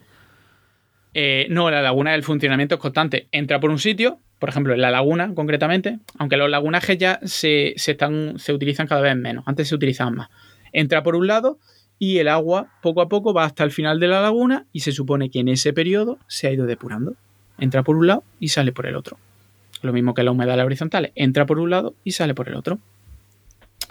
Eh, 1.14 1.48
no, 1.50 1.70
la 1.70 1.82
laguna, 1.82 2.16
el 2.16 2.24
funcionamiento 2.24 2.76
es 2.76 2.82
constante. 2.82 3.28
Entra 3.32 3.60
por 3.60 3.70
un 3.70 3.80
sitio, 3.80 4.20
por 4.42 4.50
ejemplo, 4.50 4.74
en 4.74 4.82
la 4.82 4.90
laguna 4.90 5.36
concretamente, 5.36 6.00
aunque 6.18 6.36
los 6.36 6.50
lagunajes 6.50 6.98
ya 6.98 7.20
se, 7.24 7.76
están, 7.76 8.40
se 8.40 8.52
utilizan 8.52 8.88
cada 8.88 9.02
vez 9.02 9.16
menos, 9.16 9.44
antes 9.46 9.68
se 9.68 9.76
utilizaban 9.76 10.16
más. 10.16 10.30
Entra 10.74 11.04
por 11.04 11.16
un 11.16 11.28
lado 11.28 11.60
y 12.00 12.18
el 12.18 12.28
agua 12.28 12.74
poco 12.82 13.04
a 13.04 13.08
poco 13.08 13.36
va 13.36 13.46
hasta 13.46 13.64
el 13.64 13.70
final 13.70 14.00
de 14.00 14.08
la 14.08 14.20
laguna 14.20 14.66
y 14.74 14.80
se 14.80 14.94
supone 14.94 15.30
que 15.30 15.42
en 15.42 15.48
ese 15.48 15.74
periodo 15.74 16.18
se 16.26 16.48
ha 16.48 16.52
ido 16.52 16.66
depurando. 16.66 17.14
Entra 17.60 17.84
por 17.84 17.96
un 17.96 18.08
lado 18.08 18.24
y 18.40 18.48
sale 18.48 18.72
por 18.72 18.88
el 18.88 18.96
otro. 18.96 19.20
Lo 19.84 19.94
mismo 19.94 20.16
que 20.16 20.24
la 20.24 20.32
humedad 20.32 20.58
horizontal, 20.66 21.12
entra 21.14 21.46
por 21.46 21.60
un 21.60 21.70
lado 21.70 21.94
y 22.04 22.14
sale 22.14 22.34
por 22.34 22.50
el 22.50 22.56
otro. 22.56 22.80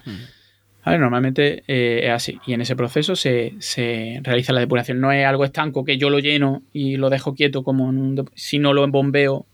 Mm. 0.04 0.98
normalmente 0.98 1.62
eh, 1.68 2.06
es 2.06 2.10
así. 2.10 2.40
Y 2.44 2.54
en 2.54 2.62
ese 2.62 2.74
proceso 2.74 3.14
se, 3.14 3.54
realiza 4.24 4.52
la 4.52 4.58
depuración. 4.58 4.98
No 4.98 5.12
es 5.12 5.24
algo 5.24 5.44
estanco 5.44 5.84
que 5.84 5.96
yo 5.96 6.10
lo 6.10 6.18
lleno 6.18 6.64
y 6.72 6.96
lo 6.96 7.08
dejo 7.08 7.36
quieto 7.36 7.62
como 7.62 7.84
un, 7.84 8.28
si 8.34 8.58
no 8.58 8.72
lo 8.72 8.84
bombeo 8.88 9.46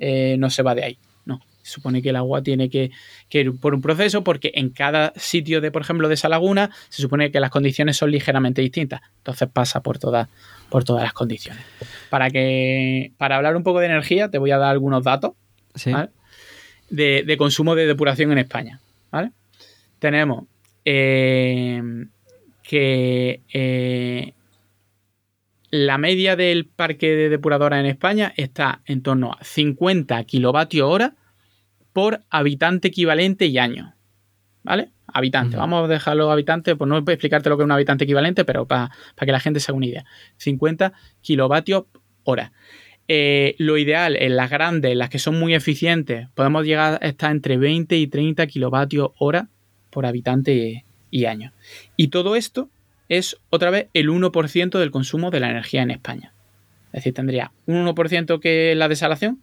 eh, 0.00 0.36
no 0.38 0.50
se 0.50 0.62
va 0.62 0.74
de 0.74 0.84
ahí. 0.84 0.98
No, 1.26 1.40
se 1.62 1.72
supone 1.72 2.02
que 2.02 2.08
el 2.08 2.16
agua 2.16 2.42
tiene 2.42 2.68
que, 2.70 2.90
ir 3.30 3.56
por 3.60 3.74
un 3.74 3.82
proceso 3.82 4.24
porque 4.24 4.50
en 4.54 4.70
cada 4.70 5.12
sitio 5.14 5.60
de, 5.60 5.70
por 5.70 5.82
ejemplo, 5.82 6.08
de 6.08 6.14
esa 6.14 6.28
laguna, 6.28 6.70
se 6.88 7.02
supone 7.02 7.30
que 7.30 7.38
las 7.38 7.50
condiciones 7.50 7.96
son 7.96 8.10
ligeramente 8.10 8.62
distintas. 8.62 9.02
Entonces 9.18 9.48
pasa 9.52 9.82
por 9.82 9.98
todas, 9.98 10.28
por 10.70 10.84
todas 10.84 11.04
las 11.04 11.12
condiciones. 11.12 11.62
Para 12.08 12.30
que, 12.30 13.12
para 13.18 13.36
hablar 13.36 13.54
un 13.54 13.62
poco 13.62 13.78
de 13.80 13.86
energía, 13.86 14.30
te 14.30 14.38
voy 14.38 14.50
a 14.50 14.58
dar 14.58 14.70
algunos 14.70 15.04
datos 15.04 15.32
de, 16.88 17.36
consumo 17.38 17.74
de 17.74 17.86
depuración 17.86 18.32
en 18.32 18.38
España. 18.38 18.80
Tenemos 19.98 20.44
eh, 20.82 21.82
que 22.62 23.42
eh, 23.52 24.32
la 25.70 25.98
media 25.98 26.36
del 26.36 26.66
parque 26.66 27.14
de 27.14 27.28
depuradoras 27.28 27.80
en 27.80 27.86
España 27.86 28.32
está 28.36 28.82
en 28.86 29.02
torno 29.02 29.32
a 29.32 29.44
50 29.44 30.22
kilovatios 30.24 30.88
hora 30.88 31.14
por 31.92 32.20
habitante 32.28 32.88
equivalente 32.88 33.46
y 33.46 33.58
año. 33.58 33.94
¿Vale? 34.62 34.90
Habitante. 35.06 35.56
Vamos 35.56 35.84
a 35.84 35.88
dejarlo 35.88 36.30
habitante, 36.30 36.76
pues 36.76 36.88
no 36.88 37.00
voy 37.00 37.12
a 37.12 37.14
explicarte 37.14 37.48
lo 37.48 37.56
que 37.56 37.62
es 37.62 37.64
un 37.64 37.72
habitante 37.72 38.04
equivalente, 38.04 38.44
pero 38.44 38.66
para, 38.66 38.90
que 39.18 39.32
la 39.32 39.40
gente 39.40 39.58
se 39.58 39.70
haga 39.70 39.76
una 39.76 39.86
idea. 39.86 40.04
50 40.36 40.92
kilovatios 41.20 41.84
hora. 42.24 42.52
Eh, 43.08 43.56
lo 43.58 43.76
ideal 43.76 44.16
en 44.16 44.36
las 44.36 44.50
grandes, 44.50 44.92
en 44.92 44.98
las 44.98 45.08
que 45.08 45.18
son 45.18 45.38
muy 45.38 45.54
eficientes, 45.54 46.28
podemos 46.34 46.64
llegar 46.64 46.98
a 47.02 47.06
estar 47.06 47.32
entre 47.32 47.56
20 47.56 47.96
y 47.96 48.06
30 48.06 48.46
kilovatios 48.46 49.10
hora 49.18 49.48
por 49.90 50.06
habitante 50.06 50.84
y 51.10 51.24
año. 51.24 51.52
Y 51.96 52.08
todo 52.08 52.36
esto 52.36 52.70
es 53.10 53.36
otra 53.50 53.70
vez 53.70 53.88
el 53.92 54.08
1% 54.08 54.78
del 54.78 54.90
consumo 54.92 55.30
de 55.30 55.40
la 55.40 55.50
energía 55.50 55.82
en 55.82 55.90
España. 55.90 56.32
Es 56.86 57.00
decir, 57.00 57.12
tendría 57.12 57.52
un 57.66 57.84
1% 57.84 58.40
que 58.40 58.72
es 58.72 58.78
la 58.78 58.88
desalación 58.88 59.42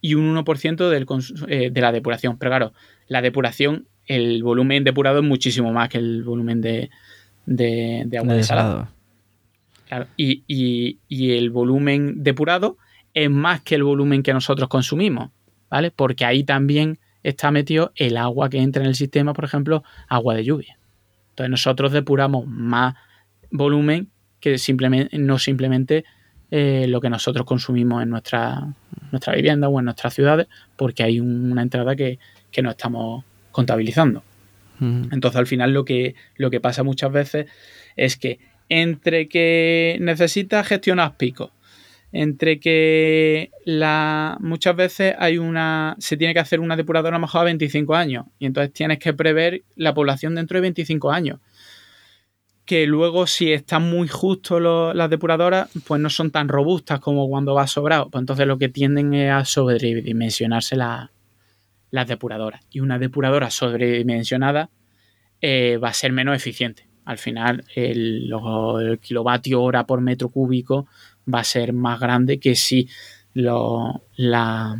y 0.00 0.14
un 0.14 0.36
1% 0.36 0.88
del 0.90 1.06
eh, 1.48 1.70
de 1.70 1.80
la 1.80 1.92
depuración. 1.92 2.36
Pero 2.38 2.50
claro, 2.50 2.72
la 3.06 3.22
depuración, 3.22 3.86
el 4.06 4.42
volumen 4.42 4.82
depurado 4.82 5.20
es 5.20 5.24
muchísimo 5.24 5.72
más 5.72 5.88
que 5.88 5.98
el 5.98 6.24
volumen 6.24 6.60
de, 6.60 6.90
agua 8.18 8.34
desalada. 8.34 8.90
y, 10.16 10.98
el 11.08 11.50
volumen 11.50 12.24
depurado 12.24 12.78
es 13.14 13.30
más 13.30 13.62
que 13.62 13.76
el 13.76 13.84
volumen 13.84 14.24
que 14.24 14.32
nosotros 14.32 14.68
consumimos, 14.68 15.30
¿vale? 15.70 15.92
Porque 15.92 16.24
ahí 16.24 16.42
también 16.42 16.98
está 17.22 17.52
metido 17.52 17.92
el 17.94 18.16
agua 18.16 18.50
que 18.50 18.58
entra 18.58 18.82
en 18.82 18.88
el 18.88 18.96
sistema, 18.96 19.34
por 19.34 19.44
ejemplo, 19.44 19.84
agua 20.08 20.34
de 20.34 20.44
lluvia. 20.44 20.78
Entonces 21.34 21.50
nosotros 21.50 21.90
depuramos 21.90 22.46
más 22.46 22.94
volumen 23.50 24.08
que 24.38 24.56
simplemente, 24.56 25.18
no 25.18 25.40
simplemente 25.40 26.04
eh, 26.52 26.86
lo 26.88 27.00
que 27.00 27.10
nosotros 27.10 27.44
consumimos 27.44 28.04
en 28.04 28.10
nuestra, 28.10 28.68
nuestra 29.10 29.34
vivienda 29.34 29.68
o 29.68 29.80
en 29.80 29.86
nuestras 29.86 30.14
ciudades, 30.14 30.46
porque 30.76 31.02
hay 31.02 31.18
una 31.18 31.62
entrada 31.62 31.96
que, 31.96 32.20
no 32.62 32.70
estamos 32.70 33.24
contabilizando. 33.50 34.22
Mm. 34.78 35.06
Entonces 35.10 35.36
al 35.40 35.48
final 35.48 35.72
lo 35.72 35.84
que, 35.84 36.14
lo 36.36 36.50
que 36.50 36.60
pasa 36.60 36.84
muchas 36.84 37.10
veces 37.10 37.46
es 37.96 38.16
que 38.16 38.38
entre 38.68 39.26
que 39.26 39.98
necesitas 40.00 40.68
gestionar 40.68 41.16
picos, 41.16 41.50
entre 42.16 42.60
que 42.60 43.50
la, 43.64 44.36
muchas 44.40 44.76
veces 44.76 45.16
hay 45.18 45.36
una 45.36 45.96
se 45.98 46.16
tiene 46.16 46.32
que 46.32 46.38
hacer 46.38 46.60
una 46.60 46.76
depuradora 46.76 47.16
a 47.16 47.18
lo 47.18 47.26
mejor 47.26 47.40
a 47.40 47.44
25 47.44 47.92
años 47.96 48.26
y 48.38 48.46
entonces 48.46 48.72
tienes 48.72 49.00
que 49.00 49.12
prever 49.12 49.64
la 49.74 49.94
población 49.94 50.36
dentro 50.36 50.56
de 50.56 50.62
25 50.62 51.10
años. 51.10 51.40
Que 52.64 52.86
luego 52.86 53.26
si 53.26 53.52
están 53.52 53.90
muy 53.90 54.06
justos 54.06 54.62
lo- 54.62 54.94
las 54.94 55.10
depuradoras 55.10 55.68
pues 55.86 56.00
no 56.00 56.08
son 56.08 56.30
tan 56.30 56.48
robustas 56.48 57.00
como 57.00 57.28
cuando 57.28 57.52
va 57.52 57.66
sobrado. 57.66 58.08
Pues 58.10 58.22
entonces 58.22 58.46
lo 58.46 58.58
que 58.58 58.68
tienden 58.68 59.12
es 59.12 59.32
a 59.32 59.44
sobredimensionarse 59.44 60.76
la- 60.76 61.10
las 61.90 62.06
depuradoras. 62.06 62.62
Y 62.70 62.78
una 62.78 62.98
depuradora 63.00 63.50
sobredimensionada 63.50 64.70
eh, 65.40 65.78
va 65.82 65.88
a 65.88 65.94
ser 65.94 66.12
menos 66.12 66.36
eficiente. 66.36 66.86
Al 67.04 67.18
final 67.18 67.64
el 67.74 68.30
kilovatio 69.02 69.60
hora 69.60 69.84
por 69.84 70.00
metro 70.00 70.28
cúbico 70.28 70.86
va 71.32 71.40
a 71.40 71.44
ser 71.44 71.72
más 71.72 72.00
grande 72.00 72.38
que 72.38 72.54
si 72.54 72.88
lo, 73.34 74.02
la, 74.16 74.76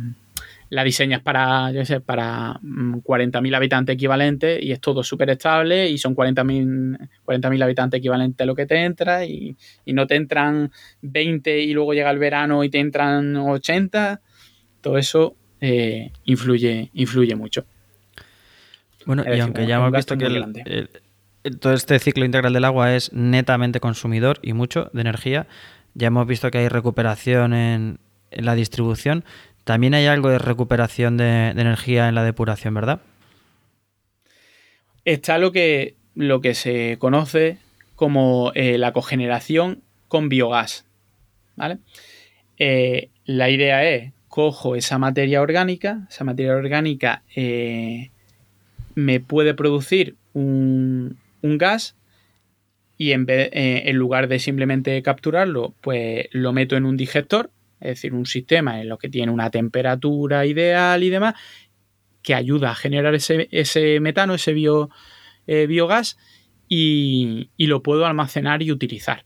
la 0.69 0.83
diseñas 0.83 1.21
para, 1.21 1.71
yo 1.71 1.83
sé, 1.85 1.99
para 2.01 2.57
mm, 2.61 2.99
40.000 3.03 3.53
habitantes 3.55 3.93
equivalentes 3.95 4.61
y 4.63 4.71
es 4.71 4.79
todo 4.79 5.03
súper 5.03 5.29
estable 5.31 5.89
y 5.89 5.97
son 5.97 6.15
40.000 6.15 6.97
40.000 7.25 7.63
habitantes 7.63 7.97
equivalentes 7.99 8.43
a 8.43 8.45
lo 8.45 8.55
que 8.55 8.65
te 8.65 8.83
entra 8.83 9.25
y, 9.25 9.55
y 9.85 9.93
no 9.93 10.07
te 10.07 10.15
entran 10.15 10.71
20 11.01 11.59
y 11.61 11.73
luego 11.73 11.93
llega 11.93 12.11
el 12.11 12.19
verano 12.19 12.63
y 12.63 12.69
te 12.69 12.79
entran 12.79 13.35
80. 13.35 14.21
Todo 14.81 14.97
eso 14.97 15.35
eh, 15.61 16.11
influye, 16.25 16.89
influye 16.93 17.35
mucho. 17.35 17.65
Bueno, 19.05 19.21
Es 19.23 19.27
y 19.27 19.29
decir, 19.31 19.43
aunque 19.43 19.61
un- 19.61 19.67
ya 19.67 19.75
hemos 19.75 19.91
visto 19.91 20.17
que 20.17 20.25
el- 20.25 20.89
el- 21.43 21.59
todo 21.59 21.73
este 21.73 21.99
ciclo 21.99 22.25
integral 22.25 22.53
del 22.53 22.65
agua 22.65 22.95
es 22.95 23.13
netamente 23.13 23.79
consumidor 23.79 24.39
y 24.41 24.53
mucho 24.53 24.89
de 24.93 25.01
energía, 25.01 25.45
ya 25.95 26.07
hemos 26.07 26.27
visto 26.27 26.51
que 26.51 26.59
hay 26.59 26.69
recuperación 26.69 27.53
en, 27.53 27.99
la 28.31 28.53
distribución. 28.55 29.25
También 29.63 29.93
hay 29.95 30.05
algo 30.05 30.29
de 30.29 30.37
recuperación 30.37 31.17
de, 31.17 31.53
de 31.55 31.61
energía 31.61 32.07
en 32.07 32.15
la 32.15 32.23
depuración, 32.23 32.73
¿verdad? 32.73 33.01
Está 35.05 35.37
lo 35.37 35.51
que, 35.51 35.95
lo 36.15 36.41
que 36.41 36.53
se 36.53 36.97
conoce 36.99 37.57
como 37.95 38.51
eh, 38.55 38.77
la 38.77 38.93
cogeneración 38.93 39.81
con 40.07 40.29
biogás. 40.29 40.85
¿vale? 41.55 41.79
Eh, 42.57 43.09
la 43.25 43.49
idea 43.49 43.87
es, 43.89 44.11
cojo 44.27 44.75
esa 44.75 44.97
materia 44.97 45.41
orgánica, 45.41 46.07
esa 46.09 46.23
materia 46.23 46.55
orgánica 46.55 47.23
eh, 47.35 48.11
me 48.95 49.19
puede 49.19 49.53
producir 49.53 50.15
un, 50.33 51.17
un 51.41 51.57
gas 51.57 51.95
y 52.97 53.11
en, 53.11 53.25
vez, 53.25 53.49
eh, 53.51 53.83
en 53.85 53.97
lugar 53.97 54.27
de 54.27 54.39
simplemente 54.39 55.01
capturarlo, 55.01 55.75
pues 55.81 56.27
lo 56.31 56.53
meto 56.53 56.77
en 56.77 56.85
un 56.85 56.97
digestor, 56.97 57.51
es 57.79 57.89
decir, 57.89 58.13
un 58.13 58.25
sistema 58.25 58.81
en 58.81 58.89
lo 58.89 58.97
que 58.97 59.09
tiene 59.09 59.31
una 59.31 59.49
temperatura 59.49 60.45
ideal 60.45 61.03
y 61.03 61.09
demás, 61.09 61.35
que 62.21 62.33
ayuda 62.33 62.71
a 62.71 62.75
generar 62.75 63.13
ese, 63.13 63.99
metano, 63.99 64.33
ese 64.33 64.53
bio, 64.53 64.89
eh, 65.45 65.67
biogás, 65.67 66.17
y, 66.67 67.49
lo 67.57 67.83
puedo 67.83 68.05
almacenar 68.05 68.63
y 68.63 68.71
utilizar. 68.71 69.25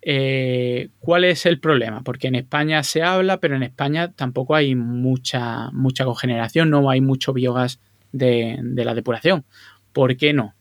Eh, 0.00 0.90
¿Cuál 1.00 1.24
es 1.24 1.44
el 1.44 1.60
problema? 1.60 2.02
Porque 2.02 2.28
en 2.28 2.36
España 2.36 2.82
se 2.84 3.02
habla, 3.02 3.40
pero 3.40 3.56
en 3.56 3.64
España 3.64 4.12
tampoco 4.12 4.54
hay 4.54 4.74
mucha, 4.74 5.70
mucha 5.72 6.04
cogeneración, 6.04 6.70
no 6.70 6.88
hay 6.88 7.00
mucho 7.00 7.32
biogás 7.32 7.80
de 8.12 8.58
la 8.62 8.94
depuración. 8.94 9.44
¿Por 9.92 10.16
qué 10.16 10.32
no? 10.32 10.54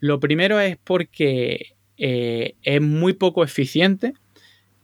Lo 0.00 0.18
primero 0.18 0.58
es 0.58 0.76
porque 0.82 1.74
eh, 1.96 2.56
es 2.62 2.80
muy 2.80 3.12
poco 3.12 3.44
eficiente 3.44 4.14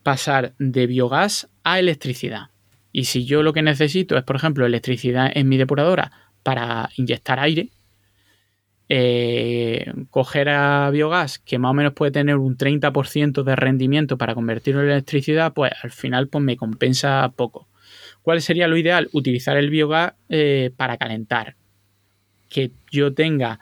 pasar 0.03 0.55
de 0.59 0.87
biogás 0.87 1.49
a 1.64 1.79
electricidad. 1.79 2.51
Y 2.93 3.05
si 3.05 3.25
yo 3.25 3.43
lo 3.43 3.53
que 3.53 3.62
necesito 3.62 4.17
es, 4.17 4.25
por 4.25 4.37
ejemplo, 4.37 4.64
electricidad 4.64 5.31
en 5.35 5.49
mi 5.49 5.57
depuradora 5.57 6.12
para 6.43 6.91
inyectar 6.97 7.41
aire, 7.41 7.71
eh, 8.89 9.93
coger 10.11 10.49
a 10.49 10.91
biogás 10.91 11.41
que 11.41 11.59
más 11.59 11.71
o 11.71 11.75
menos 11.75 11.93
puede 11.93 12.12
tener 12.12 12.37
un 12.37 12.57
30% 12.57 13.43
de 13.43 13.57
rendimiento 13.57 14.17
para 14.17 14.35
convertirlo 14.35 14.83
en 14.83 14.91
electricidad, 14.91 15.53
pues 15.55 15.73
al 15.83 15.91
final 15.91 16.29
pues, 16.29 16.45
me 16.45 16.57
compensa 16.57 17.33
poco. 17.35 17.67
¿Cuál 18.23 18.41
sería 18.43 18.69
lo 18.69 18.77
ideal? 18.77 19.09
Utilizar 19.12 19.57
el 19.57 19.71
biogás 19.71 20.12
eh, 20.29 20.71
para 20.77 20.99
calentar. 20.99 21.57
Que 22.49 22.71
yo 22.91 23.12
tenga 23.12 23.59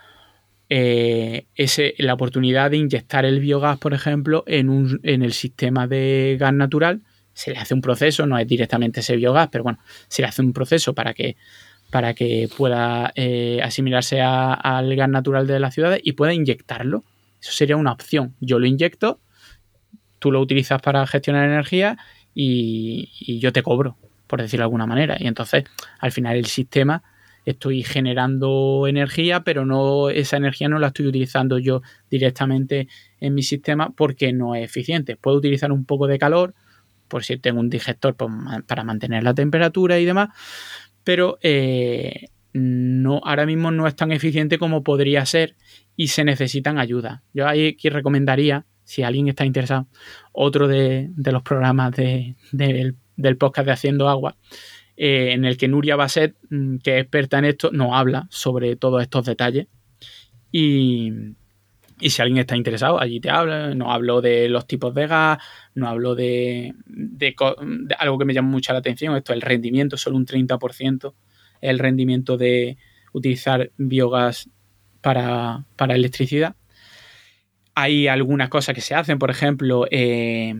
eh, 0.76 1.46
ese, 1.54 1.94
la 1.98 2.14
oportunidad 2.14 2.72
de 2.72 2.78
inyectar 2.78 3.24
el 3.24 3.38
biogás, 3.38 3.78
por 3.78 3.94
ejemplo, 3.94 4.42
en, 4.48 4.68
un, 4.68 4.98
en 5.04 5.22
el 5.22 5.32
sistema 5.32 5.86
de 5.86 6.36
gas 6.40 6.52
natural. 6.52 7.02
Se 7.32 7.52
le 7.52 7.58
hace 7.58 7.74
un 7.74 7.80
proceso, 7.80 8.26
no 8.26 8.36
es 8.38 8.48
directamente 8.48 8.98
ese 8.98 9.14
biogás, 9.14 9.50
pero 9.52 9.62
bueno, 9.62 9.78
se 10.08 10.22
le 10.22 10.26
hace 10.26 10.42
un 10.42 10.52
proceso 10.52 10.92
para 10.92 11.14
que 11.14 11.36
para 11.92 12.12
que 12.14 12.48
pueda 12.56 13.12
eh, 13.14 13.60
asimilarse 13.62 14.20
al 14.20 14.96
gas 14.96 15.08
natural 15.08 15.46
de 15.46 15.60
las 15.60 15.74
ciudades 15.74 16.00
y 16.02 16.12
pueda 16.12 16.34
inyectarlo. 16.34 17.04
Eso 17.40 17.52
sería 17.52 17.76
una 17.76 17.92
opción. 17.92 18.34
Yo 18.40 18.58
lo 18.58 18.66
inyecto, 18.66 19.20
tú 20.18 20.32
lo 20.32 20.40
utilizas 20.40 20.82
para 20.82 21.06
gestionar 21.06 21.48
energía 21.48 21.98
y, 22.34 23.10
y, 23.20 23.38
yo 23.38 23.52
te 23.52 23.62
cobro, 23.62 23.96
por 24.26 24.42
decirlo 24.42 24.62
de 24.62 24.64
alguna 24.64 24.86
manera. 24.86 25.16
Y 25.20 25.28
entonces, 25.28 25.66
al 26.00 26.10
final, 26.10 26.36
el 26.36 26.46
sistema 26.46 27.04
estoy 27.44 27.82
generando 27.82 28.86
energía, 28.86 29.44
pero 29.44 29.66
no 29.66 30.10
esa 30.10 30.36
energía 30.36 30.68
no 30.68 30.78
la 30.78 30.88
estoy 30.88 31.06
utilizando 31.06 31.58
yo 31.58 31.82
directamente 32.10 32.88
en 33.20 33.34
mi 33.34 33.42
sistema 33.42 33.90
porque 33.90 34.32
no 34.32 34.54
es 34.54 34.64
eficiente. 34.64 35.16
Puedo 35.16 35.36
utilizar 35.36 35.72
un 35.72 35.84
poco 35.84 36.06
de 36.06 36.18
calor, 36.18 36.54
por 37.08 37.24
si 37.24 37.36
tengo 37.36 37.60
un 37.60 37.70
digestor 37.70 38.16
para 38.16 38.84
mantener 38.84 39.22
la 39.22 39.34
temperatura 39.34 39.98
y 39.98 40.04
demás, 40.04 40.30
pero 41.04 41.38
eh, 41.42 42.28
no, 42.54 43.20
ahora 43.24 43.46
mismo 43.46 43.70
no 43.70 43.86
es 43.86 43.96
tan 43.96 44.12
eficiente 44.12 44.58
como 44.58 44.82
podría 44.82 45.26
ser 45.26 45.56
y 45.96 46.08
se 46.08 46.24
necesitan 46.24 46.78
ayuda. 46.78 47.22
Yo 47.32 47.46
ahí 47.46 47.68
aquí 47.68 47.88
recomendaría, 47.88 48.64
si 48.84 49.02
alguien 49.02 49.28
está 49.28 49.44
interesado, 49.44 49.86
otro 50.32 50.68
de, 50.68 51.10
los 51.16 51.42
programas 51.42 51.92
de, 51.92 52.36
de, 52.52 52.94
del, 53.16 53.36
podcast 53.36 53.66
de 53.66 53.72
Haciendo 53.72 54.08
Agua, 54.08 54.36
eh, 54.96 55.32
en 55.32 55.44
el 55.44 55.56
que 55.56 55.68
Nuria 55.68 55.96
Basset, 55.96 56.36
que 56.82 56.96
es 56.96 57.02
experta 57.02 57.38
en 57.38 57.46
esto, 57.46 57.70
nos 57.72 57.92
habla 57.92 58.26
sobre 58.30 58.76
todos 58.76 59.02
estos 59.02 59.24
detalles. 59.24 59.66
Y, 60.52 61.12
y 62.00 62.10
si 62.10 62.22
alguien 62.22 62.38
está 62.38 62.56
interesado, 62.56 63.00
allí 63.00 63.20
te 63.20 63.30
habla. 63.30 63.74
No 63.74 63.92
hablo 63.92 64.20
de 64.20 64.48
los 64.48 64.66
tipos 64.66 64.94
de 64.94 65.06
gas, 65.06 65.38
no 65.74 65.88
hablo 65.88 66.14
de, 66.14 66.74
de, 66.86 67.34
de 67.34 67.94
algo 67.98 68.18
que 68.18 68.24
me 68.24 68.34
llama 68.34 68.50
mucho 68.50 68.72
la 68.72 68.78
atención. 68.78 69.16
Esto, 69.16 69.32
el 69.32 69.40
rendimiento, 69.40 69.96
solo 69.96 70.16
un 70.16 70.26
30%. 70.26 71.14
El 71.60 71.78
rendimiento 71.78 72.36
de 72.36 72.76
utilizar 73.12 73.72
biogás 73.76 74.48
para, 75.00 75.64
para 75.76 75.94
electricidad. 75.94 76.56
Hay 77.74 78.06
algunas 78.06 78.48
cosas 78.48 78.74
que 78.74 78.80
se 78.80 78.94
hacen, 78.94 79.18
por 79.18 79.30
ejemplo, 79.30 79.86
eh, 79.90 80.54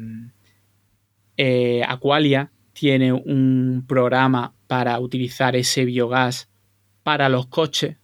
eh, 1.36 1.82
Aqualia 1.86 2.50
tiene 2.74 3.12
un 3.12 3.84
programa 3.88 4.52
para 4.66 4.98
utilizar 5.00 5.56
ese 5.56 5.84
biogás 5.84 6.50
para 7.02 7.28
los 7.28 7.46
coches, 7.46 7.96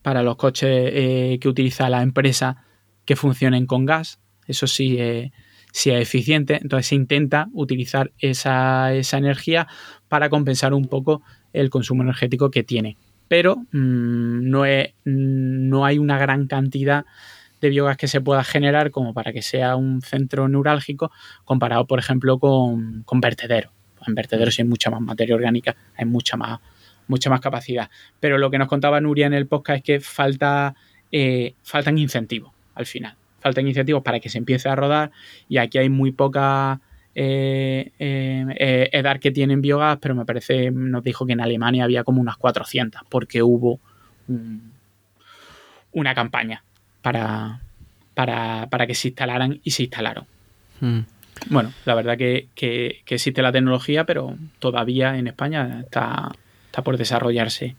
para 0.00 0.22
los 0.22 0.36
coches 0.36 0.68
eh, 0.70 1.38
que 1.40 1.48
utiliza 1.48 1.88
la 1.90 2.02
empresa 2.02 2.64
que 3.04 3.14
funcionen 3.14 3.66
con 3.66 3.84
gas. 3.84 4.20
Eso 4.46 4.66
sí, 4.66 4.96
eh, 4.98 5.30
sí 5.72 5.90
es 5.90 6.00
eficiente. 6.00 6.58
Entonces 6.60 6.86
se 6.86 6.94
intenta 6.94 7.48
utilizar 7.52 8.12
esa, 8.18 8.94
esa, 8.94 9.18
energía 9.18 9.68
para 10.08 10.30
compensar 10.30 10.72
un 10.72 10.86
poco 10.86 11.22
el 11.52 11.68
consumo 11.70 12.02
energético 12.02 12.50
que 12.50 12.64
tiene. 12.64 12.96
Pero 13.28 13.56
mmm, 13.72 14.48
no, 14.50 14.64
es, 14.64 14.94
no 15.04 15.84
hay 15.84 15.98
una 15.98 16.18
gran 16.18 16.46
cantidad 16.46 17.04
de 17.60 17.68
biogás 17.68 17.96
que 17.96 18.08
se 18.08 18.20
pueda 18.20 18.42
generar 18.42 18.90
como 18.90 19.14
para 19.14 19.32
que 19.32 19.42
sea 19.42 19.76
un 19.76 20.00
centro 20.02 20.48
neurálgico 20.48 21.12
comparado, 21.44 21.86
por 21.86 21.98
ejemplo, 21.98 22.38
con, 22.38 23.02
con 23.04 23.20
vertederos. 23.20 23.72
En 24.06 24.14
vertederos 24.14 24.58
hay 24.58 24.64
mucha 24.64 24.90
más 24.90 25.00
materia 25.00 25.34
orgánica, 25.34 25.76
hay 25.96 26.04
mucha 26.04 26.36
más, 26.36 26.60
mucha 27.06 27.30
más 27.30 27.40
capacidad. 27.40 27.90
Pero 28.20 28.38
lo 28.38 28.50
que 28.50 28.58
nos 28.58 28.68
contaba 28.68 29.00
Nuria 29.00 29.26
en 29.26 29.34
el 29.34 29.46
podcast 29.46 29.78
es 29.78 29.84
que 29.84 30.00
falta, 30.00 30.74
eh, 31.10 31.54
faltan 31.62 31.98
incentivos 31.98 32.52
al 32.74 32.86
final. 32.86 33.16
Faltan 33.40 33.66
incentivos 33.66 34.02
para 34.02 34.20
que 34.20 34.28
se 34.28 34.38
empiece 34.38 34.68
a 34.68 34.76
rodar 34.76 35.10
y 35.48 35.58
aquí 35.58 35.78
hay 35.78 35.88
muy 35.88 36.12
poca 36.12 36.80
eh, 37.14 37.92
eh, 37.98 38.88
edad 38.92 39.18
que 39.18 39.30
tienen 39.30 39.60
biogás, 39.60 39.98
pero 40.00 40.14
me 40.14 40.24
parece, 40.24 40.70
nos 40.70 41.02
dijo 41.02 41.26
que 41.26 41.32
en 41.32 41.40
Alemania 41.40 41.84
había 41.84 42.04
como 42.04 42.20
unas 42.20 42.36
400 42.36 43.02
porque 43.08 43.42
hubo 43.42 43.80
un, 44.28 44.72
una 45.92 46.14
campaña 46.14 46.64
para, 47.02 47.60
para, 48.14 48.68
para, 48.70 48.86
que 48.86 48.94
se 48.94 49.08
instalaran 49.08 49.60
y 49.62 49.70
se 49.72 49.82
instalaron. 49.84 50.26
Hmm. 50.80 51.00
Bueno, 51.50 51.72
la 51.84 51.94
verdad 51.94 52.16
que, 52.16 52.48
que, 52.54 53.02
que, 53.04 53.16
existe 53.16 53.42
la 53.42 53.52
tecnología, 53.52 54.04
pero 54.04 54.36
todavía 54.58 55.16
en 55.16 55.26
España 55.26 55.80
está, 55.84 56.30
está 56.66 56.82
por 56.82 56.96
desarrollarse. 56.96 57.76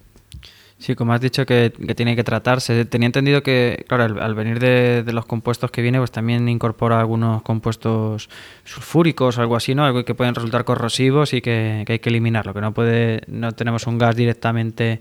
Sí, 0.83 0.95
como 0.95 1.13
has 1.13 1.21
dicho 1.21 1.45
que, 1.45 1.71
tiene 1.95 2.13
que 2.15 2.25
tratarse. 2.25 2.83
Tenía 2.83 3.05
entendido 3.05 3.41
que, 3.41 3.85
claro, 3.87 4.21
al, 4.21 4.35
venir 4.35 4.59
de, 4.59 5.03
los 5.13 5.25
compuestos 5.25 5.71
que 5.71 5.81
viene, 5.81 5.97
pues 5.97 6.11
también 6.11 6.49
incorpora 6.49 6.99
algunos 6.99 7.41
compuestos 7.41 8.29
sulfúricos 8.65 9.37
o 9.37 9.41
algo 9.41 9.55
así, 9.55 9.75
¿no? 9.75 9.85
Algo 9.85 10.03
que 10.03 10.13
pueden 10.13 10.35
resultar 10.35 10.65
corrosivos 10.65 11.33
y 11.33 11.41
que, 11.41 11.85
hay 11.87 11.99
que 11.99 12.09
eliminarlo, 12.09 12.53
que 12.53 12.59
no 12.59 12.73
puede, 12.73 13.21
no 13.27 13.53
tenemos 13.53 13.87
un 13.87 13.97
gas 13.97 14.17
directamente 14.17 14.99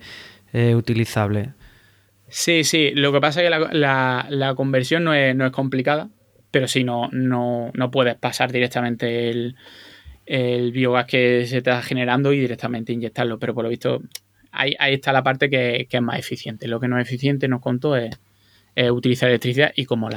eh, 0.53 0.77
utilizable. 0.77 1.51
Sí, 2.29 2.63
sí. 2.63 2.93
Lo 2.95 3.11
que 3.13 3.21
pasa 3.21 3.43
es 3.43 3.51
que 3.51 3.77
la, 3.77 4.53
conversión 4.55 5.03
no 5.03 5.15
es, 5.15 5.35
no 5.35 5.47
es, 5.47 5.53
complicada, 5.53 6.11
pero 6.53 6.69
sí 6.69 6.85
no, 6.85 7.09
no, 7.11 7.73
no 7.75 7.91
puedes 7.91 8.15
pasar 8.15 8.53
directamente 8.53 9.31
el, 9.31 9.57
el 10.27 10.71
biogás 10.71 11.07
que 11.07 11.47
se 11.47 11.59
está 11.59 11.83
generando 11.83 12.33
y 12.33 12.39
directamente 12.39 12.93
inyectarlo. 12.93 13.41
Pero 13.41 13.55
por 13.55 13.65
lo 13.65 13.71
visto 13.71 14.01
ahí, 14.53 14.77
está 14.79 15.13
la 15.13 15.25
parte 15.25 15.51
que, 15.51 15.89
es 15.91 16.03
más 16.03 16.19
eficiente. 16.19 16.69
Lo 16.69 16.79
que 16.79 16.89
no 16.89 16.99
es 17.01 17.09
eficiente, 17.09 17.49
nos 17.49 17.61
contó, 17.61 17.97
es, 17.97 18.17
utilizar 18.91 19.29
electricidad 19.29 19.73
y 19.75 19.85
como 19.87 20.09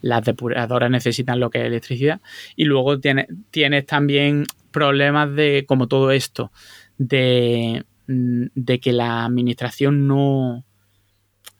las 0.00 0.24
depuradoras 0.24 0.90
necesitan 0.90 1.40
lo 1.40 1.50
que 1.50 1.58
es 1.58 1.66
electricidad. 1.66 2.20
Y 2.56 2.64
luego 2.64 3.00
tienes, 3.00 3.26
tienes 3.50 3.84
también 3.84 4.44
problemas 4.70 5.34
de, 5.34 5.64
como 5.66 5.88
todo 5.88 6.12
esto, 6.12 6.52
de, 6.98 7.84
de 8.06 8.80
que 8.80 8.92
la 8.92 9.24
administración 9.24 10.06
no, 10.06 10.64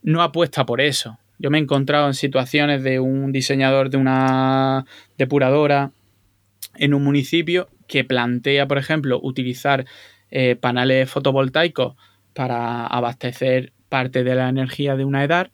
no 0.02 0.22
apuesta 0.22 0.64
por 0.64 0.80
eso. 0.80 1.18
Yo 1.38 1.50
me 1.50 1.58
he 1.58 1.60
encontrado 1.60 2.06
en 2.06 2.14
situaciones 2.14 2.82
de 2.82 3.00
un 3.00 3.32
diseñador 3.32 3.90
de 3.90 3.96
una 3.96 4.84
depuradora 5.16 5.92
en 6.74 6.94
un 6.94 7.04
municipio 7.04 7.68
que 7.86 8.04
plantea, 8.04 8.66
por 8.66 8.78
ejemplo, 8.78 9.20
utilizar 9.22 9.86
eh, 10.30 10.56
paneles 10.56 11.10
fotovoltaicos 11.10 11.96
para 12.34 12.86
abastecer 12.86 13.72
parte 13.88 14.24
de 14.24 14.34
la 14.34 14.48
energía 14.48 14.96
de 14.96 15.04
una 15.04 15.24
edad 15.24 15.50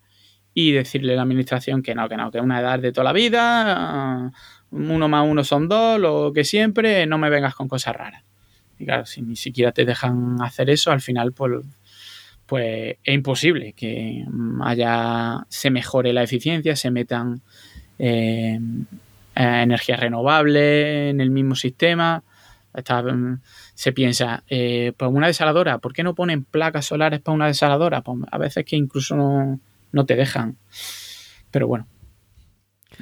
y 0.53 0.73
decirle 0.73 1.13
a 1.13 1.17
la 1.17 1.23
administración 1.23 1.83
que 1.83 1.95
no, 1.95 2.09
que 2.09 2.17
no, 2.17 2.31
que 2.31 2.39
es 2.39 2.45
una 2.45 2.61
edad 2.61 2.79
de 2.79 2.93
toda 2.93 3.05
la 3.05 3.13
vida, 3.13 4.33
uno 4.71 5.09
más 5.09 5.27
uno 5.29 5.45
son 5.45 5.69
dos, 5.69 6.01
lo 6.01 6.33
que 6.33 6.45
siempre, 6.45 7.07
no 7.07 7.19
me 7.19 7.31
vengas 7.31 7.55
con 7.55 7.69
cosas 7.69 7.97
raras. 7.97 8.25
Y 8.79 8.87
claro, 8.87 9.07
si 9.07 9.23
ni 9.23 9.37
siquiera 9.37 9.73
te 9.73 9.85
dejan 9.85 10.41
hacer 10.41 10.71
eso, 10.71 10.91
al 10.91 11.01
final 11.01 11.33
pues, 11.33 11.65
pues 12.47 12.97
es 13.03 13.15
imposible 13.15 13.73
que 13.73 14.25
haya, 14.63 15.45
se 15.49 15.71
mejore 15.71 16.13
la 16.13 16.23
eficiencia, 16.23 16.77
se 16.77 16.91
metan 16.91 17.41
eh, 17.99 18.61
energías 19.35 20.01
renovables 20.01 21.11
en 21.11 21.21
el 21.21 21.31
mismo 21.31 21.55
sistema. 21.55 22.23
Está, 22.75 23.05
se 23.75 23.93
piensa, 23.93 24.43
eh, 24.49 24.93
pues 24.97 25.11
una 25.11 25.29
desaladora, 25.29 25.79
¿por 25.79 25.93
qué 25.93 26.03
no 26.03 26.15
ponen 26.15 26.45
placas 26.45 26.87
solares 26.87 27.21
para 27.21 27.35
una 27.35 27.47
desaladora? 27.47 28.03
Pues 28.03 28.19
a 28.31 28.39
veces 28.39 28.65
que 28.65 28.77
incluso 28.77 29.17
no, 29.17 30.07
te 30.07 30.17
dejan. 30.17 30.57
Pero 31.51 31.69
bueno, 31.69 31.87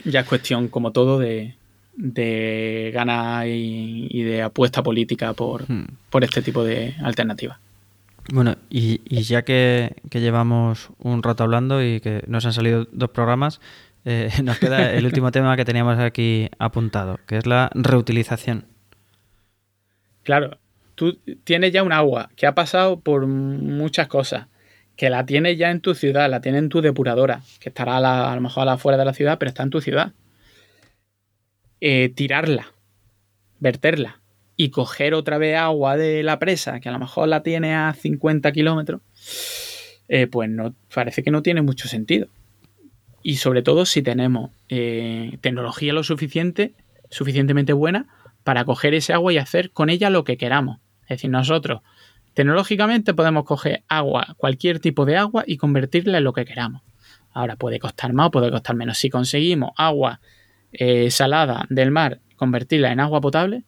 ya 0.05 0.20
es 0.20 0.26
cuestión, 0.26 0.68
como 0.68 0.93
todo, 0.93 1.18
de, 1.18 1.57
de 1.97 2.90
ganas 2.93 3.47
y, 3.49 4.22
de 4.22 4.43
apuesta 4.43 4.82
política 4.82 5.32
por, 5.32 5.70
hmm. 5.70 5.86
por 6.11 6.22
este 6.22 6.43
tipo 6.43 6.62
de 6.62 6.95
alternativas. 7.03 7.59
Bueno, 8.31 8.57
y, 8.70 9.01
ya 9.23 9.43
que, 9.43 9.97
llevamos 10.11 10.91
un 10.99 11.23
rato 11.23 11.43
hablando 11.43 11.83
y 11.83 12.01
que 12.01 12.23
nos 12.27 12.47
han 12.47 12.53
salido 12.53 12.87
dos 12.93 13.11
programas, 13.11 13.61
eh, 14.05 14.31
nos 14.45 14.59
queda 14.59 14.93
el 14.93 15.05
último 15.05 15.31
tema 15.33 15.57
que 15.57 15.64
teníamos 15.64 15.99
aquí 15.99 16.49
apuntado, 16.59 17.18
que 17.27 17.39
es 17.39 17.47
la 17.47 17.70
reutilización. 17.75 18.66
Claro, 20.23 20.59
tú 20.95 21.18
tienes 21.45 21.73
ya 21.73 21.83
un 21.83 21.93
agua 21.93 22.31
que 22.37 22.47
ha 22.47 22.55
pasado 22.55 23.01
por 23.01 23.27
muchas 23.27 24.07
cosas, 24.07 24.47
que 24.97 25.11
la 25.11 25.27
tienes 25.27 25.59
ya 25.59 25.70
en 25.70 25.81
tu 25.81 25.95
ciudad, 25.95 26.31
la 26.31 26.41
tienes 26.41 26.61
en 26.61 26.68
tu 26.68 26.81
depuradora, 26.81 27.41
que 27.59 27.70
estará 27.70 27.97
a, 27.97 28.35
lo 28.35 28.41
mejor 28.41 28.68
afuera 28.68 28.99
de 28.99 29.05
la 29.05 29.14
ciudad, 29.14 29.39
pero 29.39 29.49
está 29.49 29.64
en 29.64 29.70
tu 29.70 29.81
ciudad. 29.81 30.12
Eh, 31.81 32.11
tirarla, 32.14 32.73
verterla 33.59 34.22
y 34.57 34.70
coger 34.70 35.14
otra 35.14 35.38
vez 35.38 35.57
agua 35.57 35.96
de 35.96 36.22
la 36.22 36.38
presa, 36.38 36.80
que 36.80 36.88
a 36.88 36.92
lo 36.92 36.98
mejor 36.98 37.28
la 37.28 37.42
tiene 37.42 37.74
a 37.74 37.94
50 37.94 38.53
kilómetros, 38.53 39.00
eh, 40.09 40.26
pues 40.26 40.50
no, 40.50 40.74
parece 40.94 41.22
que 41.22 41.30
no 41.30 41.42
tiene 41.42 41.62
mucho 41.62 41.88
sentido. 41.88 42.28
Y 43.22 43.36
sobre 43.36 43.62
todo 43.62 43.86
si 43.86 44.03
tenemos 44.03 44.50
eh, 44.68 45.38
tecnología 45.40 45.92
lo 45.92 46.03
suficiente, 46.05 46.74
suficientemente 47.11 47.72
buena 47.72 48.07
para 48.44 48.64
coger 48.64 48.94
ese 48.94 49.12
agua 49.12 49.32
y 49.32 49.38
hacer 49.38 49.70
con 49.70 49.90
ella 49.90 50.11
lo 50.11 50.24
que 50.24 50.36
queramos. 50.36 50.78
Es 51.03 51.18
decir, 51.18 51.30
nosotros 51.30 51.82
tecnológicamente 52.34 53.14
podemos 53.14 53.44
coger 53.44 53.82
agua, 53.88 54.34
cualquier 54.38 54.80
tipo 54.80 55.05
de 55.05 55.16
agua 55.16 55.44
y 55.46 55.57
convertirla 55.57 56.18
en 56.18 56.24
lo 56.24 56.32
que 56.32 56.44
queramos. 56.44 56.82
Ahora 57.32 57.57
puede 57.57 57.78
costar 57.78 58.12
más 58.12 58.28
o 58.28 58.30
puede 58.30 58.50
costar 58.50 58.76
menos. 58.76 58.98
Si 58.98 59.09
conseguimos 59.09 59.72
agua 59.76 60.20
eh, 60.72 61.11
salada 61.11 61.66
del 61.70 61.90
mar, 61.90 62.20
convertirla 62.36 62.92
en 62.92 63.00
agua 63.00 63.20
potable, 63.20 63.64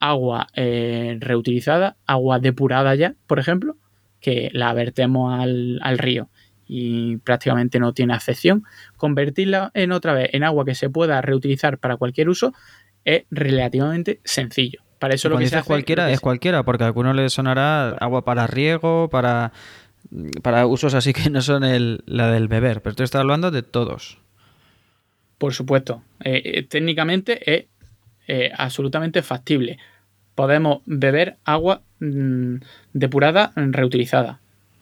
agua 0.00 0.48
eh, 0.54 1.16
reutilizada, 1.20 1.96
agua 2.06 2.38
depurada 2.38 2.94
ya, 2.94 3.14
por 3.26 3.38
ejemplo, 3.38 3.76
que 4.20 4.50
la 4.52 4.72
vertemos 4.72 5.38
al, 5.38 5.78
al 5.82 5.98
río 5.98 6.28
y 6.66 7.18
prácticamente 7.18 7.78
no 7.78 7.92
tiene 7.92 8.14
afección, 8.14 8.64
convertirla 8.96 9.70
en 9.74 9.92
otra 9.92 10.14
vez 10.14 10.30
en 10.32 10.44
agua 10.44 10.64
que 10.64 10.74
se 10.74 10.88
pueda 10.88 11.20
reutilizar 11.20 11.78
para 11.78 11.96
cualquier 11.96 12.28
uso 12.28 12.52
es 13.04 13.24
relativamente 13.30 14.20
sencillo. 14.24 14.80
Para 14.98 15.14
eso 15.14 15.28
lo 15.28 15.36
que 15.36 15.46
se 15.46 15.56
hace, 15.56 15.66
cualquiera 15.66 16.10
es 16.10 16.20
cualquiera, 16.20 16.62
porque 16.62 16.84
a 16.84 16.86
algunos 16.86 17.14
les 17.14 17.32
sonará 17.32 17.90
agua 17.90 18.24
para 18.24 18.46
riego, 18.46 19.10
para, 19.10 19.52
para 20.42 20.66
usos 20.66 20.94
así 20.94 21.12
que 21.12 21.28
no 21.28 21.42
son 21.42 21.64
el, 21.64 22.02
la 22.06 22.30
del 22.30 22.48
beber, 22.48 22.80
pero 22.80 22.94
tú 22.94 23.02
estás 23.02 23.20
hablando 23.20 23.50
de 23.50 23.62
todos. 23.62 24.18
Por 25.36 25.52
supuesto. 25.52 26.02
Eh, 26.20 26.40
eh, 26.44 26.62
técnicamente 26.62 27.54
es 27.54 27.66
eh, 28.28 28.50
absolutamente 28.56 29.22
factible. 29.22 29.78
Podemos 30.34 30.82
beber 30.86 31.36
agua 31.44 31.82
mm, 32.00 32.56
depurada, 32.92 33.52
reutilizada. 33.54 34.40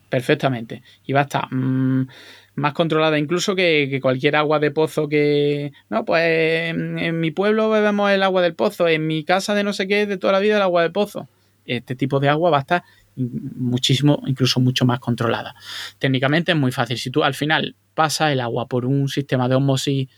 Perfectamente. 0.09 0.83
Y 1.05 1.13
va 1.13 1.21
a 1.21 1.23
estar 1.23 1.53
mm, 1.53 2.07
más 2.55 2.73
controlada 2.73 3.17
incluso 3.17 3.55
que, 3.55 3.99
cualquier 4.01 4.35
agua 4.35 4.59
de 4.59 4.71
pozo 4.71 5.09
que... 5.09 5.71
No, 5.89 6.05
pues 6.05 6.69
en, 6.69 7.19
mi 7.19 7.31
pueblo 7.31 7.69
bebemos 7.69 8.11
el 8.11 8.21
agua 8.23 8.41
del 8.41 8.53
pozo, 8.53 8.87
en 8.87 9.07
mi 9.07 9.23
casa 9.23 9.55
de 9.55 9.63
no 9.63 9.73
sé 9.73 9.87
qué, 9.87 10.05
de 10.05 10.17
toda 10.17 10.33
la 10.33 10.39
vida 10.39 10.57
el 10.57 10.61
agua 10.61 10.83
del 10.83 10.91
pozo. 10.91 11.27
Este 11.65 11.95
tipo 11.95 12.19
de 12.19 12.29
agua 12.29 12.51
va 12.51 12.57
a 12.57 12.61
estar 12.61 12.83
muchísimo, 13.15 14.21
incluso 14.25 14.59
mucho 14.59 14.85
más 14.85 14.99
controlada. 14.99 15.55
Técnicamente 15.99 16.51
es 16.51 16.57
muy 16.57 16.71
fácil. 16.71 16.97
Si 16.97 17.09
tú 17.09 17.23
al 17.23 17.33
final 17.33 17.75
pasas 17.93 18.31
el 18.31 18.41
agua 18.41 18.67
por 18.67 18.85
un 18.85 19.07
sistema 19.07 19.47
de 19.47 19.55
osmosis 19.55 20.09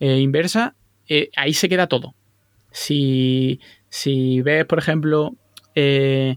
eh, 0.00 0.18
inversa, 0.18 0.74
eh, 1.08 1.30
ahí 1.36 1.52
se 1.52 1.68
queda 1.68 1.86
todo. 1.86 2.14
Si, 2.72 3.60
si 3.88 4.40
ves, 4.42 4.64
por 4.64 4.78
ejemplo, 4.78 5.34
eh, 5.74 6.36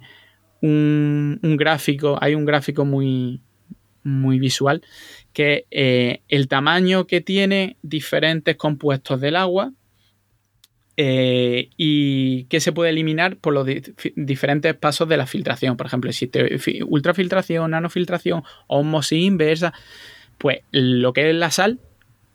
un, 0.62 1.40
un, 1.42 1.58
gráfico, 1.58 2.18
hay 2.22 2.36
un 2.36 2.46
gráfico 2.46 2.86
muy, 2.86 3.42
muy 4.04 4.40
visual 4.40 4.82
que 5.34 5.66
eh, 5.72 6.22
el 6.30 6.48
tamaño 6.48 7.08
que 7.08 7.20
tiene 7.20 7.76
diferentes 7.82 8.56
compuestos 8.56 9.20
del 9.20 9.36
agua 9.36 9.74
eh, 10.98 11.70
y 11.76 12.46
que 12.46 12.62
se 12.62 12.72
puede 12.72 12.92
eliminar 12.92 13.36
por 13.36 13.54
los 13.54 13.68
diferentes 14.16 14.74
pasos 14.76 15.10
de 15.10 15.18
la 15.18 15.28
filtración. 15.28 15.76
Por 15.76 15.88
ejemplo, 15.88 16.10
existe 16.10 16.58
ultrafiltración, 16.86 17.72
nanofiltración, 17.72 18.44
osmosis 18.68 19.24
inversa. 19.24 19.74
Pues 20.38 20.60
lo 20.72 21.12
que 21.12 21.30
es 21.30 21.36
la 21.36 21.52
sal, 21.52 21.80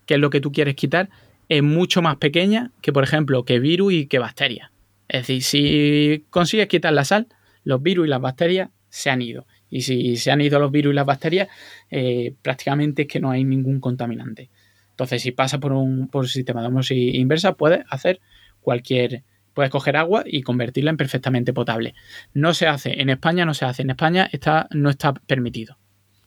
que 0.04 0.14
es 0.14 0.20
lo 0.20 0.28
que 0.28 0.40
tú 0.40 0.52
quieres 0.52 0.74
quitar, 0.74 1.08
es 1.50 1.64
mucho 1.64 2.00
más 2.00 2.16
pequeña 2.16 2.70
que, 2.80 2.92
por 2.92 3.02
ejemplo, 3.02 3.44
que 3.44 3.58
virus 3.58 3.92
y 3.92 4.06
que 4.06 4.20
bacterias. 4.20 4.70
Es 5.08 5.22
decir, 5.22 5.42
si 5.42 6.24
consigues 6.30 6.68
quitar 6.68 6.92
la 6.92 7.04
sal, 7.04 7.26
los 7.64 7.82
virus 7.82 8.06
y 8.06 8.10
las 8.10 8.20
bacterias 8.20 8.70
se 8.88 9.10
han 9.10 9.20
ido. 9.20 9.46
Y 9.68 9.82
si 9.82 10.16
se 10.16 10.30
han 10.30 10.40
ido 10.40 10.60
los 10.60 10.70
virus 10.70 10.92
y 10.92 10.94
las 10.94 11.06
bacterias, 11.06 11.48
eh, 11.90 12.34
prácticamente 12.40 13.02
es 13.02 13.08
que 13.08 13.18
no 13.18 13.32
hay 13.32 13.42
ningún 13.42 13.80
contaminante. 13.80 14.48
Entonces, 14.90 15.22
si 15.22 15.32
pasa 15.32 15.58
por 15.58 15.72
un, 15.72 16.06
por 16.06 16.28
sistema 16.28 16.60
de 16.60 16.68
osmosis 16.68 17.14
inversa, 17.16 17.54
puedes 17.54 17.84
hacer 17.90 18.20
cualquier. 18.60 19.24
Puedes 19.52 19.72
coger 19.72 19.96
agua 19.96 20.22
y 20.24 20.42
convertirla 20.42 20.90
en 20.90 20.96
perfectamente 20.96 21.52
potable. 21.52 21.94
No 22.32 22.54
se 22.54 22.68
hace, 22.68 23.02
en 23.02 23.10
España 23.10 23.44
no 23.44 23.54
se 23.54 23.64
hace. 23.64 23.82
En 23.82 23.90
España 23.90 24.28
está, 24.30 24.68
no 24.70 24.88
está 24.88 25.14
permitido 25.14 25.76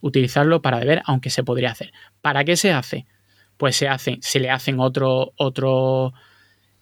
utilizarlo 0.01 0.61
para 0.61 0.79
beber, 0.79 1.01
aunque 1.05 1.29
se 1.29 1.45
podría 1.45 1.71
hacer. 1.71 1.93
¿Para 2.21 2.43
qué 2.43 2.57
se 2.57 2.73
hace? 2.73 3.05
Pues 3.63 3.77
se 3.77 3.87
se 4.19 4.39
le 4.41 4.49
hacen 4.49 4.81
otro, 4.81 5.31
otro 5.37 6.11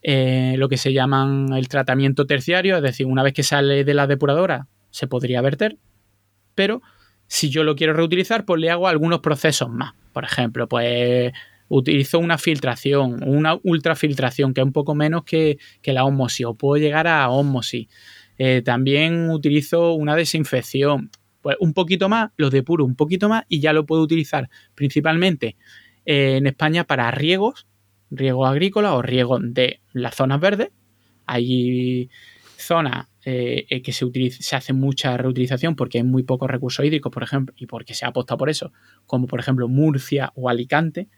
eh, 0.02 0.56
lo 0.58 0.68
que 0.68 0.76
se 0.76 0.92
llaman 0.92 1.52
el 1.52 1.68
tratamiento 1.68 2.26
terciario, 2.26 2.76
es 2.76 2.82
decir, 2.82 3.06
una 3.06 3.22
vez 3.22 3.34
que 3.34 3.44
sale 3.44 3.84
de 3.84 3.94
la 3.94 4.08
depuradora, 4.08 4.66
se 4.90 5.06
podría 5.06 5.40
verter, 5.42 5.78
pero 6.56 6.82
si 7.28 7.50
yo 7.50 7.62
lo 7.62 7.76
quiero 7.76 7.92
reutilizar, 7.92 8.44
pues 8.44 8.60
le 8.60 8.68
hago 8.68 8.88
algunos 8.88 9.20
procesos 9.20 9.70
más. 9.70 9.92
Por 10.12 10.24
ejemplo, 10.24 10.66
pues 10.66 11.32
utilizo 11.68 12.18
una 12.18 12.36
filtración, 12.36 13.22
una 13.28 13.60
ultrafiltración, 13.62 14.52
que 14.52 14.60
es 14.62 14.66
un 14.66 14.72
poco 14.72 14.96
menos 14.96 15.22
que, 15.22 15.58
la 15.84 16.04
osmosis, 16.04 16.46
o 16.46 16.54
puedo 16.54 16.82
llegar 16.82 17.06
a 17.06 17.30
osmosis. 17.30 17.86
Eh, 18.38 18.62
también 18.64 19.30
utilizo 19.30 19.92
una 19.92 20.16
desinfección. 20.16 21.12
pues 21.42 21.56
un 21.60 21.74
poquito 21.74 22.08
más, 22.08 22.32
lo 22.36 22.50
depuro 22.50 22.84
un 22.84 22.96
poquito 22.96 23.28
más 23.28 23.44
y 23.48 23.60
ya 23.60 23.72
lo 23.72 23.86
puedo 23.86 24.02
utilizar 24.02 24.50
principalmente 24.74 25.54
en 26.04 26.46
España 26.46 26.84
para 26.84 27.10
riegos, 27.10 27.66
riego 28.10 28.46
agrícola 28.46 28.94
o 28.94 29.02
riego 29.02 29.38
de 29.40 29.80
las 29.92 30.14
zonas 30.14 30.40
verdes. 30.40 30.70
Hay 31.26 32.10
zonas 32.56 33.08
eh, 33.24 33.66
eh, 33.68 33.82
que 33.82 33.92
se, 33.92 34.06
se 34.30 34.56
hace 34.56 34.72
mucha 34.72 35.16
reutilización 35.16 35.76
porque 35.76 35.98
hay 35.98 36.04
muy 36.04 36.22
pocos 36.22 36.50
recursos 36.50 36.84
hídricos, 36.84 37.12
por 37.12 37.22
ejemplo, 37.22 37.54
y 37.56 37.66
porque 37.66 37.94
se 37.94 38.04
ha 38.04 38.08
apostado 38.08 38.38
por 38.38 38.50
eso, 38.50 38.72
como 39.06 39.26
por 39.26 39.40
ejemplo 39.40 39.68
Murcia 39.68 40.32
o 40.34 40.48
Alicante, 40.48 41.08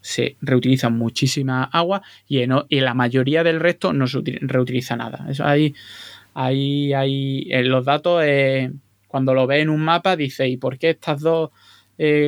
se 0.00 0.36
reutiliza 0.40 0.90
muchísima 0.90 1.64
agua 1.64 2.02
y 2.26 2.38
en, 2.38 2.52
la 2.70 2.94
mayoría 2.94 3.44
del 3.44 3.60
resto 3.60 3.92
no 3.92 4.06
se 4.06 4.20
reutiliza 4.40 4.96
nada. 4.96 5.26
Eso 5.28 5.44
ahí, 5.44 5.74
ahí, 6.34 6.92
ahí 6.92 7.46
en 7.50 7.68
los 7.68 7.84
datos, 7.84 8.22
eh, 8.24 8.72
cuando 9.06 9.34
lo 9.34 9.46
ves 9.46 9.62
en 9.62 9.70
un 9.70 9.80
mapa, 9.80 10.16
dice, 10.16 10.48
¿y 10.48 10.56
por 10.56 10.78
qué 10.78 10.90
estas 10.90 11.20
dos 11.20 11.50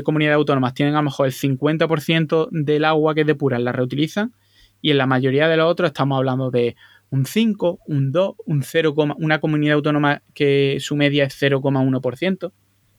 comunidades 0.05 0.37
autónomas 0.37 0.75
tienen 0.75 0.95
a 0.95 0.99
lo 0.99 1.05
mejor 1.05 1.27
el 1.27 1.33
50% 1.33 2.49
del 2.51 2.85
agua 2.85 3.15
que 3.15 3.25
depuran 3.25 3.65
la 3.65 3.73
reutilizan? 3.73 4.35
Y 4.83 4.91
en 4.91 4.99
la 4.99 5.07
mayoría 5.07 5.49
de 5.49 5.57
los 5.57 5.71
otros 5.71 5.89
estamos 5.89 6.17
hablando 6.17 6.51
de 6.51 6.77
un 7.11 7.27
5, 7.27 7.81
un 7.87 8.13
2, 8.13 8.35
un 8.47 8.63
0, 8.63 8.95
una 9.19 9.41
comunidad 9.41 9.75
autónoma 9.75 10.23
que 10.33 10.79
su 10.81 10.97
media 10.97 11.25
es 11.25 11.41
0,1% 11.41 12.53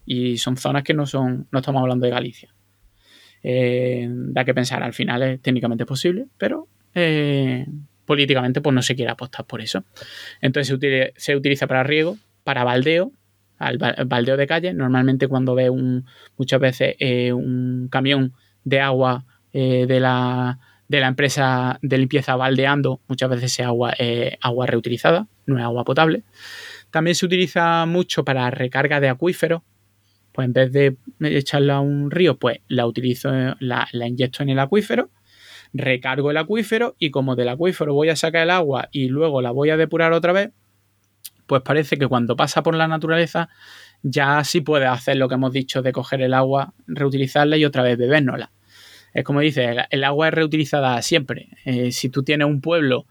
y 0.05 0.37
son 0.37 0.57
zonas 0.57 0.83
que 0.83 0.93
no 0.93 1.05
son, 1.05 1.47
no 1.51 1.59
estamos 1.59 1.81
hablando 1.81 2.05
de 2.05 2.11
Galicia. 2.11 2.53
Eh, 3.43 4.07
da 4.09 4.45
que 4.45 4.53
pensar, 4.53 4.83
al 4.83 4.93
final 4.93 5.23
es 5.23 5.41
técnicamente 5.41 5.85
posible, 5.85 6.27
pero 6.37 6.67
eh, 6.93 7.65
políticamente 8.05 8.61
pues 8.61 8.73
no 8.73 8.81
se 8.81 8.95
quiere 8.95 9.11
apostar 9.11 9.45
por 9.45 9.61
eso. 9.61 9.83
Entonces 10.41 10.77
se, 11.15 11.35
utiliza, 11.35 11.67
para 11.67 11.83
riego, 11.83 12.17
para 12.43 12.63
baldeo, 12.63 13.11
al 13.61 13.77
baldeo 14.05 14.37
de 14.37 14.47
calle. 14.47 14.73
Normalmente 14.73 15.27
cuando 15.27 15.55
ve 15.55 15.69
un, 15.69 16.05
muchas 16.37 16.59
veces 16.59 16.95
eh, 16.99 17.33
un 17.33 17.87
camión 17.89 18.33
de 18.63 18.79
agua 18.79 19.25
de 19.53 19.99
la 19.99 20.59
de 20.91 20.99
la 20.99 21.07
empresa 21.07 21.79
de 21.81 21.97
limpieza 21.97 22.35
baldeando, 22.35 22.99
muchas 23.07 23.29
veces 23.29 23.57
es 23.57 23.65
agua, 23.65 23.93
eh, 23.97 24.37
agua 24.41 24.65
reutilizada, 24.65 25.25
no 25.45 25.57
es 25.57 25.63
agua 25.63 25.85
potable. 25.85 26.23
También 26.91 27.15
se 27.15 27.25
utiliza 27.25 27.85
mucho 27.85 28.25
para 28.25 28.51
recarga 28.51 28.99
de 28.99 29.07
acuíferos. 29.07 29.61
Pues 30.33 30.47
en 30.47 30.53
vez 30.53 30.73
de 30.73 30.97
echarla 31.21 31.75
a 31.75 31.79
un 31.79 32.11
río, 32.11 32.37
pues 32.37 32.59
la 32.67 32.85
utilizo, 32.85 33.31
la, 33.59 33.87
la 33.93 34.07
inyecto 34.07 34.43
en 34.43 34.49
el 34.49 34.59
acuífero, 34.59 35.09
recargo 35.71 36.29
el 36.29 36.35
acuífero 36.35 36.95
y 36.99 37.09
como 37.09 37.37
del 37.37 37.47
acuífero 37.47 37.93
voy 37.93 38.09
a 38.09 38.17
sacar 38.17 38.43
el 38.43 38.49
agua 38.49 38.89
y 38.91 39.07
luego 39.07 39.41
la 39.41 39.51
voy 39.51 39.69
a 39.69 39.77
depurar 39.77 40.11
otra 40.11 40.33
vez, 40.33 40.49
pues 41.51 41.63
parece 41.63 41.97
que 41.97 42.07
cuando 42.07 42.37
pasa 42.37 42.63
por 42.63 42.75
la 42.75 42.87
naturaleza 42.87 43.49
ya 44.01 44.41
sí 44.45 44.61
puede 44.61 44.85
hacer 44.85 45.17
lo 45.17 45.27
que 45.27 45.35
hemos 45.35 45.51
dicho 45.51 45.81
de 45.81 45.91
coger 45.91 46.21
el 46.21 46.33
agua, 46.33 46.73
reutilizarla 46.87 47.57
y 47.57 47.65
otra 47.65 47.83
vez 47.83 47.97
bebérnosla 47.97 48.53
es 49.13 49.25
como 49.25 49.41
dice, 49.41 49.75
el, 49.89 50.03
agua 50.05 50.29
es 50.29 50.33
reutilizada 50.33 51.01
siempre. 51.01 51.49
Eh, 51.65 51.91
si 51.91 52.07
tú 52.07 52.23
tienes 52.23 52.47
un 52.47 52.61
pueblo 52.61 53.05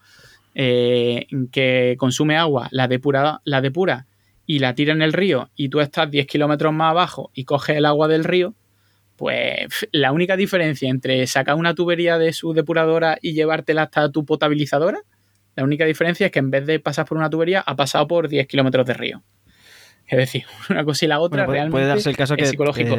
eh, 0.54 1.26
que 1.52 1.96
consume 1.98 2.38
agua, 2.38 2.68
la 2.70 2.88
depura, 2.88 3.42
la 3.44 3.60
depura 3.60 4.06
y 4.46 4.60
la 4.60 4.74
tira 4.74 4.94
en 4.94 5.02
el 5.02 5.12
río 5.12 5.50
y 5.54 5.68
tú 5.68 5.80
estás 5.80 6.10
10 6.10 6.26
kilómetros 6.26 6.72
más 6.72 6.92
abajo 6.92 7.30
y 7.34 7.44
coges 7.44 7.76
el 7.76 7.84
agua 7.84 8.08
del 8.08 8.24
río, 8.24 8.54
pues 9.16 9.68
la 9.92 10.12
única 10.12 10.38
diferencia 10.38 10.88
entre 10.88 11.26
sacar 11.26 11.56
una 11.56 11.74
tubería 11.74 12.16
de 12.16 12.32
su 12.32 12.54
depuradora 12.54 13.18
y 13.20 13.34
llevártela 13.34 13.82
hasta 13.82 14.10
tu 14.10 14.24
potabilizadora, 14.24 15.02
la 15.60 15.64
única 15.64 15.84
diferencia 15.84 16.26
es 16.26 16.32
que 16.32 16.38
en 16.38 16.50
vez 16.50 16.66
de 16.66 16.80
pasar 16.80 17.04
por 17.06 17.18
una 17.18 17.28
tubería, 17.28 17.60
ha 17.60 17.76
pasado 17.76 18.08
por 18.08 18.28
10 18.28 18.46
kilómetros 18.46 18.86
de 18.86 18.94
río. 18.94 19.22
Es 20.06 20.16
decir, 20.16 20.44
una 20.70 20.84
cosa 20.84 21.04
y 21.04 21.08
la 21.08 21.20
otra 21.20 21.46
realmente 21.46 21.72
puede 21.72 21.86
darse 21.86 22.08
el 22.08 22.16
caso 22.16 22.34
es 22.34 22.48
psicológico 22.48 22.96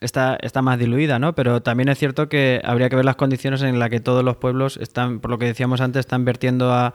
está, 0.00 0.38
está 0.42 0.62
más 0.62 0.78
diluida, 0.78 1.18
¿no? 1.18 1.34
Pero 1.34 1.62
también 1.62 1.88
es 1.88 1.98
cierto 1.98 2.28
que 2.28 2.60
habría 2.64 2.88
que 2.88 2.96
ver 2.96 3.04
las 3.04 3.16
condiciones 3.16 3.62
en 3.62 3.78
las 3.78 3.90
que 3.90 4.00
todos 4.00 4.24
los 4.24 4.36
pueblos 4.36 4.76
están, 4.78 5.20
por 5.20 5.30
lo 5.30 5.38
que 5.38 5.44
decíamos 5.44 5.80
antes, 5.80 6.00
están 6.00 6.24
vertiendo 6.24 6.72
a, 6.72 6.94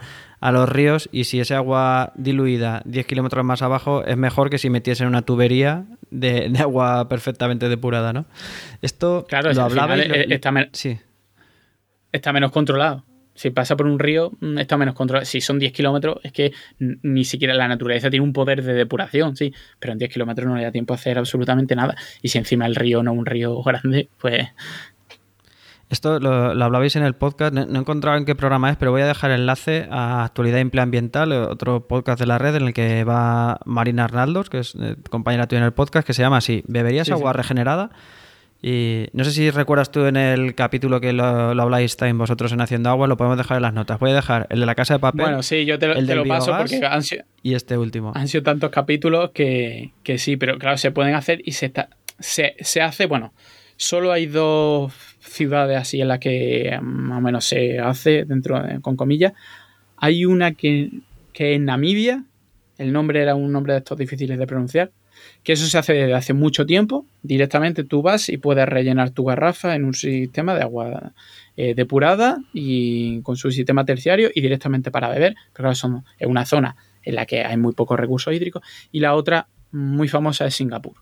los 0.51 0.69
ríos 0.69 1.09
y 1.11 1.23
si 1.23 1.39
ese 1.39 1.55
agua 1.55 2.11
diluida 2.15 2.81
10 2.85 3.05
kilómetros 3.07 3.43
más 3.45 3.61
abajo 3.61 4.03
es 4.05 4.17
mejor 4.17 4.49
que 4.49 4.57
si 4.57 4.69
metiesen 4.69 5.07
una 5.07 5.21
tubería 5.21 5.85
de, 6.11 6.51
agua 6.59 7.07
perfectamente 7.07 7.69
depurada, 7.69 8.11
¿no? 8.11 8.25
Esto 8.81 9.25
claro, 9.29 9.53
lo 9.53 9.61
hablaba 9.61 9.95
está, 9.95 10.51
sí. 10.73 10.99
está 12.11 12.33
menos 12.33 12.51
controlado 12.51 13.05
si 13.35 13.49
pasa 13.51 13.75
por 13.75 13.85
un 13.85 13.99
río, 13.99 14.31
mm, 14.39 14.57
está 14.57 14.77
menos 14.77 14.95
controlado. 14.95 15.25
Si 15.25 15.41
son 15.41 15.59
10 15.59 15.73
kilómetros, 15.73 16.19
es 16.23 16.31
que 16.31 16.53
ni 16.79 17.25
siquiera 17.25 17.53
la 17.53 17.67
naturaleza 17.67 18.09
tiene 18.09 18.23
un 18.23 18.33
poder 18.33 18.63
de 18.63 18.73
depuración, 18.73 19.35
sí, 19.35 19.53
pero 19.79 19.93
en 19.93 19.99
10 19.99 20.11
kilómetros 20.11 20.47
no 20.47 20.55
le 20.55 20.63
da 20.63 20.71
tiempo 20.71 20.93
a 20.93 20.95
hacer 20.95 21.17
absolutamente 21.17 21.75
nada. 21.75 21.95
Y 22.21 22.29
si 22.29 22.37
encima 22.37 22.65
el 22.65 22.75
río 22.75 23.03
no 23.03 23.11
es 23.11 23.17
un 23.19 23.25
río 23.25 23.61
grande, 23.61 24.09
pues... 24.17 24.47
Esto 25.87 26.19
lo, 26.19 26.31
hablabais 26.63 26.95
en 26.95 27.03
el 27.03 27.13
podcast, 27.13 27.53
no, 27.53 27.61
he 27.61 27.79
encontrado 27.79 28.17
en 28.17 28.25
qué 28.25 28.33
programa 28.33 28.71
es, 28.71 28.77
pero 28.77 28.89
voy 28.89 29.03
a 29.03 29.05
dejar 29.05 29.29
enlace 29.29 29.87
a 29.91 30.23
Actualidad 30.23 30.59
Ambiental, 30.79 31.31
otro 31.31 31.87
podcast 31.87 32.19
de 32.19 32.25
la 32.25 32.39
red 32.39 32.55
en 32.55 32.63
el 32.63 32.73
que 32.73 33.03
va 33.03 33.59
Marina 33.65 34.05
Arnaldos, 34.05 34.49
que 34.49 34.59
es 34.59 34.73
eh, 34.81 34.95
compañera 35.11 35.47
tuya 35.47 35.59
en 35.59 35.65
el 35.65 35.73
podcast, 35.73 36.07
que 36.07 36.13
se 36.13 36.23
llama 36.23 36.37
así, 36.37 36.63
¿Beberías 36.67 37.11
agua 37.11 37.33
regenerada? 37.33 37.91
Y 38.67 39.09
no 39.13 39.23
sé 39.23 39.29
si 39.29 39.51
recuerdas 39.51 39.91
tú 39.91 40.05
en 40.05 40.17
el 40.17 40.55
capítulo 40.55 40.99
que 40.99 41.13
lo, 41.13 41.53
lo 41.53 41.61
habláis 41.61 41.97
también 41.97 42.17
vosotros 42.17 42.51
en 42.51 42.61
Haciendo 42.61 42.89
Agua, 42.89 43.05
lo 43.05 43.15
podemos 43.15 43.37
dejar 43.37 43.57
en 43.57 43.61
las 43.61 43.75
notas. 43.75 43.99
Voy 43.99 44.09
a 44.09 44.15
dejar 44.15 44.47
el 44.49 44.59
de 44.59 44.65
la 44.65 44.73
casa 44.73 44.95
de 44.95 44.99
papel. 44.99 45.21
Bueno, 45.21 45.43
sí, 45.43 45.65
yo 45.65 45.77
te, 45.77 46.01
lo 46.01 46.25
paso 46.25 46.51
porque 46.57 46.83
han 46.83 47.03
sido, 47.03 47.25
y 47.43 47.53
este 47.53 47.77
último. 47.77 48.11
Han 48.15 48.27
sido 48.27 48.41
tantos 48.41 48.71
capítulos 48.71 49.29
que, 49.35 49.91
sí, 50.17 50.35
pero 50.37 50.57
claro, 50.57 50.79
se 50.79 50.89
pueden 50.89 51.13
hacer 51.13 51.43
y 51.45 51.51
se, 51.51 51.67
está, 51.67 51.89
se, 52.17 52.55
se 52.59 52.81
hace, 52.81 53.05
bueno, 53.05 53.35
solo 53.77 54.11
hay 54.11 54.25
dos 54.25 54.91
ciudades 55.19 55.77
así 55.77 56.01
en 56.01 56.07
las 56.07 56.17
que 56.17 56.75
más 56.81 57.19
o 57.19 57.21
menos 57.21 57.45
se 57.45 57.77
hace, 57.77 58.25
dentro 58.25 58.59
con 58.81 58.95
comillas. 58.95 59.33
Hay 59.97 60.25
una 60.25 60.53
que, 60.53 60.89
que 61.33 61.53
es 61.53 61.61
Namibia, 61.61 62.23
el 62.79 62.91
nombre 62.91 63.21
era 63.21 63.35
un 63.35 63.51
nombre 63.51 63.73
de 63.73 63.79
estos 63.79 63.99
difíciles 63.99 64.39
de 64.39 64.47
pronunciar, 64.47 64.89
que 65.45 65.53
eso 65.53 65.67
se 65.67 65.77
hace 65.77 65.93
desde 65.93 66.13
hace 66.15 66.33
mucho 66.33 66.65
tiempo. 66.65 67.05
Directamente 67.21 67.83
tú 67.83 68.01
vas 68.01 68.29
y 68.29 68.37
puedes 68.37 68.67
rellenar 68.67 69.11
tu 69.11 69.25
garrafa 69.25 69.75
en 69.75 69.85
un 69.85 69.93
sistema 69.93 70.55
de 70.55 70.63
agua 70.63 71.13
eh, 71.55 71.75
depurada 71.75 72.39
y 72.51 73.21
con 73.21 73.37
su 73.37 73.51
sistema 73.51 73.85
terciario 73.85 74.31
y 74.33 74.41
directamente 74.41 74.89
para 74.89 75.07
beber. 75.07 75.35
Pero 75.53 75.69
claro, 75.71 76.01
es 76.17 76.27
una 76.27 76.45
zona 76.45 76.75
en 77.03 77.13
la 77.13 77.27
que 77.27 77.45
hay 77.45 77.57
muy 77.57 77.73
pocos 77.73 77.99
recursos 77.99 78.33
hídricos. 78.33 78.63
Y 78.91 79.01
la 79.01 79.13
otra 79.13 79.47
muy 79.71 80.07
famosa 80.07 80.47
es 80.47 80.55
Singapur. 80.55 80.95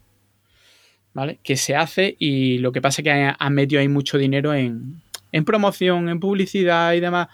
¿Vale? 1.14 1.40
Que 1.42 1.56
se 1.56 1.78
hace 1.78 2.18
y 2.20 2.58
lo 2.58 2.74
que 2.74 2.82
pasa 2.82 3.02
es 3.02 3.04
que 3.04 3.34
han 3.40 3.54
metido 3.54 3.80
ahí 3.80 3.88
mucho 3.88 4.18
dinero 4.18 4.54
en, 4.54 5.02
promoción, 5.46 6.10
en 6.10 6.20
publicidad 6.20 6.92
y 6.94 7.00
demás. 7.00 7.30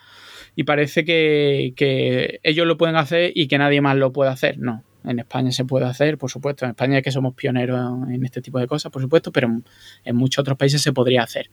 Y 0.55 0.63
parece 0.63 1.03
que, 1.05 1.73
que 1.75 2.39
ellos 2.43 2.67
lo 2.67 2.77
pueden 2.77 2.97
hacer 2.97 3.31
y 3.33 3.47
que 3.47 3.57
nadie 3.57 3.81
más 3.81 3.97
lo 3.97 4.13
puede 4.13 4.29
hacer. 4.29 4.59
No, 4.59 4.83
en 5.03 5.19
España 5.19 5.51
se 5.51 5.65
puede 5.65 5.85
hacer, 5.85 6.17
por 6.17 6.29
supuesto. 6.29 6.65
En 6.65 6.71
España 6.71 6.97
es 6.97 7.03
que 7.03 7.11
somos 7.11 7.33
pioneros 7.33 8.07
en 8.09 8.23
este 8.25 8.41
tipo 8.41 8.59
de 8.59 8.67
cosas, 8.67 8.91
por 8.91 9.01
supuesto, 9.01 9.31
pero 9.31 9.61
en 10.03 10.15
muchos 10.15 10.41
otros 10.41 10.57
países 10.57 10.81
se 10.81 10.93
podría 10.93 11.23
hacer. 11.23 11.49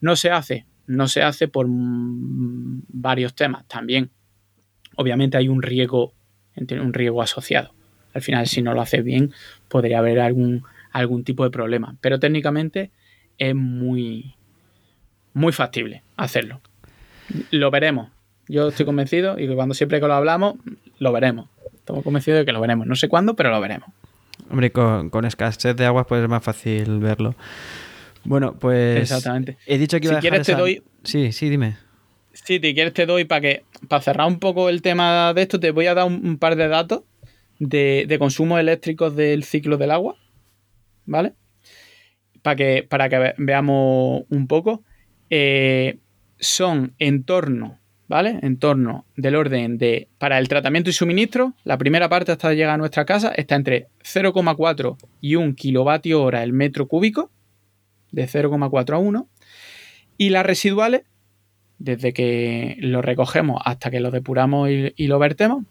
No 0.00 0.16
se 0.16 0.30
hace, 0.30 0.66
no 0.86 1.08
se 1.08 1.22
hace 1.22 1.48
por 1.48 1.66
varios 1.68 3.34
temas. 3.34 3.66
También, 3.68 4.10
obviamente, 4.96 5.36
hay 5.36 5.48
un 5.48 5.62
riesgo, 5.62 6.14
un 6.56 6.92
riesgo 6.92 7.22
asociado. 7.22 7.72
Al 8.14 8.22
final, 8.22 8.46
si 8.46 8.62
no 8.62 8.72
lo 8.72 8.80
haces 8.80 9.04
bien, 9.04 9.32
podría 9.68 9.98
haber 9.98 10.20
algún, 10.20 10.62
algún 10.90 11.22
tipo 11.22 11.44
de 11.44 11.50
problema. 11.50 11.96
Pero 12.00 12.18
técnicamente 12.18 12.90
es 13.36 13.54
muy, 13.54 14.34
muy 15.34 15.52
factible 15.52 16.02
hacerlo. 16.16 16.62
Lo 17.50 17.70
veremos. 17.70 18.10
Yo 18.48 18.68
estoy 18.68 18.86
convencido 18.86 19.38
y 19.38 19.52
cuando 19.54 19.74
siempre 19.74 20.00
que 20.00 20.06
lo 20.06 20.14
hablamos, 20.14 20.54
lo 20.98 21.12
veremos. 21.12 21.48
Estamos 21.86 22.02
convencidos 22.02 22.40
de 22.40 22.44
que 22.44 22.50
lo 22.50 22.60
veremos. 22.60 22.84
No 22.84 22.96
sé 22.96 23.08
cuándo, 23.08 23.36
pero 23.36 23.50
lo 23.50 23.60
veremos. 23.60 23.88
Hombre, 24.50 24.72
con, 24.72 25.08
con 25.08 25.24
escasez 25.24 25.76
de 25.76 25.86
aguas 25.86 26.04
pues 26.08 26.20
es 26.20 26.28
más 26.28 26.42
fácil 26.42 26.98
verlo. 26.98 27.36
Bueno, 28.24 28.56
pues... 28.58 29.02
Exactamente. 29.02 29.56
He 29.66 29.78
dicho 29.78 30.00
que 30.00 30.08
iba 30.08 30.16
si 30.16 30.20
quieres 30.20 30.44
te 30.44 30.56
doy... 30.56 30.82
Sí, 31.04 31.30
sí, 31.30 31.48
dime. 31.48 31.76
Sí, 32.32 32.58
si 32.60 32.74
quieres 32.74 32.92
te 32.92 33.06
doy 33.06 33.24
para 33.24 33.40
que... 33.40 33.64
Para 33.86 34.02
cerrar 34.02 34.26
un 34.26 34.40
poco 34.40 34.68
el 34.68 34.82
tema 34.82 35.32
de 35.32 35.42
esto, 35.42 35.60
te 35.60 35.70
voy 35.70 35.86
a 35.86 35.94
dar 35.94 36.06
un, 36.06 36.38
par 36.38 36.56
de 36.56 36.66
datos 36.66 37.02
de, 37.60 38.04
de 38.08 38.18
consumos 38.18 38.58
eléctricos 38.58 39.14
del 39.14 39.44
ciclo 39.44 39.76
del 39.76 39.92
agua. 39.92 40.16
¿Vale? 41.04 41.34
Para 42.42 42.56
que, 42.56 42.82
para 42.82 43.08
que 43.08 43.34
veamos 43.38 44.24
un 44.28 44.48
poco. 44.48 44.82
Eh, 45.30 46.00
son 46.40 46.94
en 46.98 47.22
torno 47.22 47.78
¿vale? 48.08 48.38
En 48.42 48.58
torno 48.58 49.04
del 49.16 49.36
orden 49.36 49.78
de, 49.78 50.08
para 50.18 50.38
el 50.38 50.48
tratamiento 50.48 50.90
y 50.90 50.92
suministro, 50.92 51.54
la 51.64 51.78
primera 51.78 52.08
parte 52.08 52.32
hasta 52.32 52.52
llegar 52.52 52.74
a 52.74 52.78
nuestra 52.78 53.04
casa 53.04 53.32
está 53.36 53.56
entre 53.56 53.88
0,4 54.02 54.96
y 55.20 55.36
1 55.36 55.54
kilovatio 55.54 56.22
hora 56.22 56.42
el 56.42 56.52
metro 56.52 56.86
cúbico, 56.88 57.30
de 58.12 58.28
0,4 58.28 58.94
a 58.94 58.98
1, 58.98 59.28
y 60.18 60.30
las 60.30 60.46
residuales, 60.46 61.02
desde 61.78 62.12
que 62.12 62.76
lo 62.78 63.02
recogemos 63.02 63.60
hasta 63.64 63.90
que 63.90 64.00
lo 64.00 64.10
depuramos 64.10 64.70
y, 64.70 65.06
lo 65.06 65.18
vertemos, 65.18 65.64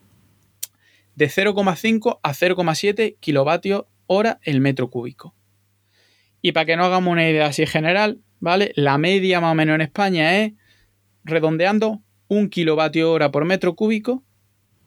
de 1.16 1.28
0,5 1.28 2.20
a 2.22 2.34
0,7 2.34 3.16
kilovatios 3.20 3.86
hora 4.08 4.40
el 4.44 4.62
metro 4.62 4.90
cúbico. 4.90 5.34
Y 6.42 6.52
para 6.52 6.66
que 6.66 6.76
no 6.76 6.86
hagamos 6.86 7.12
una 7.12 7.28
idea 7.28 7.48
así 7.48 7.66
general, 7.66 8.20
¿vale? 8.40 8.72
La 8.76 9.00
media 9.00 9.42
más 9.42 9.54
o 9.54 9.56
menos 9.56 9.76
en 9.76 9.82
España 9.82 10.44
es, 10.44 10.54
redondeando, 11.24 12.04
un 12.28 12.50
kilovatio 12.50 13.12
hora 13.12 13.32
por 13.32 13.46
metro 13.46 13.76
cúbico 13.76 14.24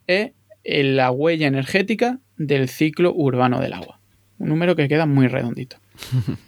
es 0.07 0.33
la 0.65 1.11
huella 1.11 1.47
energética 1.47 2.19
del 2.37 2.69
ciclo 2.69 3.13
urbano 3.15 3.61
del 3.61 3.73
agua. 3.73 4.01
Un 4.39 4.49
número 4.49 4.77
que 4.77 4.89
queda 4.89 5.07
muy 5.07 5.29
redondito. 5.29 5.77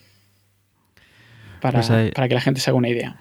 Para, 1.61 1.81
Pues 1.83 2.13
para 2.15 2.27
que 2.27 2.35
la 2.35 2.41
gente 2.41 2.59
se 2.59 2.71
haga 2.71 2.79
una 2.79 2.89
idea. 2.89 3.19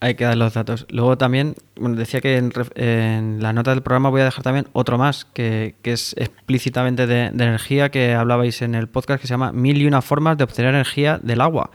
Hay 0.00 0.14
que 0.14 0.24
dar 0.24 0.34
los 0.38 0.54
datos. 0.54 0.86
Luego 0.88 1.18
también, 1.18 1.54
bueno, 1.76 1.94
decía 1.94 2.22
que 2.22 2.38
en 2.38 3.42
la 3.42 3.52
nota 3.52 3.72
del 3.72 3.82
programa 3.82 4.08
voy 4.08 4.22
a 4.22 4.24
dejar 4.24 4.42
también 4.42 4.66
otro 4.72 4.96
más, 4.96 5.26
que, 5.26 5.74
que 5.82 5.92
es 5.92 6.14
explícitamente 6.16 7.06
de, 7.06 7.30
de 7.30 7.44
energía, 7.44 7.90
que 7.90 8.14
hablabais 8.14 8.62
en 8.62 8.74
el 8.74 8.88
podcast, 8.88 9.20
que 9.20 9.26
se 9.26 9.34
llama 9.34 9.52
Mil 9.52 9.76
y 9.82 9.86
una 9.86 10.00
formas 10.00 10.38
de 10.38 10.44
obtener 10.44 10.74
energía 10.74 11.18
del 11.22 11.42
agua. 11.42 11.70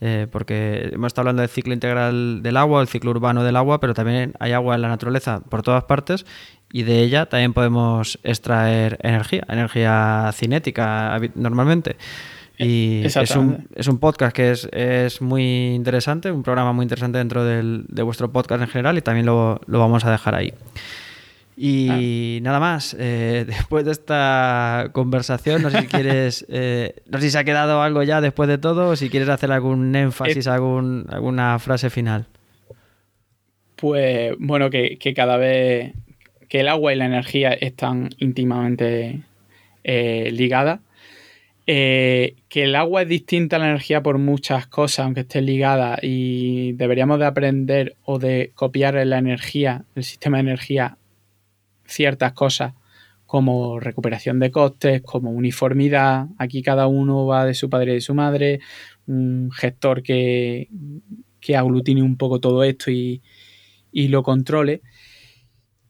Eh, 0.00 0.28
porque 0.30 0.90
hemos 0.92 1.08
estado 1.08 1.22
hablando 1.22 1.42
del 1.42 1.48
ciclo 1.50 1.74
integral 1.74 2.40
del 2.42 2.56
agua, 2.56 2.80
el 2.82 2.86
ciclo 2.88 3.10
urbano 3.10 3.42
del 3.42 3.56
agua, 3.56 3.80
pero 3.80 3.94
también 3.94 4.32
hay 4.38 4.52
agua 4.52 4.76
en 4.76 4.82
la 4.82 4.88
naturaleza 4.88 5.40
por 5.40 5.62
todas 5.62 5.84
partes 5.84 6.24
y 6.72 6.84
de 6.84 7.00
ella 7.02 7.26
también 7.26 7.52
podemos 7.52 8.18
extraer 8.22 8.98
energía, 9.02 9.44
energía 9.48 10.30
cinética 10.34 11.20
normalmente. 11.34 11.96
Y 12.60 13.02
es 13.22 13.30
un, 13.40 13.68
es 13.76 13.86
un 13.88 13.98
podcast 13.98 14.34
que 14.34 14.50
es, 14.50 14.68
es 14.72 15.20
muy 15.20 15.74
interesante, 15.74 16.30
un 16.32 16.42
programa 16.42 16.72
muy 16.72 16.82
interesante 16.84 17.18
dentro 17.18 17.44
del- 17.44 17.84
de 17.88 18.02
vuestro 18.02 18.30
podcast 18.32 18.62
en 18.62 18.68
general 18.68 18.98
y 18.98 19.02
también 19.02 19.26
lo, 19.26 19.60
lo 19.66 19.78
vamos 19.78 20.04
a 20.04 20.10
dejar 20.10 20.34
ahí. 20.34 20.52
Y 21.60 22.38
nada 22.42 22.60
más, 22.60 22.96
eh, 22.98 23.44
después 23.48 23.84
de 23.84 23.92
esta 23.92 24.90
conversación, 24.92 25.62
no 25.62 25.70
sé 25.70 25.80
si 25.80 25.86
quieres, 25.88 26.46
eh, 26.48 26.94
no 27.06 27.18
sé 27.18 27.24
si 27.24 27.30
se 27.32 27.38
ha 27.38 27.44
quedado 27.44 27.82
algo 27.82 28.02
ya 28.04 28.20
después 28.20 28.48
de 28.48 28.58
todo 28.58 28.90
o 28.90 28.96
si 28.96 29.10
quieres 29.10 29.28
hacer 29.28 29.50
algún 29.50 29.94
énfasis, 29.96 30.46
algún, 30.46 31.06
alguna 31.08 31.58
frase 31.58 31.90
final. 31.90 32.26
Pues 33.76 34.34
bueno, 34.38 34.70
que, 34.70 34.98
que 34.98 35.14
cada 35.14 35.36
vez 35.36 35.92
que 36.48 36.60
el 36.60 36.68
agua 36.68 36.92
y 36.92 36.96
la 36.96 37.06
energía 37.06 37.52
están 37.52 38.10
íntimamente 38.18 39.20
eh, 39.84 40.30
ligadas. 40.32 40.80
Eh, 41.66 42.36
que 42.48 42.64
el 42.64 42.74
agua 42.74 43.02
es 43.02 43.08
distinta 43.08 43.56
a 43.56 43.58
la 43.58 43.68
energía 43.68 44.02
por 44.02 44.16
muchas 44.16 44.66
cosas, 44.66 45.04
aunque 45.04 45.20
esté 45.20 45.42
ligada, 45.42 45.98
y 46.00 46.72
deberíamos 46.72 47.18
de 47.18 47.26
aprender 47.26 47.96
o 48.04 48.18
de 48.18 48.52
copiar 48.54 48.94
la 49.06 49.18
energía, 49.18 49.84
el 49.94 50.04
sistema 50.04 50.38
de 50.38 50.42
energía, 50.42 50.96
ciertas 51.88 52.32
cosas 52.32 52.74
como 53.26 53.80
recuperación 53.80 54.38
de 54.38 54.50
costes, 54.50 55.02
como 55.02 55.30
uniformidad. 55.30 56.28
Aquí 56.38 56.62
cada 56.62 56.86
uno 56.86 57.26
va 57.26 57.44
de 57.44 57.54
su 57.54 57.68
padre 57.68 57.90
y 57.92 57.94
de 57.96 58.00
su 58.00 58.14
madre, 58.14 58.60
un 59.06 59.50
gestor 59.52 60.02
que, 60.02 60.68
que 61.40 61.56
aglutine 61.56 62.02
un 62.02 62.16
poco 62.16 62.40
todo 62.40 62.64
esto 62.64 62.90
y, 62.90 63.20
y 63.92 64.08
lo 64.08 64.22
controle. 64.22 64.80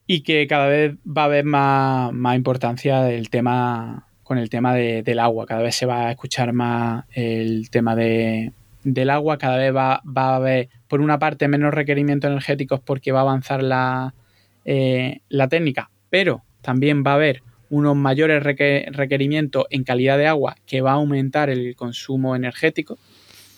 Y 0.06 0.22
que 0.22 0.46
cada 0.46 0.66
vez 0.68 0.94
va 1.06 1.22
a 1.22 1.24
haber 1.26 1.44
más, 1.44 2.12
más 2.12 2.34
importancia 2.34 3.02
del 3.02 3.28
tema 3.30 4.08
con 4.22 4.38
el 4.38 4.50
tema 4.50 4.74
de- 4.74 5.02
del 5.02 5.18
agua. 5.20 5.46
Cada 5.46 5.62
vez 5.62 5.76
se 5.76 5.86
va 5.86 6.08
a 6.08 6.10
escuchar 6.10 6.52
más 6.52 7.04
el 7.12 7.70
tema 7.70 7.94
de, 7.94 8.52
del 8.84 9.10
agua. 9.10 9.38
Cada 9.38 9.58
vez 9.58 9.74
va, 9.74 10.02
va 10.04 10.30
a 10.30 10.36
haber, 10.36 10.70
por 10.88 11.00
una 11.02 11.18
parte, 11.18 11.46
menos 11.46 11.72
requerimientos 11.72 12.30
energéticos 12.30 12.80
porque 12.80 13.12
va 13.12 13.20
a 13.20 13.22
avanzar 13.22 13.62
la, 13.62 14.14
eh, 14.70 15.22
la 15.30 15.48
técnica, 15.48 15.88
pero 16.10 16.42
también 16.60 17.02
va 17.02 17.12
a 17.12 17.14
haber 17.14 17.42
unos 17.70 17.96
mayores 17.96 18.42
reque- 18.42 18.86
requerimientos 18.92 19.64
en 19.70 19.82
calidad 19.82 20.18
de 20.18 20.26
agua 20.26 20.56
que 20.66 20.82
va 20.82 20.90
a 20.90 20.94
aumentar 20.96 21.48
el 21.48 21.74
consumo 21.74 22.36
energético, 22.36 22.98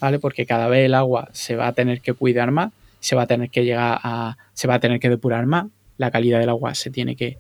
¿vale? 0.01 0.21
Porque 0.21 0.47
cada 0.47 0.69
vez 0.69 0.87
el 0.87 0.95
agua 0.95 1.29
se 1.33 1.57
va 1.57 1.67
a 1.67 1.73
tener 1.73 2.01
que 2.01 2.13
cuidar 2.13 2.53
más, 2.53 2.71
se 3.01 3.17
va 3.17 3.23
a 3.23 3.27
tener 3.27 3.51
que 3.51 3.65
llegar 3.65 3.99
a, 4.05 4.37
se 4.53 4.69
va 4.69 4.75
a 4.75 4.79
tener 4.79 5.01
que 5.01 5.09
depurar 5.09 5.47
más, 5.47 5.67
la 5.99 6.13
calidad 6.13 6.39
del 6.39 6.49
agua 6.49 6.77
se 6.77 6.93
tiene 6.93 7.17
que, 7.17 7.39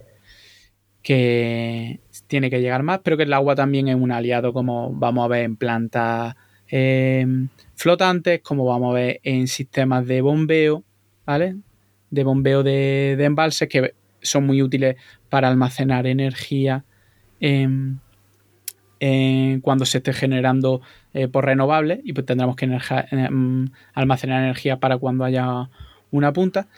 que 1.01 2.01
tiene 2.27 2.51
que 2.51 2.61
llegar 2.61 2.83
más, 2.83 3.01
pero 3.05 3.17
que 3.17 3.23
el 3.23 3.33
agua 3.33 3.55
también 3.55 3.87
es 3.87 3.95
un 3.95 4.11
aliado 4.11 4.53
como 4.53 4.93
vamos 4.93 5.25
a 5.25 5.29
ver 5.29 5.45
en 5.45 5.55
plantas 5.55 6.35
eh, 6.69 7.25
flotantes, 7.77 8.41
como 8.43 8.65
vamos 8.65 8.91
a 8.91 8.95
ver 8.95 9.21
en 9.23 9.47
sistemas 9.47 10.07
de 10.09 10.23
bombeo, 10.23 10.83
¿vale? 11.25 11.55
De 12.11 12.25
bombeo 12.25 12.63
de, 12.63 13.17
embalses 13.21 13.69
que 13.69 13.95
son 14.23 14.47
muy 14.47 14.63
útiles 14.63 14.97
para 15.29 15.49
almacenar 15.49 16.07
energía 16.07 16.85
en- 17.41 18.01
en 19.01 19.61
cuando 19.61 19.87
se 19.87 19.99
esté 19.99 20.13
generando 20.13 20.83
eh, 21.15 21.27
por 21.27 21.47
renovables 21.47 22.01
y 22.05 22.13
pues 22.13 22.27
tendremos 22.27 22.55
que 22.57 22.67
eh, 22.67 23.31
mm, 23.31 23.65
almacenar 23.95 24.43
energía 24.43 24.79
para 24.79 24.99
cuando 24.99 25.25
haya 25.25 25.71
una 26.11 26.33
punta, 26.33 26.69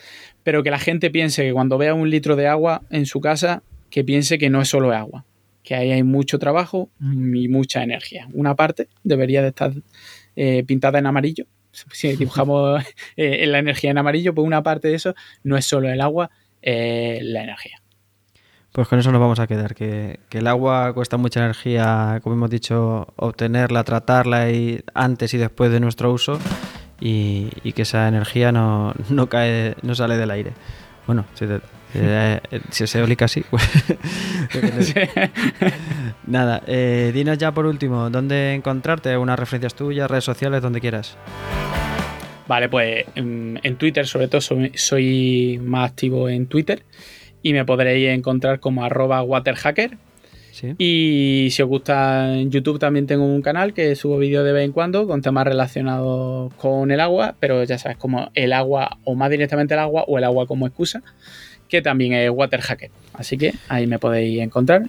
pero 0.45 0.63
que 0.63 0.71
la 0.71 0.79
gente 0.79 1.11
piense 1.11 1.43
que 1.43 1.53
cuando 1.53 1.79
vea 1.79 1.95
un 1.95 2.09
litro 2.11 2.37
de 2.37 2.47
agua 2.47 2.83
en 2.91 3.07
su 3.07 3.21
casa, 3.21 3.63
que 3.91 4.05
piense 4.05 4.39
que 4.39 4.51
no 4.51 4.61
es 4.61 4.69
solo 4.69 4.93
agua, 4.93 5.25
que 5.65 5.75
ahí 5.75 5.91
hay 5.91 6.03
mucho 6.03 6.39
trabajo 6.39 6.91
y 7.01 7.49
mucha 7.49 7.83
energía. 7.83 8.29
Una 8.35 8.55
parte 8.55 8.89
debería 9.05 9.43
de 9.43 9.49
estar 9.49 9.73
eh, 10.37 10.65
pintada 10.67 10.99
en 10.99 11.07
amarillo. 11.07 11.47
Si 11.73 12.17
dibujamos 12.17 12.83
eh, 13.17 13.47
la 13.47 13.59
energía 13.59 13.91
en 13.91 13.99
amarillo, 13.99 14.35
pues 14.35 14.47
una 14.47 14.63
parte 14.63 14.89
de 14.89 14.95
eso 14.95 15.15
no 15.43 15.57
es 15.57 15.65
solo 15.65 15.89
el 15.89 16.01
agua, 16.01 16.31
eh, 16.61 17.21
la 17.23 17.43
energía. 17.43 17.83
Pues 18.73 18.89
con 18.89 18.99
eso 18.99 19.13
nos 19.13 19.21
vamos 19.21 19.39
a 19.39 19.47
quedar, 19.47 19.75
que, 19.75 20.21
el 20.31 20.47
agua 20.47 20.95
cuesta 20.95 21.19
mucha 21.19 21.41
energía, 21.41 22.21
como 22.23 22.37
hemos 22.37 22.49
dicho, 22.49 23.13
obtenerla, 23.17 23.85
tratarla 23.85 24.51
y 24.51 24.83
antes 24.95 25.35
y 25.35 25.39
después 25.39 25.71
de 25.71 25.79
nuestro 25.79 26.11
uso 26.11 26.39
y, 26.99 27.51
que 27.73 27.83
esa 27.83 28.09
energía 28.09 28.51
no, 28.51 28.95
no 29.11 29.29
cae, 29.29 29.77
no 29.83 29.95
sale 29.95 30.17
del 30.17 30.31
aire. 30.31 30.53
Bueno, 31.07 31.27
si, 31.35 31.47
te- 31.47 31.61
eh, 31.95 32.41
si 32.71 32.85
es 32.85 32.95
eólica 32.95 33.29
sí. 33.29 33.45
pues, 33.51 34.95
Nada, 36.27 36.63
eh, 36.67 37.11
dinos 37.15 37.39
ya 37.39 37.53
por 37.53 37.67
último, 37.67 38.11
¿dónde 38.11 38.55
encontrarte? 38.55 39.17
Unas 39.17 39.39
referencias 39.39 39.75
tuyas, 39.75 40.11
redes 40.11 40.25
sociales, 40.25 40.63
donde 40.63 40.81
quieras. 40.81 41.17
Vale, 42.49 42.69
pues 42.69 43.07
en, 43.15 43.61
en 43.63 43.77
Twitter 43.77 44.07
sobre 44.07 44.29
todo 44.29 44.41
soy, 44.41 44.73
soy 44.75 45.61
más 45.63 45.91
activo 45.91 46.29
en 46.29 46.47
Twitter 46.47 46.83
y 47.43 47.53
me 47.53 47.65
podréis 47.65 48.09
encontrar 48.11 48.61
como 48.61 48.85
arroba 48.85 49.23
waterhacker. 49.23 49.99
¿Sí? 50.53 50.75
Y 50.77 51.49
si 51.51 51.63
os 51.63 51.69
gusta 51.69 52.35
en 52.35 52.51
YouTube 52.51 52.79
también 52.79 53.07
tengo 53.07 53.25
un 53.25 53.41
canal 53.41 53.73
que 53.73 53.97
subo 53.97 54.19
vídeos 54.19 54.45
de 54.45 54.53
vez 54.53 54.67
en 54.67 54.73
cuando 54.73 55.07
con 55.07 55.23
temas 55.23 55.47
relacionados 55.47 56.53
con 56.55 56.91
el 56.91 57.01
agua, 57.01 57.37
pero 57.41 57.65
ya 57.65 57.79
sabes, 57.79 57.97
como 57.97 58.31
el 58.35 58.53
agua 58.53 58.99
o 59.05 59.15
más 59.15 59.31
directamente 59.31 59.73
el 59.73 59.81
agua 59.81 60.05
o 60.07 60.19
el 60.19 60.25
agua 60.25 60.47
como 60.47 60.67
excusa, 60.67 61.03
que 61.73 61.81
también 61.81 62.13
es 62.13 62.31
waterhacker. 62.31 62.91
Así 63.15 63.39
que 63.39 63.55
ahí 63.71 63.87
me 63.87 63.99
podéis 63.99 64.43
encontrar. 64.43 64.83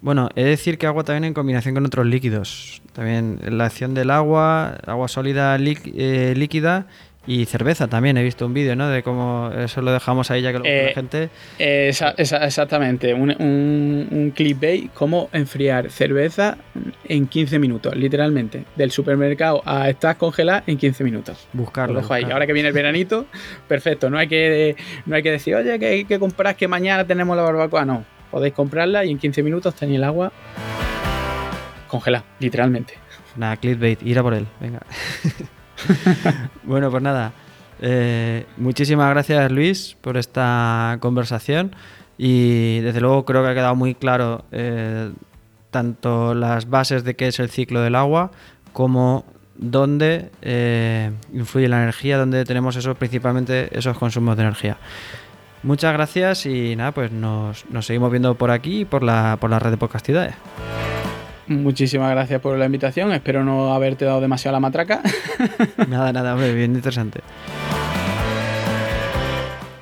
Bueno, 0.00 0.28
he 0.34 0.42
de 0.42 0.50
decir 0.50 0.76
que 0.76 0.88
agua 0.88 1.04
también 1.04 1.22
en 1.22 1.34
combinación 1.34 1.72
con 1.76 1.86
otros 1.86 2.04
líquidos. 2.04 2.82
También 2.94 3.38
la 3.48 3.66
acción 3.66 3.94
del 3.94 4.10
agua, 4.10 4.78
agua 4.84 5.06
sólida 5.06 5.56
eh, 5.56 6.34
líquida 6.36 6.88
y 7.28 7.44
cerveza 7.44 7.86
también. 7.88 8.16
He 8.16 8.22
visto 8.24 8.46
un 8.46 8.54
vídeo, 8.54 8.74
¿no? 8.74 8.88
De 8.88 9.02
cómo 9.02 9.50
eso 9.54 9.82
lo 9.82 9.92
dejamos 9.92 10.30
ahí 10.30 10.40
ya 10.42 10.50
que 10.50 10.58
lo 10.58 10.64
Eh, 10.64 10.86
la 10.88 10.92
gente. 10.94 11.28
Eh, 11.58 11.88
esa- 11.90 12.14
esa- 12.16 12.44
exactamente, 12.44 13.12
un, 13.12 13.30
un, 13.38 14.08
un 14.10 14.30
clickbait, 14.34 14.90
cómo 14.94 15.28
enfriar 15.32 15.90
cerveza 15.90 16.56
en 17.04 17.26
15 17.26 17.58
minutos, 17.58 17.94
literalmente. 17.94 18.64
Del 18.76 18.90
supermercado 18.90 19.62
a 19.66 19.90
estar 19.90 20.16
congelada 20.16 20.64
en 20.66 20.78
15 20.78 21.04
minutos. 21.04 21.46
Buscarlo. 21.52 21.94
Lo 21.94 22.00
dejo 22.00 22.14
ahí. 22.14 22.24
Ahora 22.24 22.46
que 22.46 22.52
viene 22.54 22.68
el 22.70 22.74
veranito, 22.74 23.26
perfecto. 23.68 24.08
No 24.08 24.16
hay 24.18 24.26
que, 24.26 24.74
no 25.06 25.14
hay 25.14 25.22
que 25.22 25.30
decir, 25.30 25.54
oye, 25.54 25.78
que 25.78 25.86
hay 25.86 26.04
que 26.06 26.18
comprar 26.18 26.56
que 26.56 26.66
mañana 26.66 27.06
tenemos 27.06 27.36
la 27.36 27.42
barbacoa. 27.42 27.84
No, 27.84 28.04
podéis 28.30 28.54
comprarla 28.54 29.04
y 29.04 29.10
en 29.10 29.18
15 29.18 29.42
minutos 29.42 29.74
tenéis 29.74 29.98
el 29.98 30.04
agua 30.04 30.32
congelada, 31.88 32.24
literalmente. 32.40 32.94
Nada, 33.36 33.56
clickbait, 33.58 34.02
ir 34.02 34.18
a 34.18 34.22
por 34.22 34.32
él. 34.34 34.46
Venga. 34.60 34.80
bueno, 36.64 36.90
pues 36.90 37.02
nada. 37.02 37.32
Eh, 37.80 38.46
muchísimas 38.56 39.10
gracias, 39.10 39.50
Luis, 39.50 39.96
por 40.00 40.16
esta 40.16 40.98
conversación. 41.00 41.74
Y 42.16 42.80
desde 42.80 43.00
luego 43.00 43.24
creo 43.24 43.42
que 43.44 43.50
ha 43.50 43.54
quedado 43.54 43.76
muy 43.76 43.94
claro 43.94 44.44
eh, 44.50 45.12
tanto 45.70 46.34
las 46.34 46.68
bases 46.68 47.04
de 47.04 47.14
qué 47.14 47.28
es 47.28 47.38
el 47.38 47.48
ciclo 47.48 47.80
del 47.80 47.94
agua 47.94 48.32
como 48.72 49.24
dónde 49.56 50.30
eh, 50.42 51.12
influye 51.32 51.68
la 51.68 51.82
energía, 51.82 52.18
dónde 52.18 52.44
tenemos 52.44 52.76
esos, 52.76 52.96
principalmente 52.96 53.68
esos 53.76 53.96
consumos 53.96 54.36
de 54.36 54.42
energía. 54.42 54.78
Muchas 55.62 55.92
gracias 55.92 56.46
y 56.46 56.76
nada, 56.76 56.92
pues 56.92 57.10
nos, 57.10 57.68
nos 57.70 57.86
seguimos 57.86 58.10
viendo 58.10 58.34
por 58.36 58.50
aquí 58.50 58.80
y 58.80 58.84
por 58.84 59.02
la, 59.02 59.36
por 59.40 59.50
la 59.50 59.58
red 59.58 59.70
de 59.70 59.76
podcastidades. 59.76 60.34
Muchísimas 61.48 62.10
gracias 62.10 62.40
por 62.40 62.56
la 62.58 62.66
invitación. 62.66 63.12
Espero 63.12 63.42
no 63.42 63.72
haberte 63.72 64.04
dado 64.04 64.20
demasiado 64.20 64.52
la 64.52 64.60
matraca. 64.60 65.00
nada, 65.88 66.12
nada, 66.12 66.34
hombre, 66.34 66.52
bien 66.52 66.74
interesante. 66.74 67.20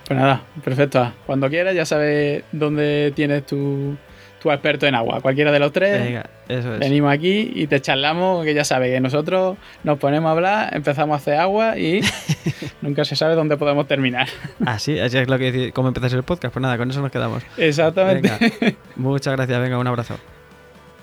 Pues 0.06 0.18
nada, 0.18 0.42
perfecto. 0.64 1.12
Cuando 1.26 1.50
quieras 1.50 1.74
ya 1.74 1.84
sabes 1.84 2.44
dónde 2.52 3.12
tienes 3.16 3.44
tu, 3.44 3.96
tú 4.40 4.52
experto 4.52 4.86
en 4.86 4.94
agua, 4.94 5.20
cualquiera 5.20 5.50
de 5.50 5.58
los 5.58 5.72
tres. 5.72 6.00
Venga, 6.00 6.30
eso 6.48 6.74
es. 6.74 6.78
Venimos 6.78 7.12
aquí 7.12 7.50
y 7.52 7.66
te 7.66 7.80
charlamos, 7.80 8.44
que 8.44 8.54
ya 8.54 8.64
sabes 8.64 8.92
que 8.92 9.00
nosotros 9.00 9.56
nos 9.82 9.98
ponemos 9.98 10.28
a 10.28 10.32
hablar, 10.32 10.76
empezamos 10.76 11.14
a 11.14 11.16
hacer 11.16 11.40
agua 11.40 11.76
y 11.76 12.00
nunca 12.80 13.04
se 13.04 13.16
sabe 13.16 13.34
dónde 13.34 13.56
podemos 13.56 13.88
terminar. 13.88 14.28
Así, 14.64 15.00
así 15.00 15.18
es 15.18 15.28
lo 15.28 15.36
que 15.36 15.72
cómo 15.72 15.88
empieza 15.88 16.14
el 16.14 16.22
podcast. 16.22 16.54
Pues 16.54 16.62
nada, 16.62 16.78
con 16.78 16.88
eso 16.88 17.00
nos 17.02 17.10
quedamos. 17.10 17.42
Exactamente. 17.56 18.30
Venga, 18.60 18.76
muchas 18.94 19.34
gracias. 19.34 19.60
Venga, 19.60 19.78
un 19.78 19.88
abrazo. 19.88 20.16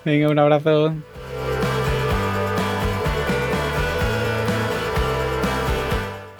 Venga, 0.05 0.29
un 0.29 0.39
abrazo. 0.39 0.93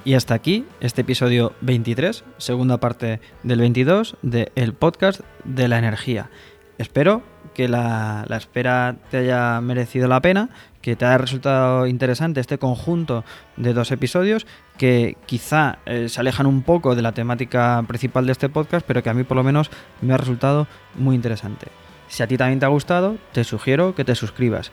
Y 0.06 0.16
hasta 0.16 0.34
aquí 0.34 0.66
este 0.82 1.02
episodio 1.02 1.54
23, 1.62 2.26
segunda 2.38 2.78
parte 2.78 3.22
del 3.44 3.60
22 3.62 4.18
del 4.22 4.74
podcast 4.74 5.22
de 5.46 5.70
la 5.70 5.80
energía. 5.80 6.30
Espero 6.78 7.24
que 7.54 7.70
la, 7.70 8.26
la 8.28 8.36
espera 8.36 8.98
te 9.10 9.18
haya 9.18 9.62
merecido 9.62 10.10
la 10.10 10.22
pena, 10.22 10.50
que 10.82 10.98
te 10.98 11.06
haya 11.06 11.18
resultado 11.18 11.88
interesante 11.88 12.42
este 12.42 12.58
conjunto 12.58 13.24
de 13.56 13.74
dos 13.74 13.92
episodios 13.92 14.46
que 14.78 15.16
quizá 15.26 15.78
eh, 15.86 16.10
se 16.10 16.20
alejan 16.20 16.48
un 16.48 16.64
poco 16.64 16.96
de 16.96 17.02
la 17.02 17.14
temática 17.14 17.82
principal 17.88 18.26
de 18.26 18.34
este 18.34 18.50
podcast, 18.50 18.86
pero 18.86 19.04
que 19.04 19.10
a 19.10 19.14
mí 19.14 19.24
por 19.24 19.38
lo 19.38 19.44
menos 19.44 19.72
me 20.02 20.14
ha 20.14 20.18
resultado 20.18 20.68
muy 20.96 21.16
interesante. 21.16 21.68
Si 22.14 22.22
a 22.22 22.28
ti 22.28 22.38
también 22.38 22.60
te 22.60 22.68
ha 22.68 22.70
gustado, 22.70 23.18
te 23.32 23.44
sugiero 23.44 23.96
que 23.96 24.06
te 24.06 24.14
suscribas. 24.14 24.72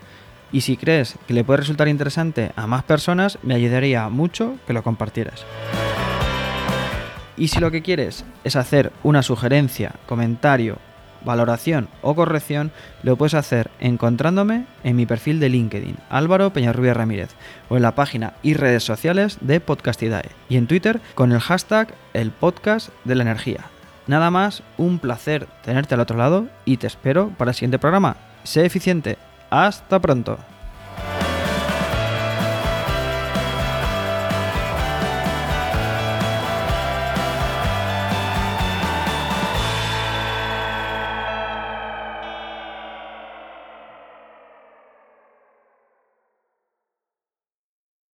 Y 0.53 0.61
si 0.61 0.77
crees 0.77 1.17
que 1.27 1.33
le 1.33 1.43
puede 1.43 1.61
resultar 1.61 1.89
interesante 1.89 2.53
a 2.55 2.67
más 2.67 2.83
personas, 2.83 3.39
me 3.43 3.55
ayudaría 3.55 4.07
mucho 4.11 4.57
que 4.67 4.75
lo 4.75 4.83
compartieras. 4.83 5.47
Y 7.39 7.49
si 7.49 7.59
lo 7.59 7.71
que 7.71 7.81
quieres 7.81 8.27
es 8.45 8.57
hacer 8.57 8.93
una 9.03 9.23
sugerencia, 9.23 9.95
comentario, 10.05 10.77
valoración 11.25 11.89
o 12.03 12.15
corrección, 12.15 12.73
lo 13.03 13.17
puedes 13.17 13.33
hacer 13.33 13.71
encontrándome 13.81 14.67
en 14.85 14.97
mi 14.97 15.07
perfil 15.07 15.41
de 15.41 15.49
LinkedIn, 15.49 15.97
Álvaro 16.11 16.53
Peñarrubia 16.53 16.93
Ramírez, 16.93 17.31
o 17.71 17.77
en 17.77 17.83
la 17.83 17.95
página 17.95 18.35
y 18.43 18.53
redes 18.53 18.85
sociales 18.85 19.39
de 19.41 19.61
Podcastidae, 19.61 20.29
y 20.51 20.59
en 20.59 20.67
Twitter 20.67 21.01
con 21.15 21.33
el 21.33 21.41
hashtag 21.41 21.95
el 22.13 22.33
podcast 22.33 22.91
de 23.05 23.15
la 23.15 23.23
energía. 23.23 23.71
Nada 24.07 24.31
más, 24.31 24.63
un 24.79 24.99
placer 24.99 25.47
tenerte 25.63 25.95
al 25.95 26.01
otro 26.01 26.17
lado 26.17 26.47
y 26.65 26.79
te 26.79 26.87
espero 26.87 27.31
para 27.37 27.51
el 27.51 27.55
siguiente 27.55 27.79
programa. 27.79 28.17
Sé 28.43 28.65
eficiente. 28.65 29.19
Hasta 29.51 29.99
pronto. 30.01 30.39